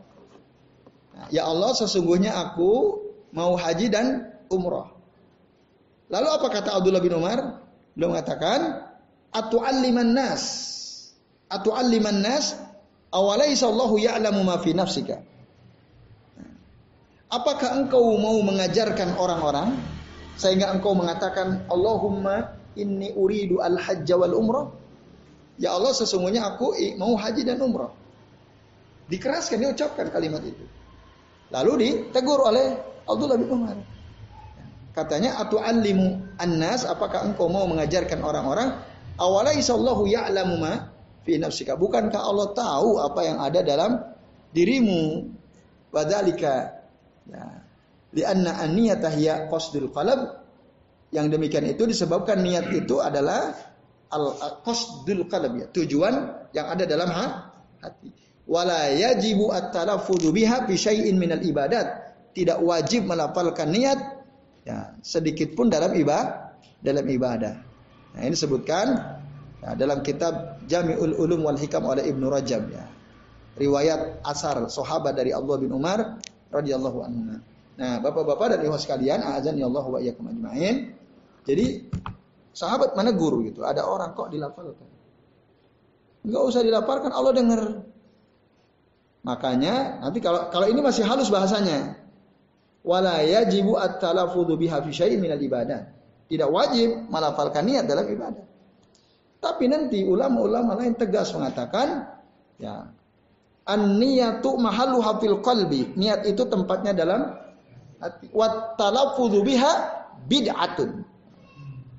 Nah, 1.12 1.28
ya 1.30 1.44
Allah, 1.44 1.76
sesungguhnya 1.76 2.32
aku 2.32 3.04
mau 3.36 3.60
haji 3.60 3.92
dan 3.92 4.32
umrah. 4.48 4.95
Lalu 6.10 6.28
apa 6.30 6.48
kata 6.54 6.70
Abdullah 6.78 7.02
bin 7.02 7.18
Umar? 7.18 7.64
Beliau 7.98 8.14
mengatakan, 8.14 8.86
atu'alliman 9.34 10.12
nas. 10.14 10.44
Atu'alliman 11.50 12.22
nas 12.22 12.66
Awalaisa 13.16 13.72
Allahu 13.72 13.96
ya'lamu 13.96 14.44
ma 14.44 14.60
fi 14.60 14.76
nafsika. 14.76 15.24
Apakah 17.32 17.80
engkau 17.80 18.20
mau 18.20 18.36
mengajarkan 18.44 19.16
orang-orang 19.16 19.80
sehingga 20.36 20.76
engkau 20.76 20.92
mengatakan 20.92 21.64
Allahumma 21.72 22.60
inni 22.76 23.16
uridu 23.16 23.64
al 23.64 23.80
hajj 23.80 24.08
wal 24.20 24.36
umrah? 24.36 24.68
Ya 25.56 25.72
Allah 25.72 25.96
sesungguhnya 25.96 26.44
aku 26.44 26.76
mau 27.00 27.16
haji 27.16 27.48
dan 27.48 27.64
umrah. 27.64 27.96
Dikeraskan 29.08 29.64
diucapkan 29.64 30.12
kalimat 30.12 30.44
itu. 30.44 30.66
Lalu 31.56 31.72
ditegur 31.88 32.44
oleh 32.44 32.76
Abdullah 33.08 33.40
bin 33.40 33.48
Umar. 33.48 33.78
Katanya 34.96 35.44
atu 35.44 35.60
alimu 35.60 36.40
annas 36.40 36.88
apakah 36.88 37.28
engkau 37.28 37.52
mau 37.52 37.68
mengajarkan 37.68 38.24
orang-orang 38.24 38.80
awalaisa 39.20 39.76
Allahu 39.76 40.08
ya'lamu 40.08 40.56
ma 40.56 40.88
fi 41.28 41.36
nafsika. 41.36 41.76
Bukankah 41.76 42.22
Allah 42.24 42.56
tahu 42.56 43.04
apa 43.04 43.22
yang 43.28 43.38
ada 43.44 43.60
dalam 43.60 44.00
dirimu? 44.56 45.28
Wadalika 45.92 46.80
ya. 47.28 47.44
Lianna 48.16 48.64
an-niyata 48.64 49.12
hiya 49.12 49.52
qasdul 49.52 49.92
qalb. 49.92 50.48
Yang 51.12 51.28
demikian 51.36 51.68
itu 51.68 51.84
disebabkan 51.84 52.40
niat 52.40 52.72
itu 52.72 53.04
adalah 53.04 53.52
al 54.16 54.26
qasdul 54.64 55.28
qalb 55.28 55.60
ya, 55.60 55.68
tujuan 55.76 56.48
yang 56.56 56.72
ada 56.72 56.88
dalam 56.88 57.12
hati. 57.12 58.16
Wala 58.48 58.96
yajibu 58.96 59.52
at-talaffudzu 59.52 60.32
biha 60.32 60.64
fi 60.64 60.80
syai'in 60.80 61.20
minal 61.20 61.44
ibadat. 61.44 62.16
Tidak 62.32 62.64
wajib 62.64 63.12
melafalkan 63.12 63.76
niat 63.76 64.15
ya, 64.66 64.92
sedikit 65.06 65.54
pun 65.54 65.70
dalam 65.70 65.94
ibadah 65.96 66.58
dalam 66.82 67.06
ibadah. 67.08 67.56
Nah, 68.14 68.22
ini 68.22 68.34
disebutkan 68.36 68.88
Ya, 69.66 69.74
dalam 69.74 70.06
kitab 70.06 70.62
Jami'ul 70.70 71.18
Ulum 71.18 71.42
wal 71.42 71.58
Hikam 71.58 71.90
oleh 71.90 72.06
Ibnu 72.06 72.30
Rajab 72.30 72.70
ya. 72.70 72.86
Riwayat 73.58 74.22
asar 74.22 74.62
sahabat 74.70 75.18
dari 75.18 75.34
Allah 75.34 75.58
bin 75.58 75.74
Umar 75.74 76.22
radhiyallahu 76.54 77.00
anhu. 77.02 77.42
Nah, 77.82 77.98
Bapak-bapak 77.98 78.56
dan 78.56 78.60
Ibu 78.62 78.78
sekalian, 78.78 79.26
azan 79.26 79.58
ya 79.58 79.66
Allah 79.66 79.86
wa 79.90 79.98
iyyakum 79.98 80.30
ajmain. 80.30 80.94
Jadi 81.50 81.82
sahabat 82.54 82.94
mana 82.94 83.10
guru 83.10 83.42
gitu. 83.50 83.66
Ada 83.66 83.90
orang 83.90 84.14
kok 84.14 84.30
dilafalkan. 84.30 84.86
Enggak 86.22 86.42
usah 86.46 86.62
dilaparkan 86.62 87.10
Allah 87.10 87.34
dengar. 87.34 87.62
Makanya 89.26 90.06
nanti 90.06 90.22
kalau 90.22 90.54
kalau 90.54 90.70
ini 90.70 90.78
masih 90.86 91.02
halus 91.10 91.34
bahasanya. 91.34 92.05
Wala 92.86 93.26
yajibu 93.26 93.82
at-talafudzu 93.82 94.54
biha 94.62 94.78
fi 94.86 94.92
syai'in 94.94 95.18
minal 95.18 95.42
ibadah. 95.42 95.90
Tidak 96.30 96.50
wajib 96.54 97.10
melafalkan 97.10 97.66
niat 97.66 97.90
dalam 97.90 98.06
ibadah. 98.06 98.46
Tapi 99.42 99.66
nanti 99.66 100.06
ulama-ulama 100.06 100.78
lain 100.78 100.94
tegas 100.94 101.34
mengatakan, 101.34 102.06
ya, 102.62 102.86
an-niyatu 103.66 104.58
mahalu 104.62 105.02
hafil 105.02 105.42
qalbi. 105.42 105.98
Niat 105.98 106.30
itu 106.30 106.46
tempatnya 106.46 106.94
dalam 106.94 107.34
hati. 107.98 108.30
Wat 108.30 108.78
talaffudzu 108.78 109.42
biha 109.42 109.74
bid'atun. 110.30 111.02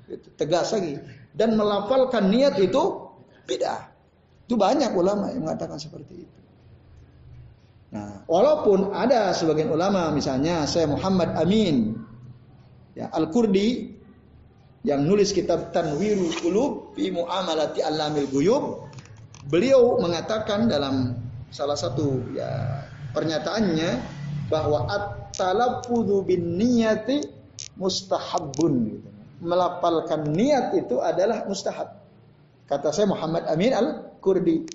Itu 0.07 0.27
tegas 0.39 0.71
lagi. 0.71 0.95
Dan 1.35 1.59
melafalkan 1.59 2.31
niat 2.31 2.55
itu 2.63 3.11
bid'ah. 3.43 3.91
Itu 4.47 4.55
banyak 4.55 4.95
ulama 4.95 5.35
yang 5.35 5.43
mengatakan 5.43 5.75
seperti 5.75 6.23
itu. 6.23 6.39
Nah, 7.87 8.27
walaupun 8.27 8.91
ada 8.91 9.31
sebagian 9.31 9.71
ulama 9.71 10.11
misalnya 10.11 10.67
saya 10.67 10.91
Muhammad 10.91 11.31
Amin 11.39 11.95
ya 12.99 13.07
Al-Kurdi 13.15 13.95
yang 14.83 15.07
nulis 15.07 15.31
kitab 15.31 15.71
Tanwirul 15.71 16.35
Qulub 16.43 16.95
fi 16.99 17.11
Muamalati 17.11 17.79
Alamil 17.83 18.27
Guyub, 18.27 18.91
beliau 19.47 19.99
mengatakan 20.03 20.67
dalam 20.67 21.15
salah 21.51 21.79
satu 21.79 22.19
ya 22.35 22.83
pernyataannya 23.15 23.99
bahwa 24.51 24.87
at-talaffudzu 24.87 26.23
bin 26.27 26.59
niyati 26.59 27.23
mustahabun 27.79 28.73
gitu. 28.95 29.09
Melapalkan 29.37 30.33
niat 30.33 30.73
itu 30.73 30.97
adalah 30.97 31.45
mustahab. 31.45 31.93
Kata 32.65 32.89
saya 32.89 33.07
Muhammad 33.11 33.45
Amin 33.45 33.69
Al-Kurdi. 33.69 34.65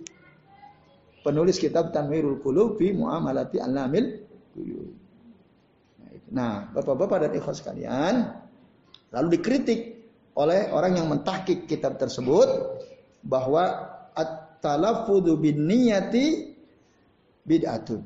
Penulis 1.23 1.57
kitab 1.62 1.95
Tanwirul 1.95 2.43
Qulub 2.43 2.77
fi 2.77 2.91
Muamalati 2.91 3.62
Guyub. 4.53 4.91
Nah, 6.33 6.68
Bapak-bapak 6.73 7.29
dan 7.29 7.33
ikhwas 7.37 7.61
sekalian, 7.61 8.14
lalu 9.12 9.37
dikritik 9.37 9.81
oleh 10.33 10.73
orang 10.73 10.97
yang 10.97 11.07
mentahkik 11.12 11.68
kitab 11.68 12.01
tersebut 12.01 12.49
bahwa 13.20 13.68
at-talaffudu 14.16 15.37
bin 15.37 15.68
niyati 15.68 16.57
bid'atun. 17.45 18.01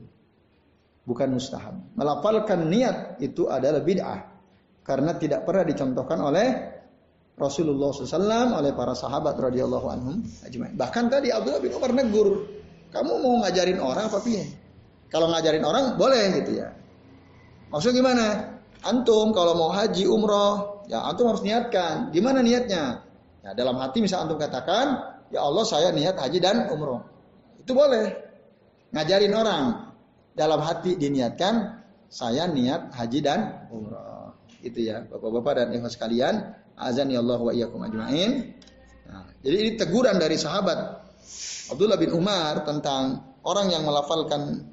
Bukan 1.07 1.29
mustahab. 1.39 1.79
Melafalkan 1.95 2.67
niat 2.67 3.23
itu 3.23 3.47
adalah 3.47 3.79
bid'ah. 3.79 4.21
Karena 4.83 5.14
tidak 5.14 5.47
pernah 5.47 5.62
dicontohkan 5.62 6.19
oleh 6.19 6.47
Rasulullah 7.39 7.95
SAW, 7.95 8.59
oleh 8.59 8.73
para 8.75 8.97
sahabat 8.97 9.39
radhiyallahu 9.39 9.87
anhum 9.87 10.25
Bahkan 10.51 11.05
tadi 11.07 11.31
Abdullah 11.31 11.62
bin 11.62 11.75
Umar 11.79 11.93
negur, 11.95 12.43
kamu 12.97 13.12
mau 13.20 13.34
ngajarin 13.44 13.78
orang 13.78 14.09
apa 14.09 14.18
piye? 14.24 14.44
Kalau 15.12 15.28
ngajarin 15.28 15.64
orang 15.64 15.94
boleh 16.01 16.40
gitu 16.42 16.64
ya. 16.64 16.72
Maksudnya 17.68 17.97
gimana? 18.01 18.26
Antum 18.86 19.34
kalau 19.34 19.53
mau 19.59 19.70
haji 19.74 20.07
umroh 20.07 20.76
Ya 20.86 21.03
antum 21.03 21.26
harus 21.30 21.42
niatkan. 21.42 22.14
Gimana 22.14 22.40
niatnya? 22.42 23.03
Ya, 23.42 23.51
dalam 23.55 23.78
hati 23.78 24.03
misal 24.03 24.26
antum 24.26 24.38
katakan, 24.38 25.18
ya 25.34 25.42
Allah 25.42 25.64
saya 25.66 25.90
niat 25.90 26.14
haji 26.18 26.38
dan 26.38 26.70
umroh. 26.70 27.03
Itu 27.59 27.74
boleh. 27.74 28.14
Ngajarin 28.94 29.34
orang. 29.34 29.64
Dalam 30.36 30.62
hati 30.62 30.94
diniatkan, 30.94 31.82
saya 32.07 32.47
niat 32.47 32.94
haji 32.94 33.18
dan 33.22 33.66
umroh. 33.70 34.34
Itu 34.62 34.82
ya, 34.82 35.03
bapak-bapak 35.11 35.53
dan 35.59 35.66
ikhwas 35.74 35.99
sekalian. 35.99 36.55
Azan 36.76 37.11
ya 37.11 37.24
Allah 37.24 37.40
wa 37.40 37.53
iyyakum 37.55 37.82
ajmain. 37.82 38.53
Nah, 39.07 39.26
jadi 39.40 39.57
ini 39.64 39.70
teguran 39.78 40.20
dari 40.20 40.36
sahabat 40.36 41.06
Abdullah 41.72 41.99
bin 41.99 42.14
Umar 42.14 42.62
tentang 42.62 43.22
orang 43.43 43.70
yang 43.70 43.83
melafalkan 43.83 44.66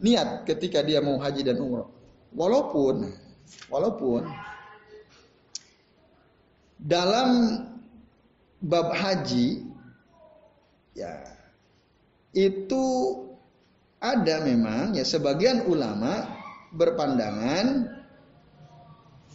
niat 0.00 0.48
ketika 0.48 0.82
dia 0.82 0.98
mau 0.98 1.20
haji 1.20 1.46
dan 1.46 1.60
umroh. 1.62 1.90
Walaupun, 2.30 3.10
walaupun 3.70 4.22
dalam 6.80 7.60
bab 8.64 8.88
haji 8.96 9.68
ya 10.96 11.12
itu 12.32 12.84
ada 14.00 14.40
memang 14.40 14.96
ya 14.96 15.04
sebagian 15.04 15.68
ulama 15.68 16.24
berpandangan 16.72 18.00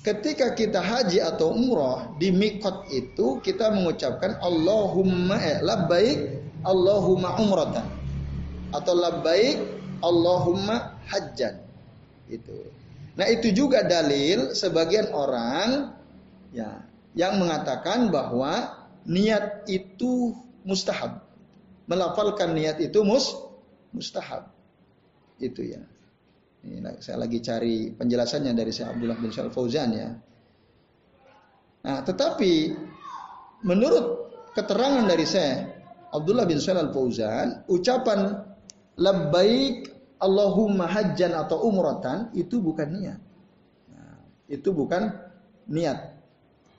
ketika 0.02 0.54
kita 0.58 0.82
haji 0.82 1.22
atau 1.22 1.54
umroh 1.54 2.18
di 2.18 2.34
mikot 2.34 2.90
itu 2.90 3.42
kita 3.46 3.70
mengucapkan 3.74 4.42
Allahumma 4.42 5.38
eh, 5.38 5.62
labbaik 5.62 6.45
Allahumma 6.66 7.38
umratan 7.38 7.88
atau 8.74 8.94
labbaik 8.98 9.62
Allahumma 10.04 11.00
hajjan 11.08 11.62
itu. 12.28 12.68
Nah 13.16 13.32
itu 13.32 13.54
juga 13.56 13.86
dalil 13.88 14.52
sebagian 14.52 15.14
orang 15.16 15.96
ya 16.52 16.84
yang 17.16 17.40
mengatakan 17.40 18.12
bahwa 18.12 18.84
niat 19.08 19.64
itu 19.72 20.36
mustahab. 20.68 21.24
Melafalkan 21.86 22.58
niat 22.58 22.82
itu 22.82 23.06
mus 23.06 23.32
mustahab. 23.96 24.52
Itu 25.40 25.64
ya. 25.64 25.80
Ini 26.66 26.98
saya 26.98 27.22
lagi 27.22 27.40
cari 27.46 27.94
penjelasannya 27.94 28.52
dari 28.58 28.74
Syekh 28.74 28.90
Abdullah 28.90 29.18
bin 29.22 29.30
Syal 29.30 29.54
Fauzan 29.54 29.90
ya. 29.94 30.10
Nah, 31.86 32.02
tetapi 32.02 32.74
menurut 33.62 34.34
keterangan 34.58 35.06
dari 35.06 35.26
Syekh 35.30 35.75
Abdullah 36.16 36.48
bin 36.48 36.58
Syal 36.64 36.92
Fauzan, 36.96 37.68
ucapan 37.68 38.42
labbaik 38.96 39.92
Allahumma 40.24 40.88
hajjan 40.88 41.36
atau 41.36 41.68
umratan 41.68 42.32
itu 42.32 42.64
bukan 42.64 42.88
niat. 42.88 43.20
Nah, 43.92 44.24
itu 44.48 44.72
bukan 44.72 45.12
niat. 45.68 46.16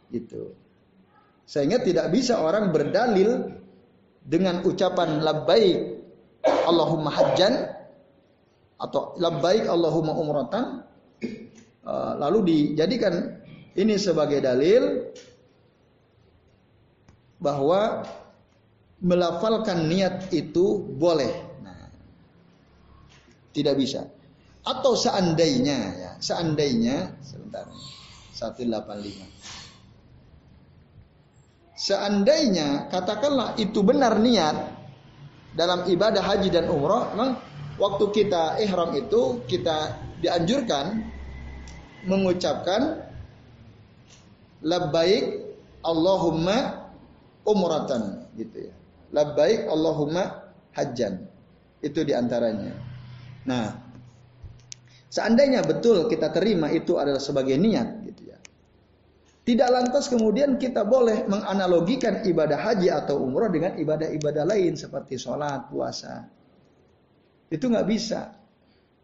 Itu. 0.08 0.56
Sehingga 1.46 1.84
tidak 1.84 2.10
bisa 2.10 2.40
orang 2.40 2.72
berdalil 2.72 3.54
dengan 4.24 4.64
ucapan 4.66 5.22
labbaik 5.22 6.02
Allahumma 6.66 7.12
hajjan 7.14 7.70
atau 8.76 9.14
labbaik 9.16 9.70
Allahumma 9.70 10.12
umratan 10.18 10.82
uh, 11.86 12.12
lalu 12.18 12.38
dijadikan 12.74 13.40
ini 13.78 13.94
sebagai 13.96 14.42
dalil 14.42 15.12
bahwa 17.38 18.02
melafalkan 19.00 19.88
niat 19.88 20.32
itu 20.32 20.80
boleh. 20.96 21.32
Nah, 21.60 21.88
tidak 23.52 23.76
bisa. 23.76 24.08
Atau 24.66 24.96
seandainya 24.98 25.78
ya, 25.94 26.10
seandainya 26.18 27.14
sebentar. 27.22 27.68
185. 28.36 29.24
Seandainya 31.76 32.88
katakanlah 32.92 33.56
itu 33.56 33.80
benar 33.80 34.20
niat 34.20 34.56
dalam 35.56 35.88
ibadah 35.88 36.20
haji 36.20 36.52
dan 36.52 36.68
umroh, 36.68 37.16
memang 37.16 37.40
waktu 37.80 38.04
kita 38.12 38.60
ihram 38.60 38.92
itu 38.92 39.40
kita 39.48 39.96
dianjurkan 40.20 41.00
mengucapkan 42.04 43.08
labbaik 44.60 45.56
Allahumma 45.80 46.88
umratan 47.48 48.28
gitu 48.36 48.68
ya. 48.68 48.75
Labbaik 49.14 49.70
Allahumma 49.70 50.54
hajjan. 50.74 51.26
Itu 51.82 52.02
di 52.02 52.16
antaranya. 52.16 52.74
Nah, 53.46 53.70
seandainya 55.06 55.62
betul 55.62 56.10
kita 56.10 56.34
terima 56.34 56.66
itu 56.72 56.98
adalah 56.98 57.22
sebagai 57.22 57.54
niat 57.54 58.02
gitu 58.02 58.22
ya. 58.34 58.38
Tidak 59.46 59.68
lantas 59.70 60.10
kemudian 60.10 60.58
kita 60.58 60.82
boleh 60.82 61.22
menganalogikan 61.30 62.26
ibadah 62.26 62.58
haji 62.58 62.90
atau 62.90 63.22
umroh 63.22 63.46
dengan 63.46 63.78
ibadah-ibadah 63.78 64.42
lain 64.42 64.74
seperti 64.74 65.14
sholat, 65.14 65.70
puasa. 65.70 66.26
Itu 67.46 67.70
nggak 67.70 67.86
bisa. 67.86 68.34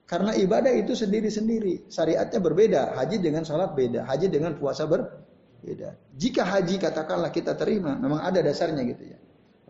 Karena 0.02 0.34
ibadah 0.34 0.74
itu 0.74 0.98
sendiri-sendiri. 0.98 1.86
Syariatnya 1.86 2.42
berbeda. 2.42 2.98
Haji 2.98 3.22
dengan 3.22 3.46
sholat 3.46 3.72
beda. 3.72 4.02
Haji 4.02 4.26
dengan 4.28 4.58
puasa 4.58 4.84
berbeda. 4.84 5.94
Jika 6.18 6.42
haji 6.42 6.76
katakanlah 6.82 7.30
kita 7.30 7.54
terima, 7.54 7.94
memang 7.94 8.20
ada 8.20 8.42
dasarnya 8.42 8.82
gitu 8.82 9.14
ya. 9.14 9.18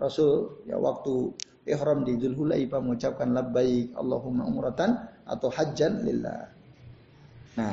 Rasul 0.03 0.67
ya 0.67 0.77
waktu 0.83 1.31
ihram 1.71 2.03
di 2.03 2.19
Dzulhulaifah 2.19 2.83
mengucapkan 2.83 3.31
labbaik 3.31 3.95
Allahumma 3.95 4.43
umratan 4.51 4.99
atau 5.23 5.49
hajjan 5.55 6.03
lillah. 6.03 6.51
Nah, 7.55 7.73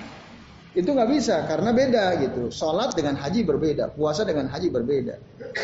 itu 0.78 0.86
nggak 0.86 1.10
bisa 1.10 1.50
karena 1.50 1.74
beda 1.74 2.06
gitu. 2.22 2.54
Sholat 2.54 2.94
dengan 2.94 3.18
haji 3.18 3.42
berbeda, 3.42 3.90
puasa 3.98 4.22
dengan 4.22 4.46
haji 4.46 4.70
berbeda. 4.70 5.16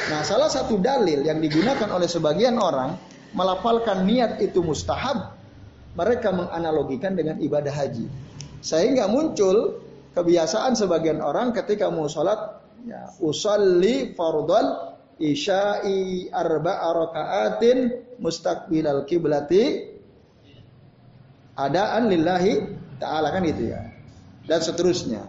Nah, 0.10 0.26
salah 0.26 0.50
satu 0.50 0.82
dalil 0.82 1.22
yang 1.22 1.38
digunakan 1.38 1.86
oleh 1.94 2.10
sebagian 2.10 2.58
orang 2.58 2.98
melafalkan 3.38 4.08
niat 4.10 4.42
itu 4.42 4.66
mustahab, 4.66 5.38
mereka 5.94 6.34
menganalogikan 6.34 7.14
dengan 7.14 7.38
ibadah 7.38 7.70
haji. 7.70 8.10
Sehingga 8.66 9.06
muncul 9.06 9.78
kebiasaan 10.18 10.74
sebagian 10.74 11.22
orang 11.22 11.54
ketika 11.54 11.92
mau 11.94 12.10
sholat, 12.10 12.66
ya, 12.90 13.14
usalli 13.22 14.18
fardal 14.18 14.95
isya'i 15.20 16.28
arba'a 16.32 16.88
raka'atin 16.92 17.78
mustaqbilal 18.20 19.08
kiblati 19.08 19.96
adaan 21.56 22.12
lillahi 22.12 22.54
ta'ala 23.00 23.32
kan 23.32 23.44
itu 23.48 23.72
ya 23.72 23.82
dan 24.46 24.60
seterusnya. 24.62 25.24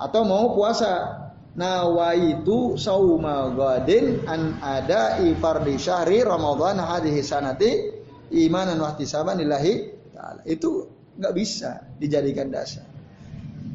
Atau 0.00 0.24
mau 0.24 0.56
puasa 0.56 1.28
nawaitu 1.52 2.78
sauma 2.80 3.52
gadin 3.52 4.22
an 4.24 4.56
ada 4.62 5.20
fardhi 5.36 5.76
syahri 5.76 6.24
ramadhan 6.24 6.80
hadhihi 6.80 7.20
sanati 7.20 7.92
imanan 8.32 8.80
wa 8.80 8.94
ihtisaban 8.94 9.42
lillahi 9.42 9.92
taala. 10.14 10.40
Itu 10.46 10.88
nggak 11.20 11.34
bisa 11.36 11.84
dijadikan 12.00 12.48
dasar. 12.48 12.86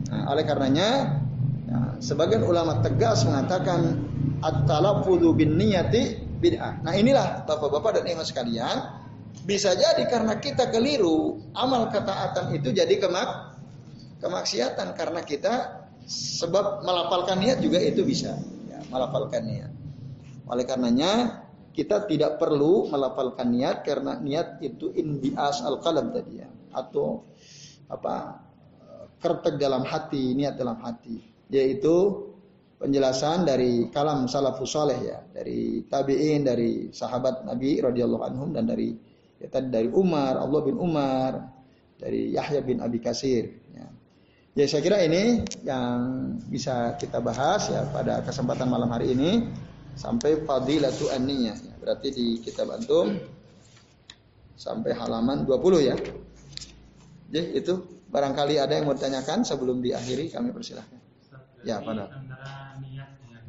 Nah, 0.10 0.34
oleh 0.34 0.46
karenanya 0.48 1.20
ya, 1.70 1.80
sebagian 2.02 2.42
ulama 2.42 2.82
tegas 2.82 3.22
mengatakan 3.28 4.02
at-talaffudzu 4.46 5.34
bin 5.34 5.58
niyati 5.58 6.22
bid'ah. 6.38 6.86
Nah, 6.86 6.94
inilah 6.94 7.50
Bapak-bapak 7.50 7.98
dan 7.98 8.06
Ibu 8.06 8.22
sekalian, 8.22 8.78
bisa 9.44 9.74
jadi 9.74 10.06
karena 10.06 10.38
kita 10.38 10.70
keliru, 10.70 11.42
amal 11.58 11.90
ketaatan 11.90 12.54
itu 12.54 12.70
jadi 12.70 12.96
kemak 13.02 13.58
kemaksiatan. 14.22 14.94
Karena 14.94 15.26
kita 15.26 15.86
sebab 16.06 16.86
melapalkan 16.86 17.42
niat 17.42 17.60
juga 17.60 17.82
itu 17.82 18.06
bisa. 18.06 18.38
Ya, 18.70 18.80
melapalkan 18.94 19.44
niat. 19.46 19.72
Oleh 20.46 20.64
karenanya 20.64 21.42
kita 21.74 22.06
tidak 22.06 22.38
perlu 22.38 22.88
melapalkan 22.88 23.52
niat 23.52 23.84
karena 23.84 24.22
niat 24.22 24.62
itu 24.62 24.94
indias 24.94 25.66
al 25.66 25.82
qalb 25.82 26.14
tadi 26.14 26.46
ya. 26.46 26.50
Atau 26.72 27.26
apa 27.90 28.46
kertek 29.22 29.58
dalam 29.58 29.82
hati 29.86 30.38
niat 30.38 30.58
dalam 30.58 30.78
hati. 30.86 31.22
Yaitu 31.50 32.30
penjelasan 32.76 33.48
dari 33.48 33.88
kalam 33.90 34.28
salafus 34.28 34.76
saleh 34.76 35.00
ya 35.00 35.20
dari 35.32 35.84
tabiin 35.88 36.44
dari 36.44 36.92
sahabat 36.92 37.48
Nabi 37.48 37.80
radhiyallahu 37.80 38.24
anhum 38.28 38.50
dan 38.52 38.68
dari 38.68 38.92
ya 39.40 39.48
tadi 39.48 39.72
dari 39.72 39.90
Umar 39.92 40.36
Allah 40.38 40.62
bin 40.64 40.76
Umar 40.76 41.40
dari 41.96 42.36
Yahya 42.36 42.60
bin 42.62 42.84
Abi 42.84 43.00
Kasir 43.00 43.66
Ya 44.56 44.72
saya 44.72 44.88
kira 44.88 45.04
ini 45.04 45.44
yang 45.68 46.00
bisa 46.48 46.96
kita 46.96 47.20
bahas 47.20 47.68
ya 47.68 47.92
pada 47.92 48.24
kesempatan 48.24 48.72
malam 48.72 48.88
hari 48.88 49.12
ini 49.12 49.52
sampai 50.00 50.48
fadilatu 50.48 51.12
aniyah. 51.12 51.60
Ya, 51.60 51.76
berarti 51.76 52.08
di 52.16 52.28
kitab 52.40 52.72
antum 52.72 53.20
sampai 54.56 54.96
halaman 54.96 55.44
20 55.44 55.60
ya. 55.92 56.00
Jadi 57.36 57.52
itu 57.52 58.00
barangkali 58.08 58.56
ada 58.56 58.80
yang 58.80 58.88
mau 58.88 58.96
ditanyakan 58.96 59.44
sebelum 59.44 59.84
diakhiri 59.84 60.32
kami 60.32 60.56
persilahkan. 60.56 61.04
Ya, 61.68 61.84
pada. 61.84 62.08
Antara 62.16 62.80
niat 62.80 63.12
dengan 63.20 63.44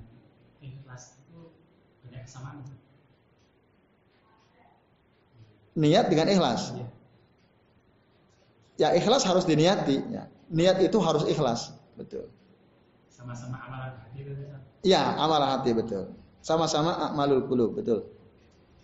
ikhlas 0.59 1.23
itu 1.23 1.55
banyak 2.03 2.27
kesamaan. 2.27 2.67
Niat 5.77 6.09
dengan 6.09 6.33
ikhlas. 6.33 6.73
Ya 8.81 8.93
ikhlas 8.97 9.25
harus 9.25 9.45
diniati 9.45 10.01
ya 10.09 10.29
niat 10.51 10.79
itu 10.83 10.99
harus 11.03 11.27
ikhlas, 11.27 11.75
betul. 11.99 12.31
Sama-sama 13.11 13.59
amalan 13.67 13.91
hati 13.99 14.21
betul. 14.23 14.47
Iya, 14.87 15.03
amalan 15.19 15.49
hati 15.59 15.71
betul. 15.75 16.05
Sama-sama 16.45 16.95
amalul 17.11 17.43
qulub, 17.51 17.75
betul. 17.75 18.07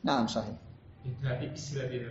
Nah, 0.03 0.27
sahih. 0.27 0.59
Berarti 1.23 1.47
istilah 1.55 1.87
itu. 1.91 2.11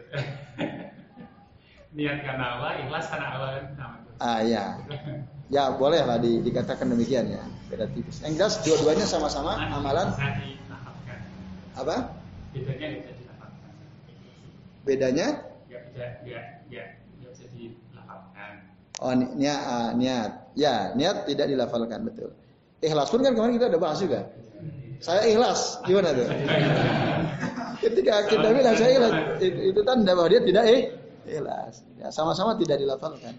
niat 1.98 2.24
karena 2.24 2.46
Allah, 2.56 2.72
ikhlas 2.88 3.06
karena 3.12 3.28
Allah 3.36 3.50
sama. 3.76 3.98
Ah 4.22 4.40
ya. 4.46 4.80
Ya 5.52 5.76
boleh 5.76 6.00
lah 6.08 6.22
di, 6.24 6.40
dikatakan 6.40 6.88
demikian 6.88 7.28
ya. 7.28 7.44
Beda 7.68 7.90
tipis. 7.92 8.24
Yang 8.24 8.34
jelas 8.40 8.56
dua-duanya 8.64 9.04
sama-sama 9.04 9.60
amalan. 9.60 10.16
Apa? 11.76 12.16
Bedanya 12.56 12.88
dilapatkan. 12.96 13.11
Bedanya? 14.82 15.28
Ya, 15.70 15.80
ya, 15.94 16.08
ya, 16.26 16.42
ya, 16.68 16.84
bisa 17.22 17.46
dilapatkan. 17.54 18.52
Oh 19.02 19.14
niat, 19.14 19.60
uh, 19.66 19.90
niat. 19.94 20.32
Ya, 20.58 20.92
niat 20.98 21.30
tidak 21.30 21.48
dilafalkan 21.48 22.04
betul. 22.06 22.34
Ikhlas 22.82 23.14
pun 23.14 23.22
kan 23.22 23.38
kemarin 23.38 23.56
kita 23.62 23.70
udah 23.72 23.82
bahas 23.82 24.00
juga. 24.02 24.26
Saya 25.02 25.26
ikhlas, 25.26 25.82
gimana 25.86 26.14
tuh? 26.14 26.28
Ketika 27.84 28.30
kita 28.30 28.48
bilang 28.54 28.76
saya 28.78 28.92
ikhlas, 28.98 29.14
itu, 29.42 29.60
itu 29.74 29.80
tanda 29.82 30.12
bahwa 30.14 30.30
dia 30.30 30.42
tidak 30.46 30.64
eh, 30.70 30.82
ikhlas. 31.26 31.86
Ya, 31.98 32.08
sama-sama 32.14 32.58
tidak 32.58 32.78
dilafalkan. 32.82 33.34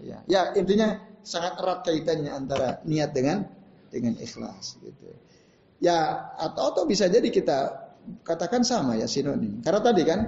Ya, 0.00 0.18
ya 0.26 0.50
intinya 0.56 0.96
sangat 1.22 1.60
erat 1.60 1.80
kaitannya 1.84 2.32
antara 2.32 2.80
niat 2.88 3.12
dengan 3.12 3.44
dengan 3.92 4.16
ikhlas 4.16 4.80
gitu. 4.80 5.12
Ya 5.80 6.28
atau 6.36 6.72
atau 6.72 6.82
bisa 6.84 7.08
jadi 7.08 7.28
kita 7.28 7.79
katakan 8.22 8.62
sama 8.66 8.96
ya 8.96 9.06
sinonim. 9.06 9.62
Karena 9.64 9.80
tadi 9.80 10.02
kan 10.04 10.20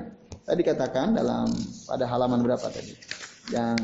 tadi 0.42 0.62
katakan 0.64 1.16
dalam 1.16 1.48
pada 1.86 2.04
halaman 2.08 2.40
berapa 2.42 2.66
tadi? 2.68 2.94
Yang 3.52 3.78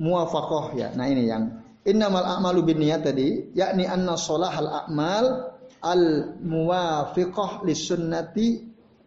muafakoh 0.00 0.74
ya. 0.74 0.90
Nah 0.96 1.06
ini 1.06 1.28
yang 1.28 1.62
innamal 1.86 2.24
a'malu 2.24 2.66
binniyat 2.66 3.02
tadi, 3.06 3.54
yakni 3.54 3.86
anna 3.86 4.18
al 4.18 4.68
a'mal 4.68 5.26
al 5.82 6.04
muwafiqah 6.42 7.66
lisunnati 7.66 8.48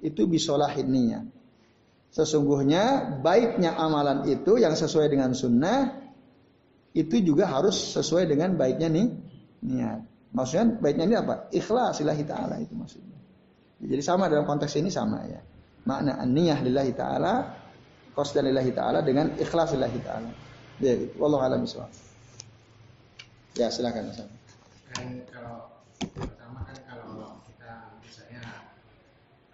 itu 0.03 0.21
bisolahin 0.29 0.88
niat. 0.91 1.25
Sesungguhnya 2.15 3.17
baiknya 3.19 3.75
amalan 3.75 4.23
itu 4.31 4.55
yang 4.55 4.71
sesuai 4.71 5.11
dengan 5.11 5.36
sunnah 5.36 5.99
itu 6.95 7.19
juga 7.19 7.51
harus 7.51 7.75
sesuai 7.91 8.23
dengan 8.31 8.55
baiknya 8.55 8.88
nih 8.88 9.07
niat. 9.67 10.14
Maksudnya 10.36 10.65
baiknya 10.83 11.05
ini 11.07 11.15
apa? 11.15 11.47
Ikhlas 11.55 12.03
lillahi 12.03 12.23
ta'ala 12.27 12.59
itu 12.59 12.75
maksudnya. 12.75 13.15
Jadi 13.79 14.03
sama 14.03 14.27
dalam 14.27 14.43
konteks 14.43 14.75
ini 14.75 14.91
sama 14.91 15.23
ya. 15.23 15.39
Makna 15.88 16.19
an-niyah 16.19 16.59
lillahi 16.59 16.91
ta'ala, 16.91 17.33
qasdan 18.11 18.51
lillahi 18.51 18.75
ta'ala 18.75 18.99
dengan 18.99 19.31
ikhlas 19.39 19.71
lillahi 19.71 19.99
ta'ala. 20.03 20.29
Ya, 20.83 20.91
gitu. 20.99 21.15
Wallahu 21.15 21.39
a'lam. 21.39 21.63
Ya, 23.55 23.71
silakan 23.71 24.11
Mas. 24.11 24.19
Kan 24.91 25.23
kalau 25.31 25.71
pertama 26.03 26.67
kan 26.67 26.77
kalau 26.83 27.39
kita 27.47 27.95
misalnya 28.03 28.43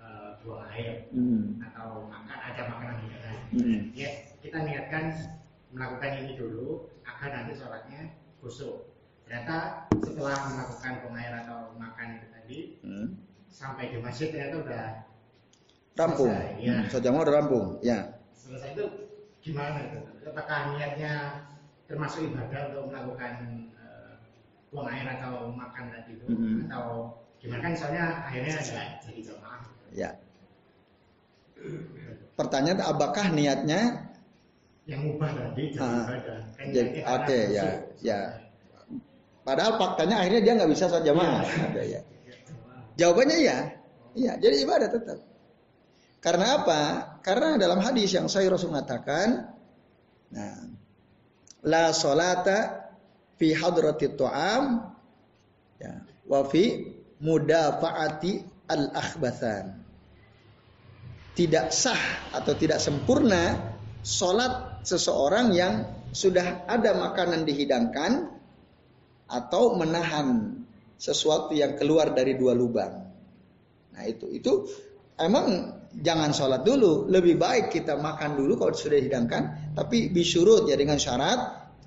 uh, 0.01 0.41
buang 0.41 0.65
air 0.73 1.05
hmm. 1.13 1.61
atau 1.69 2.09
makan 2.09 2.37
ada 2.41 2.61
makanan 2.73 2.95
di 2.97 3.07
dalam, 3.13 3.37
hmm. 3.53 3.79
ya 3.93 4.09
kita 4.41 4.57
niatkan 4.65 5.03
melakukan 5.69 6.11
ini 6.25 6.33
dulu 6.33 6.89
agar 7.05 7.29
nanti 7.29 7.53
sholatnya 7.53 8.09
khusyuk. 8.41 8.90
Ternyata 9.31 9.87
setelah 10.03 10.35
melakukan 10.51 10.91
buang 11.07 11.15
air 11.15 11.33
atau 11.39 11.71
makan 11.79 12.19
itu 12.19 12.27
tadi 12.35 12.57
hmm. 12.83 13.07
sampai 13.47 13.87
di 13.87 14.03
masjid 14.03 14.27
ternyata 14.27 14.59
udah 14.59 14.85
rampung. 15.95 16.35
Ya. 16.59 16.83
Hmm, 16.83 17.11
mau 17.15 17.23
udah 17.23 17.35
rampung. 17.39 17.65
Ya. 17.79 18.11
Selesai 18.35 18.75
itu 18.75 19.07
gimana 19.39 19.87
itu? 19.87 20.03
Apakah 20.27 20.75
niatnya 20.75 21.47
termasuk 21.87 22.27
ibadah 22.27 22.75
untuk 22.75 22.91
melakukan 22.91 23.33
uh, 23.79 24.19
buang 24.67 24.91
air 24.91 25.07
atau 25.15 25.47
makan 25.55 25.95
tadi 25.95 26.11
itu 26.19 26.27
mm-hmm. 26.27 26.67
atau 26.67 27.15
gimana 27.39 27.71
kan 27.71 27.73
soalnya 27.79 28.05
akhirnya 28.27 28.55
ada 28.59 28.83
jadi 28.99 29.21
jamaah. 29.31 29.63
Ya. 29.95 30.09
Pertanyaan 32.35 32.83
apakah 32.83 33.31
niatnya 33.31 34.11
yang 34.91 35.07
ubah 35.07 35.31
tadi 35.39 35.71
jadi 35.71 35.79
uh, 35.87 36.03
ibadah? 36.03 36.39
Kan 36.59 36.65
Oke 36.67 36.99
okay, 36.99 37.43
ya 37.55 37.67
ya. 38.03 38.40
Padahal 39.41 39.81
faktanya 39.81 40.21
akhirnya 40.21 40.41
dia 40.45 40.53
nggak 40.57 40.71
bisa 40.71 40.85
sholat 40.85 41.05
jamaah. 41.05 41.43
Ya. 41.73 41.83
ya. 41.97 42.01
Jawabannya 43.01 43.37
ya, 43.41 43.57
iya. 44.13 44.33
Jadi 44.37 44.55
ibadah 44.61 44.89
tetap. 44.91 45.17
Karena 46.21 46.61
apa? 46.61 46.81
Karena 47.25 47.57
dalam 47.57 47.81
hadis 47.81 48.13
yang 48.13 48.29
saya 48.29 48.45
Rasul 48.53 48.69
mengatakan, 48.69 49.49
nah, 50.29 50.69
la 51.65 51.89
solata 51.89 52.89
fi 53.41 53.57
hadrati 53.57 54.13
tu'am 54.13 54.85
ya, 55.81 56.05
wa 56.29 56.45
fi 56.45 56.93
mudafa'ati 57.17 58.31
al 58.69 58.93
akhbathan. 58.93 59.81
Tidak 61.33 61.73
sah 61.73 62.29
atau 62.37 62.53
tidak 62.53 62.77
sempurna 62.77 63.73
solat 64.05 64.85
seseorang 64.85 65.57
yang 65.57 65.89
sudah 66.13 66.69
ada 66.69 66.93
makanan 66.93 67.47
dihidangkan 67.49 68.40
atau 69.31 69.79
menahan 69.79 70.59
sesuatu 70.99 71.55
yang 71.55 71.79
keluar 71.79 72.11
dari 72.11 72.35
dua 72.35 72.51
lubang. 72.51 72.93
Nah 73.95 74.03
itu 74.05 74.27
itu 74.29 74.67
emang 75.17 75.79
jangan 75.97 76.35
sholat 76.35 76.61
dulu. 76.61 77.07
Lebih 77.07 77.39
baik 77.39 77.73
kita 77.73 77.97
makan 77.97 78.37
dulu 78.37 78.59
kalau 78.59 78.75
sudah 78.75 78.99
dihidangkan. 78.99 79.73
Tapi 79.73 80.11
bisurut 80.11 80.67
ya 80.67 80.75
dengan 80.75 80.99
syarat 80.99 81.39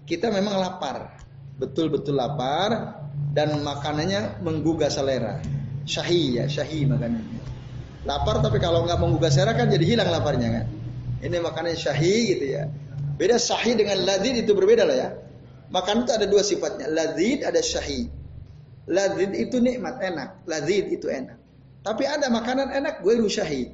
kita 0.08 0.32
memang 0.32 0.58
lapar. 0.58 1.20
Betul-betul 1.60 2.18
lapar 2.18 2.98
dan 3.36 3.60
makanannya 3.62 4.42
menggugah 4.42 4.90
selera. 4.90 5.38
Syahi 5.84 6.40
ya, 6.40 6.44
syahi 6.48 6.88
makanannya. 6.88 7.42
Lapar 8.04 8.40
tapi 8.40 8.58
kalau 8.58 8.84
nggak 8.84 8.98
menggugah 8.98 9.30
selera 9.30 9.54
kan 9.54 9.70
jadi 9.70 9.84
hilang 9.84 10.10
laparnya 10.10 10.48
kan. 10.60 10.66
Ini 11.24 11.40
makanan 11.40 11.72
syahi 11.78 12.36
gitu 12.36 12.44
ya. 12.52 12.68
Beda 13.14 13.38
syahi 13.38 13.78
dengan 13.78 14.02
ladid 14.02 14.44
itu 14.44 14.52
berbeda 14.52 14.84
lah 14.84 14.96
ya. 14.96 15.08
Makan 15.72 16.04
itu 16.04 16.12
ada 16.12 16.26
dua 16.28 16.42
sifatnya. 16.44 16.90
Ladid 16.92 17.44
ada 17.44 17.60
syahi. 17.60 18.08
Ladid 18.90 19.32
itu 19.32 19.60
nikmat 19.60 20.00
enak. 20.00 20.44
Ladid 20.44 20.92
itu 20.92 21.08
enak. 21.08 21.40
Tapi 21.84 22.04
ada 22.08 22.32
makanan 22.32 22.72
enak 22.72 23.04
gue 23.04 23.16
syahi. 23.28 23.68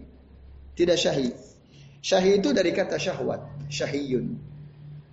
Tidak 0.75 0.99
syahi. 0.99 1.31
Syahi 2.01 2.41
itu 2.41 2.51
dari 2.57 2.73
kata 2.73 2.97
syahwat, 2.97 3.69
syahiyun. 3.69 4.33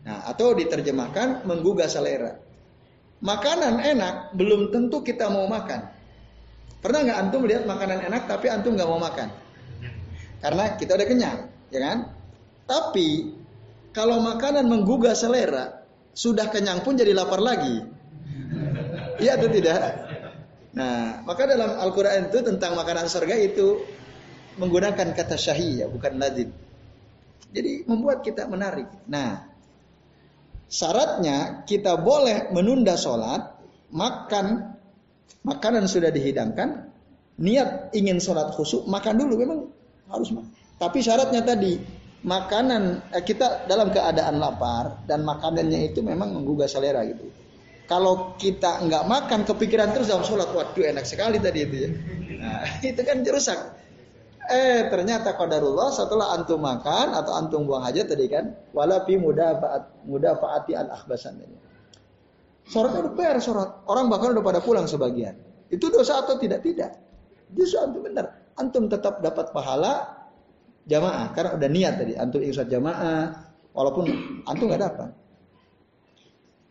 Nah, 0.07 0.23
atau 0.23 0.55
diterjemahkan 0.55 1.43
menggugah 1.43 1.91
selera. 1.91 2.39
Makanan 3.19 3.83
enak 3.83 4.37
belum 4.39 4.71
tentu 4.71 5.03
kita 5.03 5.27
mau 5.27 5.51
makan. 5.51 5.83
Pernah 6.79 6.99
nggak 7.03 7.19
antum 7.27 7.43
lihat 7.43 7.67
makanan 7.67 8.07
enak 8.07 8.29
tapi 8.29 8.47
antum 8.47 8.77
nggak 8.77 8.87
mau 8.87 9.01
makan? 9.01 9.27
Karena 10.39 10.77
kita 10.79 10.95
udah 10.95 11.07
kenyang, 11.09 11.39
ya 11.73 11.79
kan? 11.81 11.97
Tapi 12.69 13.35
kalau 13.91 14.21
makanan 14.21 14.69
menggugah 14.69 15.17
selera, 15.17 15.83
sudah 16.17 16.49
kenyang 16.49 16.81
pun 16.81 16.97
jadi 16.97 17.13
lapar 17.13 17.37
lagi. 17.37 17.85
Iya 19.21 19.37
atau 19.37 19.49
tidak? 19.53 19.81
Nah, 20.73 21.21
maka 21.21 21.45
dalam 21.45 21.77
Al-Quran 21.77 22.33
itu 22.33 22.41
tentang 22.41 22.73
makanan 22.73 23.05
surga 23.05 23.37
itu 23.37 23.85
menggunakan 24.57 25.13
kata 25.13 25.37
syahi 25.37 25.81
ya, 25.81 25.85
bukan 25.85 26.17
lazim. 26.17 26.49
Jadi 27.53 27.85
membuat 27.85 28.25
kita 28.25 28.49
menarik. 28.49 28.89
Nah, 29.05 29.45
syaratnya 30.65 31.65
kita 31.69 32.01
boleh 32.01 32.49
menunda 32.49 32.97
sholat, 32.97 33.53
makan 33.93 34.73
makanan 35.45 35.85
sudah 35.85 36.09
dihidangkan, 36.09 36.89
niat 37.37 37.93
ingin 37.93 38.17
sholat 38.17 38.53
khusyuk, 38.57 38.89
makan 38.89 39.21
dulu 39.21 39.33
memang 39.37 39.59
harus 40.09 40.33
makan. 40.33 40.49
Tapi 40.77 40.97
syaratnya 41.01 41.41
tadi 41.41 41.77
makanan 42.25 43.13
eh, 43.13 43.21
kita 43.21 43.69
dalam 43.69 43.93
keadaan 43.93 44.41
lapar 44.41 45.05
dan 45.05 45.21
makanannya 45.21 45.93
itu 45.93 46.01
memang 46.01 46.33
menggugah 46.33 46.65
selera 46.65 47.05
gitu. 47.05 47.29
Kalau 47.87 48.35
kita 48.35 48.83
nggak 48.83 49.03
makan 49.07 49.47
kepikiran 49.47 49.95
terus 49.95 50.11
dalam 50.11 50.25
sholat, 50.27 50.51
waduh 50.51 50.83
enak 50.83 51.07
sekali 51.07 51.39
tadi 51.39 51.63
itu 51.63 51.75
ya. 51.87 51.89
Nah, 52.41 52.63
itu 52.89 53.01
kan 53.05 53.23
rusak. 53.23 53.59
Eh 54.47 54.87
ternyata 54.87 55.35
qadarullah 55.35 55.91
setelah 55.91 56.31
antum 56.35 56.63
makan 56.63 57.11
atau 57.11 57.35
antum 57.35 57.67
buang 57.67 57.83
hajat 57.83 58.07
tadi 58.07 58.31
kan 58.31 58.55
walapi 58.71 59.19
muda 59.19 59.59
faat 59.59 59.83
muda 60.07 60.39
faati 60.39 60.71
al 60.75 60.87
akhbasan 60.87 61.35
ini. 61.43 61.57
Sholatnya 62.67 63.07
udah 63.07 63.13
per 63.15 63.39
sholat. 63.39 63.69
Orang 63.87 64.11
bahkan 64.11 64.35
udah 64.35 64.43
pada 64.43 64.59
pulang 64.59 64.87
sebagian. 64.87 65.35
Itu 65.71 65.87
dosa 65.87 66.23
atau 66.23 66.35
tidak? 66.35 66.63
Tidak. 66.63 66.91
Justru 67.55 67.79
antum 67.79 68.03
benar. 68.03 68.51
Antum 68.59 68.91
tetap 68.91 69.23
dapat 69.23 69.55
pahala 69.55 70.16
jamaah 70.87 71.35
karena 71.35 71.51
udah 71.59 71.69
niat 71.69 71.93
tadi. 71.99 72.13
Antum 72.15 72.39
ingin 72.41 72.65
jamaah 72.65 73.35
walaupun 73.75 74.05
antum 74.47 74.65
nggak 74.71 74.81
dapat. 74.81 75.11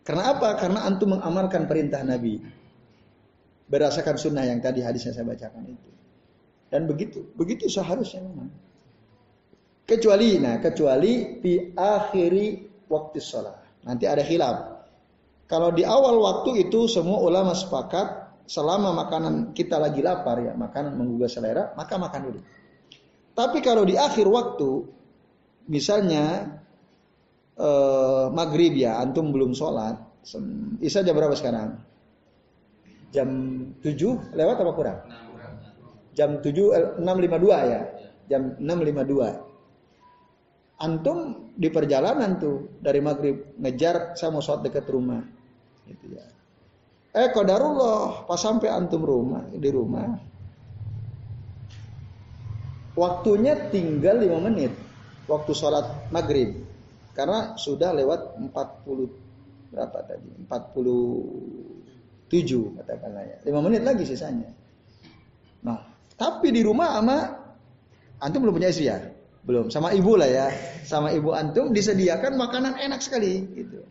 Karena 0.03 0.23
apa? 0.33 0.49
Karena 0.57 0.79
antum 0.83 1.13
mengamalkan 1.15 1.69
perintah 1.69 2.01
Nabi. 2.01 2.41
Berdasarkan 3.67 4.15
sunnah 4.15 4.47
yang 4.47 4.63
tadi 4.63 4.79
hadisnya 4.79 5.11
saya 5.11 5.27
bacakan 5.27 5.67
itu. 5.67 5.89
Dan 6.71 6.87
begitu, 6.87 7.23
begitu 7.35 7.67
seharusnya 7.67 8.23
memang. 8.23 8.47
Kecuali, 9.87 10.39
nah 10.39 10.59
kecuali 10.59 11.39
di 11.39 11.71
akhiri 11.75 12.47
waktu 12.91 13.19
sholat. 13.23 13.83
Nanti 13.87 14.03
ada 14.03 14.23
hilaf. 14.23 14.57
Kalau 15.47 15.71
di 15.71 15.87
awal 15.87 16.19
waktu 16.19 16.67
itu 16.67 16.91
semua 16.91 17.23
ulama 17.23 17.55
sepakat 17.55 18.43
selama 18.47 18.91
makanan 18.95 19.55
kita 19.55 19.79
lagi 19.79 20.03
lapar 20.03 20.43
ya, 20.43 20.51
makanan 20.55 20.95
menggugah 20.95 21.31
selera, 21.31 21.71
maka 21.75 21.95
makan 21.95 22.21
dulu. 22.31 22.39
Tapi 23.37 23.61
kalau 23.61 23.85
di 23.85 23.93
akhir 23.93 24.25
waktu, 24.25 24.81
misalnya 25.69 26.57
eh, 27.53 28.25
maghrib 28.33 28.73
ya, 28.73 28.97
antum 28.97 29.29
belum 29.29 29.53
sholat, 29.53 30.07
Isa 30.83 30.99
jam 31.05 31.15
berapa 31.15 31.37
sekarang? 31.37 31.77
Jam 33.15 33.29
7 33.79 34.35
lewat 34.35 34.59
apa 34.59 34.73
kurang? 34.75 34.99
jam 36.17 36.41
7 36.41 36.97
6.52 36.97 37.05
eh, 37.05 37.69
ya. 37.69 37.85
Jam 38.27 38.57
6.52. 38.57 40.81
Antum 40.81 41.17
di 41.53 41.69
perjalanan 41.69 42.41
tuh 42.41 42.81
dari 42.81 42.97
maghrib 42.99 43.53
ngejar 43.61 44.17
saya 44.17 44.33
mau 44.33 44.41
sholat 44.41 44.65
dekat 44.65 44.89
rumah. 44.89 45.21
Itu 45.85 46.09
ya. 46.11 46.25
Eh 47.13 47.29
kodarullah 47.31 48.25
pas 48.27 48.41
sampai 48.41 48.67
antum 48.67 49.05
rumah 49.05 49.47
di 49.47 49.69
rumah 49.71 50.19
waktunya 52.97 53.53
tinggal 53.69 54.17
5 54.17 54.47
menit 54.49 54.73
waktu 55.29 55.53
sholat 55.53 56.09
maghrib. 56.09 56.65
Karena 57.13 57.57
sudah 57.57 57.93
lewat 57.93 58.41
40 58.41 59.73
berapa 59.73 59.99
tadi? 60.05 60.29
47 60.49 62.77
katakanlah 62.81 63.23
ya. 63.23 63.37
5 63.45 63.65
menit 63.65 63.81
lagi 63.85 64.03
sisanya. 64.03 64.49
Nah 65.61 65.79
tapi 66.17 66.49
di 66.49 66.65
rumah 66.65 66.97
ama 66.97 67.17
antum 68.17 68.41
belum 68.41 68.57
punya 68.57 68.73
istri 68.73 68.89
ya? 68.89 68.97
Belum. 69.45 69.69
Sama 69.69 69.93
ibu 69.93 70.17
lah 70.17 70.27
ya. 70.27 70.49
Sama 70.83 71.13
ibu 71.13 71.31
antum 71.31 71.71
disediakan 71.71 72.35
makanan 72.35 72.81
enak 72.81 72.99
sekali 72.99 73.45
gitu. 73.53 73.85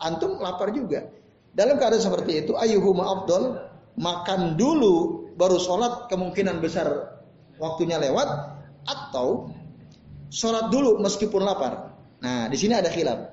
Antum 0.00 0.40
lapar 0.40 0.72
juga. 0.72 1.04
Dalam 1.52 1.74
keadaan 1.74 2.02
seperti 2.02 2.46
itu, 2.46 2.54
ayuhuma 2.54 3.18
afdol, 3.18 3.58
makan 3.98 4.54
dulu 4.54 5.26
baru 5.34 5.58
sholat 5.58 6.06
kemungkinan 6.06 6.62
besar 6.62 7.17
waktunya 7.58 7.98
lewat 7.98 8.28
atau 8.88 9.52
sholat 10.32 10.72
dulu 10.72 11.02
meskipun 11.02 11.44
lapar. 11.44 11.92
Nah, 12.22 12.50
di 12.50 12.56
sini 12.58 12.74
ada 12.74 12.90
khilaf. 12.90 13.30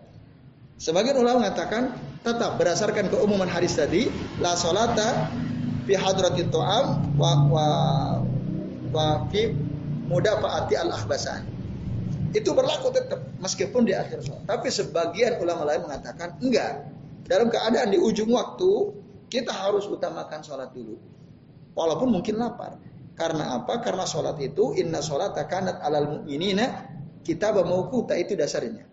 Sebagian 0.75 1.15
ulama 1.15 1.47
mengatakan 1.47 1.95
tetap 2.21 2.59
berdasarkan 2.59 3.07
keumuman 3.07 3.47
hadis 3.47 3.79
tadi, 3.79 4.11
la 4.43 4.59
sholata 4.59 5.31
fi 5.87 5.95
hadrati 5.95 6.43
tu'am 6.51 7.15
wa 7.15 7.31
wa 7.47 7.67
wa 8.91 9.07
fi 9.31 9.55
mudafaati 10.11 10.75
al 10.75 10.91
ahbasan. 10.91 11.47
Itu 12.35 12.51
berlaku 12.51 12.91
tetap 12.91 13.23
meskipun 13.39 13.87
di 13.87 13.95
akhir 13.95 14.19
sholat. 14.27 14.43
Tapi 14.43 14.67
sebagian 14.67 15.39
ulama 15.39 15.63
lain 15.63 15.87
mengatakan 15.87 16.35
enggak. 16.43 16.91
Dalam 17.25 17.49
keadaan 17.49 17.89
di 17.89 17.97
ujung 17.97 18.29
waktu, 18.37 18.93
kita 19.33 19.49
harus 19.49 19.89
utamakan 19.89 20.45
sholat 20.45 20.69
dulu. 20.75 20.99
Walaupun 21.73 22.13
mungkin 22.13 22.37
lapar. 22.37 22.77
Karena 23.15 23.59
apa? 23.59 23.79
Karena 23.79 24.03
sholat 24.03 24.35
itu, 24.43 24.75
inna 24.75 24.99
sholat 24.99 25.39
kanat 25.47 25.79
alal 25.79 26.19
mu'minina, 26.19 26.91
kita 27.23 27.55
bermaukuta, 27.55 28.11
itu 28.19 28.35
dasarnya. 28.35 28.83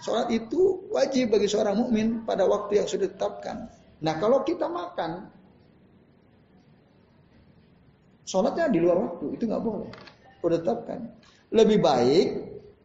Sholat 0.00 0.30
itu 0.30 0.86
wajib 0.92 1.34
bagi 1.34 1.50
seorang 1.50 1.74
mukmin 1.74 2.22
pada 2.22 2.46
waktu 2.46 2.78
yang 2.78 2.86
sudah 2.86 3.10
ditetapkan. 3.10 3.66
Nah 4.04 4.14
kalau 4.20 4.44
kita 4.44 4.68
makan, 4.68 5.32
sholatnya 8.28 8.68
di 8.68 8.78
luar 8.78 9.02
waktu, 9.02 9.34
itu 9.34 9.48
nggak 9.48 9.62
boleh. 9.64 9.90
Sudah 10.44 10.62
ditetapkan. 10.62 10.98
Lebih 11.50 11.78
baik 11.82 12.26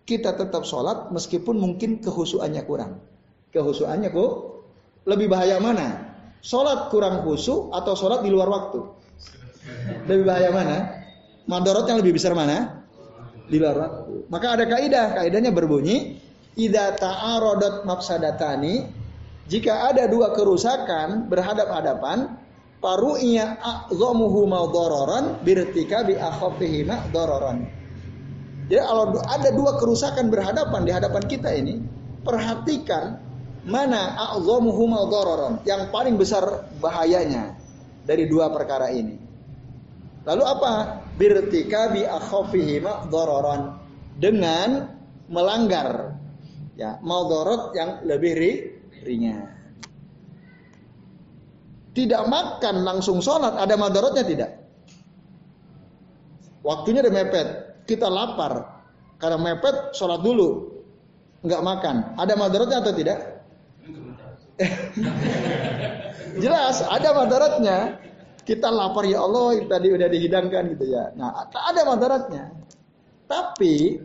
kita 0.08 0.34
tetap 0.34 0.64
sholat 0.66 1.14
meskipun 1.14 1.62
mungkin 1.62 2.02
kehusuannya 2.02 2.64
kurang. 2.66 3.04
Kehusuannya 3.52 4.10
kok 4.10 4.32
lebih 5.06 5.28
bahaya 5.28 5.60
mana? 5.60 6.10
Sholat 6.42 6.90
kurang 6.90 7.22
khusyuk 7.22 7.70
atau 7.70 7.94
sholat 7.94 8.26
di 8.26 8.32
luar 8.34 8.50
waktu? 8.50 8.82
Lebih 10.10 10.26
bahaya 10.26 10.50
mana? 10.50 10.78
Madorot 11.46 11.86
yang 11.86 12.02
lebih 12.02 12.18
besar 12.18 12.34
mana? 12.34 12.82
Di 13.46 13.58
luar. 13.60 14.08
Maka 14.32 14.58
ada 14.58 14.66
kaidah, 14.66 15.14
kaidahnya 15.18 15.52
berbunyi, 15.54 16.18
Ida 16.56 16.96
ta'arodat 17.00 17.88
mafsadatani, 17.88 18.88
jika 19.48 19.92
ada 19.92 20.08
dua 20.08 20.36
kerusakan 20.36 21.32
berhadap-hadapan, 21.32 22.40
paru'nya 22.84 23.60
a'zomuhu 23.60 24.48
dororan 24.72 25.40
birtika 25.44 26.04
bi 26.04 26.20
akhafihima 26.20 27.12
dororan. 27.12 27.68
Jadi 28.68 28.80
kalau 28.84 29.20
ada 29.28 29.50
dua 29.52 29.76
kerusakan 29.80 30.32
berhadapan 30.32 30.82
di 30.88 30.92
hadapan 30.92 31.24
kita 31.28 31.50
ini, 31.52 31.84
perhatikan 32.24 33.20
mana 33.68 34.16
a'zamuhuma 34.32 35.08
dararan 35.12 35.54
yang 35.68 35.92
paling 35.92 36.16
besar 36.16 36.68
bahayanya 36.80 37.56
dari 38.08 38.26
dua 38.28 38.50
perkara 38.50 38.90
ini 38.90 39.31
lalu 40.26 40.44
apa? 40.46 40.74
Birtika 41.18 41.94
bi 41.94 42.06
akhafihima 42.06 43.10
dararan 43.10 43.78
dengan 44.18 44.90
melanggar. 45.30 46.18
Ya 46.80 46.98
madarat 47.04 47.76
yang 47.78 47.90
lebih 48.08 48.34
ri, 48.34 48.52
ringan. 49.06 49.52
Tidak 51.92 52.24
makan 52.32 52.88
langsung 52.88 53.20
sholat 53.20 53.60
ada 53.60 53.76
madaratnya 53.76 54.24
tidak? 54.24 54.52
Waktunya 56.64 57.04
udah 57.04 57.14
mepet. 57.14 57.48
Kita 57.84 58.08
lapar. 58.08 58.82
Karena 59.20 59.38
mepet 59.38 59.92
sholat 59.98 60.24
dulu. 60.24 60.72
Nggak 61.44 61.62
makan. 61.62 61.96
Ada 62.16 62.34
madaratnya 62.38 62.78
atau 62.80 62.94
tidak? 62.96 63.20
Jelas 66.44 66.86
ada 66.86 67.10
madaratnya. 67.12 67.78
Kita 68.52 68.68
lapar 68.68 69.08
ya 69.08 69.24
Allah 69.24 69.64
tadi 69.64 69.96
udah 69.96 70.12
dihidangkan 70.12 70.76
gitu 70.76 70.92
ya. 70.92 71.16
Nah, 71.16 71.48
ada 71.48 71.88
madaratnya. 71.88 72.52
Tapi 73.32 73.96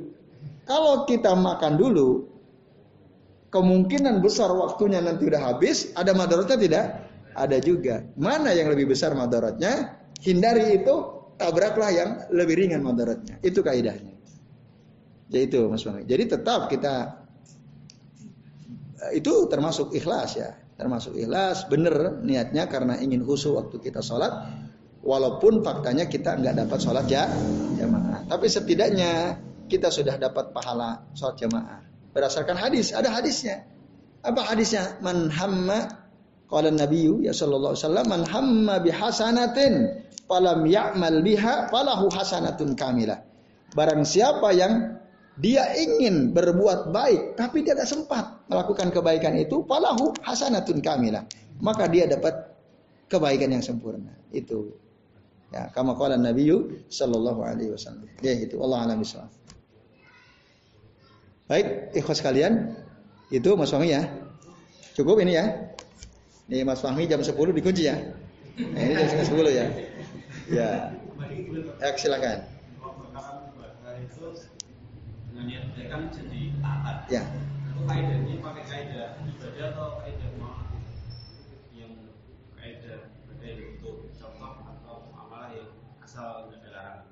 kalau 0.63 1.03
kita 1.03 1.35
makan 1.35 1.75
dulu, 1.75 2.31
kemungkinan 3.51 4.23
besar 4.23 4.55
waktunya 4.55 5.03
nanti 5.03 5.27
udah 5.27 5.51
habis, 5.51 5.91
ada 5.99 6.15
madaratnya 6.15 6.55
tidak? 6.63 6.87
Ada 7.35 7.59
juga. 7.59 8.07
Mana 8.15 8.55
yang 8.55 8.71
lebih 8.71 8.95
besar 8.95 9.19
madaratnya? 9.19 9.99
Hindari 10.23 10.79
itu, 10.79 10.95
tabraklah 11.43 11.91
yang 11.91 12.11
lebih 12.31 12.55
ringan 12.55 12.87
madaratnya. 12.87 13.43
Itu 13.43 13.67
kaidahnya. 13.67 14.15
Jadi 15.27 15.43
itu 15.43 15.67
Mas 15.67 15.83
Bang. 15.83 16.07
Jadi 16.07 16.23
tetap 16.31 16.71
kita 16.71 17.19
itu 19.11 19.51
termasuk 19.51 19.91
ikhlas 19.91 20.39
ya 20.39 20.55
termasuk 20.77 21.17
ikhlas 21.17 21.67
bener 21.73 22.21
niatnya 22.21 22.69
karena 22.69 23.01
ingin 23.01 23.25
khusyuk 23.25 23.57
waktu 23.57 23.77
kita 23.81 24.05
sholat. 24.05 24.33
Walaupun 25.07 25.63
faktanya 25.63 26.11
kita 26.11 26.35
nggak 26.37 26.67
dapat 26.67 26.79
sholat 26.83 27.07
ya 27.07 27.31
jamaah. 27.79 28.27
Tapi 28.27 28.47
setidaknya 28.51 29.39
kita 29.71 29.89
sudah 29.89 30.19
dapat 30.21 30.51
pahala 30.53 31.09
sholat 31.17 31.37
jamaah. 31.41 31.81
Berdasarkan 32.13 32.57
hadis 32.59 32.93
ada 32.93 33.13
hadisnya. 33.13 33.65
Apa 34.21 34.43
hadisnya? 34.43 34.99
Man 35.01 35.31
hamma 35.31 36.07
qala 36.51 36.75
nabiyyu 36.75 37.23
ya 37.23 37.31
sallallahu 37.31 37.75
alaihi 37.75 37.85
wasallam 37.87 38.07
man 38.11 38.23
hamma 38.27 38.75
bihasanatin 38.83 39.75
falam 40.27 40.67
ya'mal 40.67 41.23
biha 41.23 41.71
falahu 41.71 42.11
hasanatun 42.11 42.75
kamilah. 42.75 43.23
Barang 43.79 44.03
siapa 44.03 44.51
yang 44.55 44.99
dia 45.37 45.69
ingin 45.77 46.33
berbuat 46.33 46.97
baik 46.97 47.37
tapi 47.37 47.61
dia 47.61 47.77
tidak 47.77 47.89
sempat 47.89 48.25
melakukan 48.49 48.89
kebaikan 48.89 49.37
itu 49.37 49.61
falahu 49.69 50.17
hasanatun 50.25 50.81
kamilah. 50.81 51.29
Maka 51.61 51.89
dia 51.89 52.09
dapat 52.09 52.57
kebaikan 53.09 53.53
yang 53.53 53.65
sempurna. 53.65 54.13
Itu. 54.33 54.73
Ya 55.53 55.69
kama 55.73 55.93
qala 55.97 56.17
nabiyyu 56.17 56.89
sallallahu 56.89 57.45
alaihi 57.45 57.73
wasallam. 57.73 58.09
Ya 58.25 58.33
itu 58.33 58.57
Allah 58.65 58.89
alam 58.89 59.05
bisawab. 59.05 59.29
Baik 61.53 61.93
ikhwas 61.93 62.25
kalian. 62.25 62.73
Itu 63.29 63.55
Mas 63.61 63.71
Fahmi 63.77 63.93
ya. 63.93 64.09
Cukup 64.97 65.21
ini 65.21 65.37
ya. 65.37 65.45
Ini 66.49 66.65
Mas 66.65 66.81
Fahmi 66.81 67.05
jam 67.05 67.21
10 67.21 67.35
dikunci 67.35 67.91
ya. 67.91 67.99
Nah, 68.57 68.81
ini 68.81 68.95
jam 69.05 69.21
10 69.21 69.53
ya. 69.53 69.67
Ya. 70.49 70.69
Ya 71.83 71.89
silakan 71.99 72.57
dengan 75.37 75.53
niat 75.53 75.65
baik 75.77 75.86
kan 75.97 76.13
jadi 76.13 76.41
taat. 76.61 76.97
Ya. 77.09 77.25
Itu 77.73 77.81
kaidahnya 77.89 78.35
pakai 78.45 78.65
kaidah 78.69 79.09
ibadah 79.25 79.65
atau 79.73 79.89
kaidah 80.05 80.31
mau 80.37 80.61
yang 81.73 81.93
kaidah 82.53 83.09
ibadah 83.25 83.53
untuk 83.81 83.97
contoh 84.13 84.53
atau 84.61 84.97
amalah 85.17 85.57
yang 85.57 85.73
asal 86.05 86.53
nggak 86.53 86.61
ada 86.61 86.69
larangan. 86.69 87.07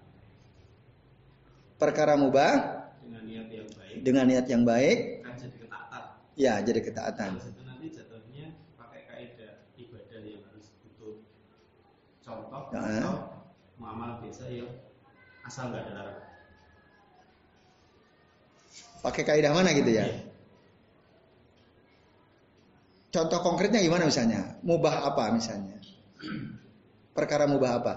Perkara 1.80 2.14
mubah 2.20 2.53
dengan 3.01 3.22
niat 3.24 3.49
yang 3.49 3.68
baik. 3.72 3.97
Dengan 4.05 4.24
niat 4.28 4.47
yang 4.53 4.62
baik. 4.68 4.99
Kan 5.24 5.35
jadi 5.41 5.57
ketaatan. 5.64 6.03
Ya, 6.37 6.55
jadi 6.61 6.80
ketaatan. 6.85 7.30
Itu 7.41 7.62
nanti 7.64 7.87
jatuhnya 7.89 8.47
pakai 8.76 9.01
kaidah 9.09 9.53
ibadah 9.80 10.20
yang 10.20 10.45
harus 10.53 10.76
butuh 10.85 11.24
contoh 12.20 12.68
ya. 12.68 13.01
atau 13.01 13.16
muamalah 13.80 14.20
biasa 14.20 14.53
yang 14.53 14.68
asal 15.49 15.72
nggak 15.72 15.89
ada 15.89 15.93
larangan. 15.97 16.34
Pakai 19.05 19.22
kaidah 19.28 19.52
mana 19.52 19.76
gitu 19.76 19.92
ya? 19.92 20.09
Contoh 23.12 23.38
konkretnya 23.44 23.84
gimana 23.84 24.09
misalnya? 24.09 24.57
Mubah 24.64 25.05
apa 25.12 25.28
misalnya? 25.28 25.76
Perkara 27.12 27.44
mubah 27.44 27.84
apa? 27.84 27.92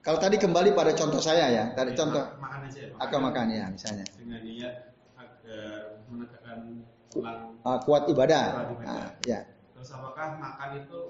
Kalau 0.00 0.22
tadi 0.22 0.38
kembali 0.38 0.72
pada 0.78 0.94
contoh 0.94 1.18
saya 1.18 1.50
ya, 1.50 1.64
tadi 1.74 1.92
ya, 1.92 1.98
contoh 1.98 2.22
makan 2.38 2.60
aja. 2.70 2.80
Makan, 2.96 3.20
makan 3.24 3.46
ya 3.50 3.64
misalnya. 3.72 4.04
Dengan 4.14 4.40
niat 4.46 4.74
agar 5.16 6.00
menegakkan 6.06 6.58
ulang 7.18 7.40
uh, 7.66 7.78
kuat 7.82 8.06
ibadah. 8.08 8.44
Kuat 8.52 8.68
ibadah. 8.78 8.94
Uh, 8.94 9.08
ya. 9.26 9.40
Terus 9.74 9.90
apakah 9.90 10.38
makan 10.38 10.68
itu 10.80 11.00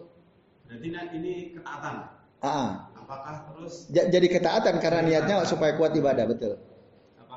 berarti 0.64 0.88
ini 1.20 1.34
ketaatan? 1.52 1.94
Uh, 2.40 2.70
apakah 2.96 3.34
terus 3.52 3.74
jadi 3.92 4.26
ketaatan 4.30 4.74
karena 4.80 5.00
niatnya 5.04 5.44
supaya 5.44 5.76
kuat 5.76 5.92
ibadah 5.92 6.24
betul? 6.26 6.58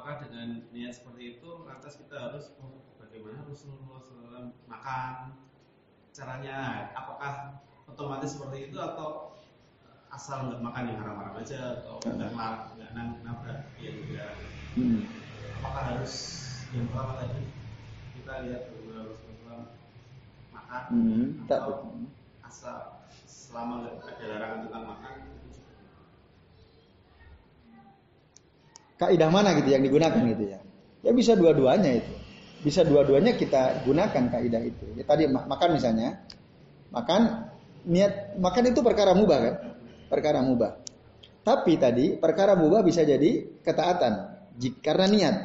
Apakah 0.08 0.24
dengan 0.32 0.64
niat 0.72 0.95
seperti 0.95 1.36
itu 1.36 1.68
lantas 1.68 1.99
kita 1.99 2.16
harus 2.16 2.55
oh, 2.64 2.80
bagaimana 2.95 3.43
Rasulullah 3.43 3.99
SAW 3.99 4.55
makan 4.64 5.36
caranya 6.16 6.88
apakah 6.95 7.60
otomatis 7.91 8.39
seperti 8.39 8.72
itu 8.72 8.80
atau 8.80 9.36
asal 10.08 10.47
nggak 10.47 10.64
makan 10.64 10.88
yang 10.88 11.03
haram-haram 11.03 11.36
aja 11.36 11.84
atau 11.84 11.99
nggak 12.08 12.32
nggak 12.32 12.89
nabrak 13.20 13.68
ya 13.84 13.91
juga 13.99 14.26
hmm. 14.80 15.12
apakah 15.60 15.84
harus 15.91 16.16
yang 16.72 16.88
pertama 16.88 17.14
tadi 17.20 17.41
kita 18.16 18.34
lihat 18.47 18.64
dulu 18.72 18.89
harus 18.95 19.20
makan 20.55 20.84
hmm. 20.88 21.24
atau 21.51 21.91
asal 22.47 23.03
selama 23.28 23.84
nggak 23.84 24.08
ada 24.08 24.26
larangan 24.32 24.60
tentang 24.72 24.86
makan 24.88 25.16
kaidah 28.98 29.30
mana 29.30 29.54
gitu 29.58 29.70
yang 29.72 29.86
digunakan 29.86 30.18
gitu 30.18 30.43
ya? 30.58 30.60
Ya 31.06 31.12
bisa 31.14 31.38
dua-duanya 31.38 32.02
itu. 32.02 32.14
Bisa 32.66 32.82
dua-duanya 32.82 33.38
kita 33.38 33.86
gunakan 33.86 34.24
kaidah 34.34 34.62
itu. 34.66 34.86
Ya 34.98 35.06
tadi 35.06 35.30
makan 35.30 35.70
misalnya. 35.78 36.26
Makan 36.89 37.22
niat 37.88 38.39
makan 38.41 38.64
itu 38.74 38.80
perkara 38.82 39.14
mubah 39.14 39.38
kan? 39.39 39.56
Perkara 40.10 40.41
mubah. 40.41 40.82
Tapi 41.45 41.80
tadi 41.80 42.18
perkara 42.18 42.58
mubah 42.58 42.82
bisa 42.84 43.06
jadi 43.06 43.62
ketaatan. 43.62 44.14
Jika 44.58 44.93
karena 44.93 45.06
niat. 45.08 45.36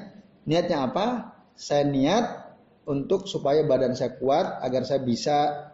Niatnya 0.49 0.89
apa? 0.91 1.07
Saya 1.55 1.87
niat 1.87 2.43
untuk 2.89 3.31
supaya 3.31 3.63
badan 3.63 3.95
saya 3.95 4.19
kuat 4.19 4.59
agar 4.65 4.83
saya 4.83 5.05
bisa 5.05 5.71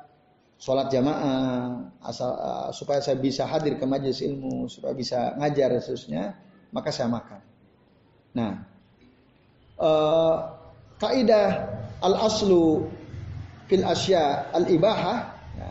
sholat 0.58 0.90
jamaah 0.90 1.86
asal 2.02 2.34
uh, 2.34 2.70
supaya 2.74 2.98
saya 2.98 3.16
bisa 3.16 3.46
hadir 3.46 3.78
ke 3.78 3.86
majelis 3.86 4.20
ilmu 4.26 4.66
supaya 4.66 4.92
bisa 4.92 5.38
ngajar 5.38 5.78
khususnya 5.78 6.34
maka 6.74 6.90
saya 6.90 7.06
makan 7.06 7.38
Nah, 8.38 8.54
uh, 9.82 10.36
kaidah 11.02 11.48
al 11.98 12.14
aslu 12.22 12.86
fil 13.66 13.82
asya 13.82 14.54
al 14.54 14.70
ibahah 14.70 15.34
ya, 15.58 15.70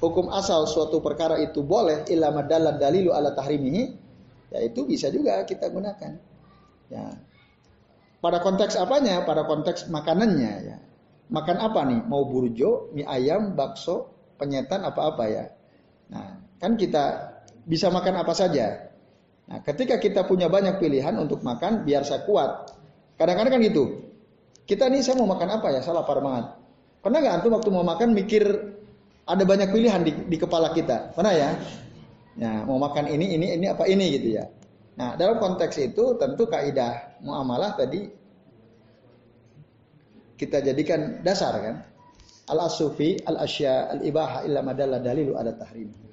hukum 0.00 0.32
asal 0.32 0.64
suatu 0.64 1.04
perkara 1.04 1.36
itu 1.44 1.60
boleh 1.60 2.08
illa 2.08 2.32
madallat 2.32 2.80
dalilu 2.80 3.12
ala 3.12 3.36
tahrimihi 3.36 3.84
ya 4.48 4.64
itu 4.64 4.88
bisa 4.88 5.12
juga 5.12 5.44
kita 5.44 5.68
gunakan. 5.68 6.16
Ya. 6.88 7.04
Pada 8.18 8.40
konteks 8.40 8.80
apanya? 8.80 9.22
Pada 9.28 9.44
konteks 9.44 9.92
makanannya 9.92 10.52
ya. 10.64 10.78
Makan 11.28 11.56
apa 11.60 11.84
nih? 11.84 12.00
Mau 12.08 12.24
burjo 12.24 12.88
mie 12.96 13.04
ayam 13.04 13.52
bakso 13.52 14.08
penyetan 14.40 14.80
apa 14.80 15.12
apa 15.12 15.24
ya. 15.28 15.44
Nah 16.08 16.40
kan 16.56 16.80
kita 16.80 17.36
bisa 17.68 17.92
makan 17.92 18.24
apa 18.24 18.32
saja 18.32 18.87
Nah, 19.48 19.64
ketika 19.64 19.96
kita 19.96 20.28
punya 20.28 20.52
banyak 20.52 20.76
pilihan 20.76 21.16
untuk 21.16 21.40
makan, 21.40 21.88
biar 21.88 22.04
saya 22.04 22.20
kuat. 22.28 22.68
Kadang-kadang 23.16 23.56
kan 23.56 23.60
gitu. 23.64 23.84
Kita 24.68 24.92
nih 24.92 25.00
saya 25.00 25.16
mau 25.16 25.32
makan 25.32 25.48
apa 25.56 25.72
ya? 25.72 25.80
Salah 25.80 26.04
lapar 26.04 26.20
banget. 26.20 26.52
Pernah 27.00 27.18
nggak 27.24 27.34
antum 27.40 27.52
waktu 27.56 27.70
mau 27.72 27.84
makan 27.86 28.12
mikir 28.12 28.44
ada 29.24 29.44
banyak 29.48 29.72
pilihan 29.72 30.04
di, 30.04 30.12
di 30.28 30.36
kepala 30.36 30.76
kita? 30.76 31.16
Pernah 31.16 31.32
ya? 31.32 31.50
Ya, 32.38 32.62
mau 32.68 32.76
makan 32.76 33.08
ini, 33.08 33.34
ini, 33.34 33.56
ini 33.56 33.66
apa 33.66 33.88
ini 33.88 34.20
gitu 34.20 34.36
ya. 34.36 34.44
Nah, 35.00 35.16
dalam 35.16 35.40
konteks 35.40 35.80
itu 35.80 36.18
tentu 36.20 36.44
kaidah 36.46 37.18
muamalah 37.24 37.74
tadi 37.74 38.04
kita 40.36 40.60
jadikan 40.60 41.24
dasar 41.24 41.56
kan. 41.58 41.76
Al 42.48 42.68
asufi 42.68 43.16
al 43.24 43.40
asya 43.42 43.96
al 43.96 44.00
ibaha 44.04 44.44
illa 44.44 44.60
madalla 44.60 45.00
dalilu 45.00 45.34
ada 45.34 45.56
tahrim. 45.56 46.07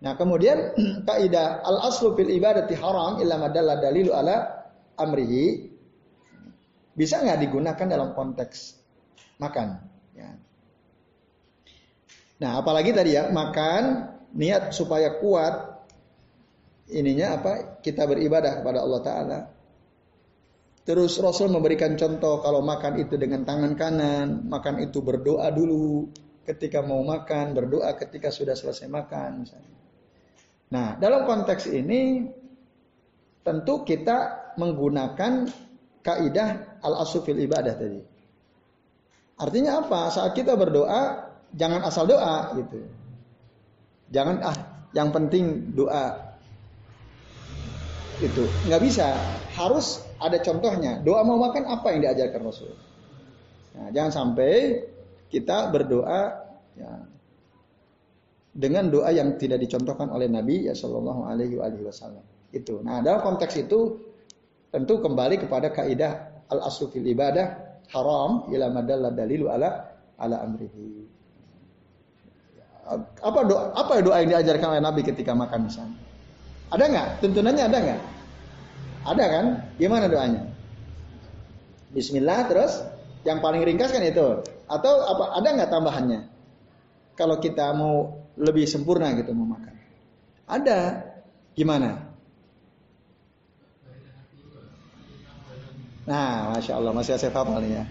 Nah, 0.00 0.16
kemudian 0.16 0.72
kaidah 1.08 1.60
al 1.60 1.88
aslu 1.92 2.16
fil 2.16 2.32
ibadati 2.32 2.72
haram 2.76 3.20
illa 3.20 3.36
madalla 3.36 3.76
dalilu 3.76 4.16
ala 4.16 4.64
amrihi 4.96 5.68
bisa 6.96 7.20
nggak 7.20 7.40
digunakan 7.40 7.86
dalam 7.86 8.16
konteks 8.16 8.80
makan? 9.40 9.80
Ya. 10.16 10.36
Nah, 12.40 12.60
apalagi 12.60 12.96
tadi 12.96 13.16
ya 13.16 13.28
makan 13.28 14.08
niat 14.32 14.72
supaya 14.72 15.20
kuat 15.20 15.84
ininya 16.88 17.36
apa? 17.36 17.52
Kita 17.84 18.08
beribadah 18.08 18.64
kepada 18.64 18.80
Allah 18.80 19.00
Taala. 19.04 19.40
Terus 20.80 21.20
Rasul 21.20 21.52
memberikan 21.52 21.92
contoh 21.94 22.40
kalau 22.40 22.64
makan 22.64 22.96
itu 22.98 23.20
dengan 23.20 23.44
tangan 23.44 23.76
kanan, 23.76 24.48
makan 24.48 24.80
itu 24.80 25.04
berdoa 25.04 25.52
dulu 25.52 26.08
ketika 26.48 26.80
mau 26.80 27.04
makan, 27.04 27.52
berdoa 27.52 27.92
ketika 28.00 28.32
sudah 28.32 28.56
selesai 28.56 28.88
makan 28.88 29.44
misalnya. 29.44 29.79
Nah, 30.70 30.94
dalam 31.02 31.26
konteks 31.26 31.66
ini 31.66 32.30
tentu 33.42 33.82
kita 33.82 34.50
menggunakan 34.54 35.50
kaidah 36.06 36.80
al-asufil 36.80 37.36
ibadah 37.42 37.74
tadi. 37.74 38.00
Artinya 39.40 39.82
apa? 39.82 40.12
Saat 40.12 40.36
kita 40.36 40.54
berdoa, 40.54 41.32
jangan 41.56 41.80
asal 41.82 42.06
doa 42.06 42.54
gitu. 42.54 42.86
Jangan 44.14 44.36
ah, 44.46 44.56
yang 44.94 45.10
penting 45.10 45.74
doa. 45.74 46.36
Itu 48.20 48.44
nggak 48.68 48.82
bisa. 48.84 49.16
Harus 49.56 50.04
ada 50.20 50.36
contohnya. 50.38 51.00
Doa 51.00 51.24
mau 51.24 51.40
makan 51.40 51.66
apa 51.66 51.96
yang 51.96 52.04
diajarkan 52.04 52.40
Rasul. 52.44 52.72
Nah, 53.74 53.88
jangan 53.90 54.12
sampai 54.12 54.84
kita 55.32 55.72
berdoa 55.72 56.36
ya, 56.76 56.90
dengan 58.50 58.90
doa 58.90 59.10
yang 59.14 59.38
tidak 59.38 59.62
dicontohkan 59.62 60.10
oleh 60.10 60.26
Nabi 60.26 60.66
ya 60.66 60.74
Shallallahu 60.74 61.26
Alaihi 61.26 61.56
Wasallam. 61.58 62.22
Itu. 62.50 62.82
Nah 62.82 62.98
dalam 62.98 63.22
konteks 63.22 63.54
itu 63.62 63.98
tentu 64.74 64.98
kembali 64.98 65.38
kepada 65.38 65.70
kaidah 65.70 66.42
al 66.50 66.66
aslu 66.66 66.90
fil 66.90 67.06
ibadah 67.06 67.78
haram 67.94 68.50
ila 68.50 68.66
madalla 68.74 69.14
dalilu 69.14 69.46
ala 69.46 69.94
ala 70.18 70.42
amrihi. 70.42 71.06
Apa 73.22 73.46
doa 73.46 73.70
apa 73.78 74.02
doa 74.02 74.18
yang 74.18 74.34
diajarkan 74.34 74.78
oleh 74.78 74.82
Nabi 74.82 75.06
ketika 75.06 75.30
makan 75.30 75.70
misalnya? 75.70 75.98
Ada 76.74 76.84
nggak? 76.90 77.08
Tuntunannya 77.22 77.64
ada 77.70 77.78
nggak? 77.78 78.00
Ada 79.14 79.24
kan? 79.30 79.44
Gimana 79.78 80.06
doanya? 80.10 80.42
Bismillah 81.94 82.50
terus 82.50 82.82
yang 83.22 83.38
paling 83.38 83.62
ringkas 83.62 83.94
kan 83.94 84.02
itu. 84.02 84.42
Atau 84.66 84.92
apa? 85.06 85.38
Ada 85.38 85.48
nggak 85.54 85.70
tambahannya? 85.70 86.20
Kalau 87.14 87.38
kita 87.38 87.74
mau 87.74 88.19
lebih 88.40 88.64
sempurna 88.64 89.12
gitu 89.14 89.36
mau 89.36 89.54
makan. 89.54 89.74
Ada. 90.48 90.80
Gimana? 91.52 92.10
Nah, 96.08 96.56
masya 96.56 96.80
Allah 96.80 96.92
masih 96.96 97.20
saya 97.20 97.30
hafal 97.30 97.60
nih 97.62 97.70
ya. 97.76 97.84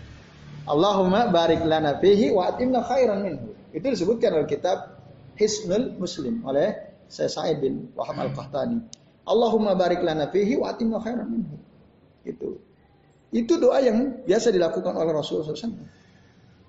Allahumma 0.67 1.29
barik 1.31 1.63
lana 1.63 2.01
fihi 2.01 2.33
wa 2.33 2.49
atimna 2.51 2.83
khairan 2.83 3.23
minhu. 3.23 3.55
Itu 3.71 3.85
disebutkan 3.89 4.35
dalam 4.35 4.49
kitab 4.49 4.99
Hisnul 5.37 5.95
Muslim 5.95 6.43
oleh 6.43 6.73
saya 7.07 7.29
Sa'id 7.31 7.63
bin 7.63 7.93
Wahab 7.95 8.19
Al-Qahtani. 8.19 8.81
Allahumma 9.23 9.77
barik 9.77 10.01
lana 10.03 10.27
fihi 10.27 10.59
wa 10.59 10.73
atimna 10.73 10.99
khairan 10.99 11.29
minhu. 11.29 11.55
Itu. 12.25 12.59
Itu 13.29 13.61
doa 13.61 13.77
yang 13.79 14.25
biasa 14.25 14.49
dilakukan 14.49 14.93
oleh 14.97 15.13
Rasulullah 15.13 15.53
SAW. 15.53 15.98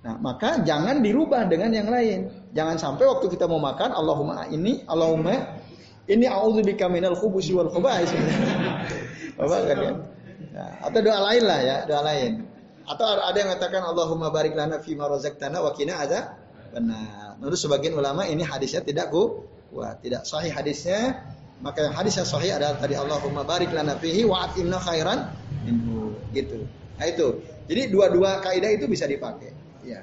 Nah, 0.00 0.16
maka 0.16 0.64
jangan 0.64 1.04
dirubah 1.04 1.44
dengan 1.44 1.76
yang 1.76 1.88
lain. 1.92 2.32
Jangan 2.56 2.80
sampai 2.80 3.04
waktu 3.04 3.28
kita 3.28 3.44
mau 3.44 3.60
makan 3.60 3.92
Allahumma 3.92 4.48
ini, 4.48 4.80
Allahumma 4.88 5.60
ini 6.08 6.24
a'udzubika 6.24 6.88
minal 6.88 7.12
khubusi 7.14 7.52
wal 7.52 7.68
khubais. 7.68 8.08
Bapak 9.36 9.60
kan 9.68 9.76
ya? 9.76 9.92
Nah, 10.50 10.70
atau 10.88 11.00
doa 11.04 11.20
lain 11.30 11.42
lah 11.44 11.60
ya, 11.60 11.76
doa 11.84 12.02
lain. 12.02 12.48
Atau 12.88 13.06
ada 13.06 13.36
yang 13.36 13.52
mengatakan 13.52 13.86
Allahumma 13.86 14.32
barik 14.32 14.56
lana 14.56 14.80
fi 14.82 14.96
ma 14.98 15.06
razaqtana 15.06 15.62
wa 15.62 15.70
qina 15.76 16.00
ada 16.00 16.34
benar. 16.72 17.36
Menurut 17.38 17.60
sebagian 17.60 17.94
ulama 17.94 18.26
ini 18.26 18.42
hadisnya 18.42 18.82
tidak 18.82 19.12
kuat, 19.12 20.00
tidak 20.02 20.26
sahih 20.26 20.50
hadisnya. 20.50 21.22
Maka 21.60 21.86
yang 21.86 21.94
hadis 21.94 22.16
yang 22.16 22.24
sahih 22.24 22.56
adalah 22.56 22.80
tadi 22.80 22.96
Allahumma 22.96 23.44
barik 23.44 23.68
lana 23.70 23.94
fihi 24.00 24.24
wa 24.24 24.48
atimna 24.48 24.80
khairan 24.80 25.28
minhu 25.62 26.16
gitu. 26.32 26.64
Nah 26.96 27.04
itu. 27.04 27.44
Jadi 27.68 27.92
dua-dua 27.92 28.40
kaidah 28.42 28.74
itu 28.74 28.88
bisa 28.90 29.04
dipakai. 29.06 29.52
Ya. 29.84 30.00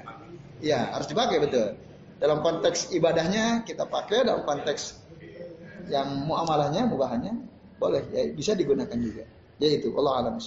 Ya, 0.58 0.80
harus 0.90 1.06
dipakai 1.06 1.38
betul. 1.38 1.78
Dalam 2.18 2.42
konteks 2.42 2.90
ibadahnya 2.90 3.62
kita 3.62 3.86
pakai, 3.86 4.26
dalam 4.26 4.42
konteks 4.42 4.98
yang 5.86 6.26
muamalahnya, 6.26 6.90
mubahannya 6.90 7.34
boleh 7.78 8.02
ya 8.10 8.26
bisa 8.34 8.58
digunakan 8.58 8.98
juga. 8.98 9.24
Yaitu 9.58 9.94
Allah 9.94 10.26
alam 10.26 10.38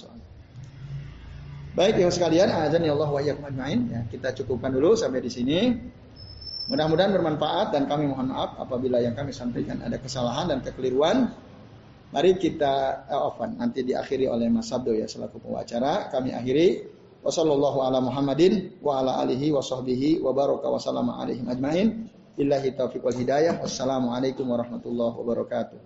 Baik 1.72 2.04
yang 2.04 2.12
sekalian, 2.12 2.52
azan 2.52 2.84
ya 2.84 2.92
Allah 2.92 3.08
wa 3.08 3.20
ajmain. 3.20 3.88
Ya, 3.88 4.04
kita 4.12 4.36
cukupkan 4.36 4.76
dulu 4.76 4.92
sampai 4.92 5.24
di 5.24 5.32
sini. 5.32 5.60
Mudah-mudahan 6.68 7.16
bermanfaat 7.16 7.72
dan 7.72 7.88
kami 7.88 8.12
mohon 8.12 8.30
maaf 8.30 8.60
apabila 8.60 9.00
yang 9.00 9.16
kami 9.16 9.32
sampaikan 9.32 9.80
ada 9.80 9.96
kesalahan 9.96 10.52
dan 10.52 10.60
kekeliruan. 10.60 11.32
Mari 12.12 12.36
kita 12.36 13.08
eh, 13.08 13.48
nanti 13.56 13.88
diakhiri 13.88 14.28
oleh 14.28 14.52
Mas 14.52 14.68
Sabdo 14.68 14.92
ya 14.92 15.08
selaku 15.08 15.40
pewacara. 15.40 16.12
Kami 16.12 16.36
akhiri 16.36 16.91
wa 17.22 17.86
ala 17.86 17.98
Muhammadin 18.02 18.82
wa 18.82 18.98
ala 18.98 19.22
alihi 19.22 19.54
wa 19.54 19.62
sahbihi 19.62 20.18
wa 20.18 20.34
baraka 20.34 20.66
wa 20.66 20.78
alaihim 21.22 21.46
ajmain. 21.46 22.10
Billahi 22.34 22.74
taufiq 22.74 23.04
wal 23.04 23.14
hidayah. 23.14 23.62
Wassalamualaikum 23.62 24.42
warahmatullahi 24.48 25.14
wabarakatuh. 25.14 25.78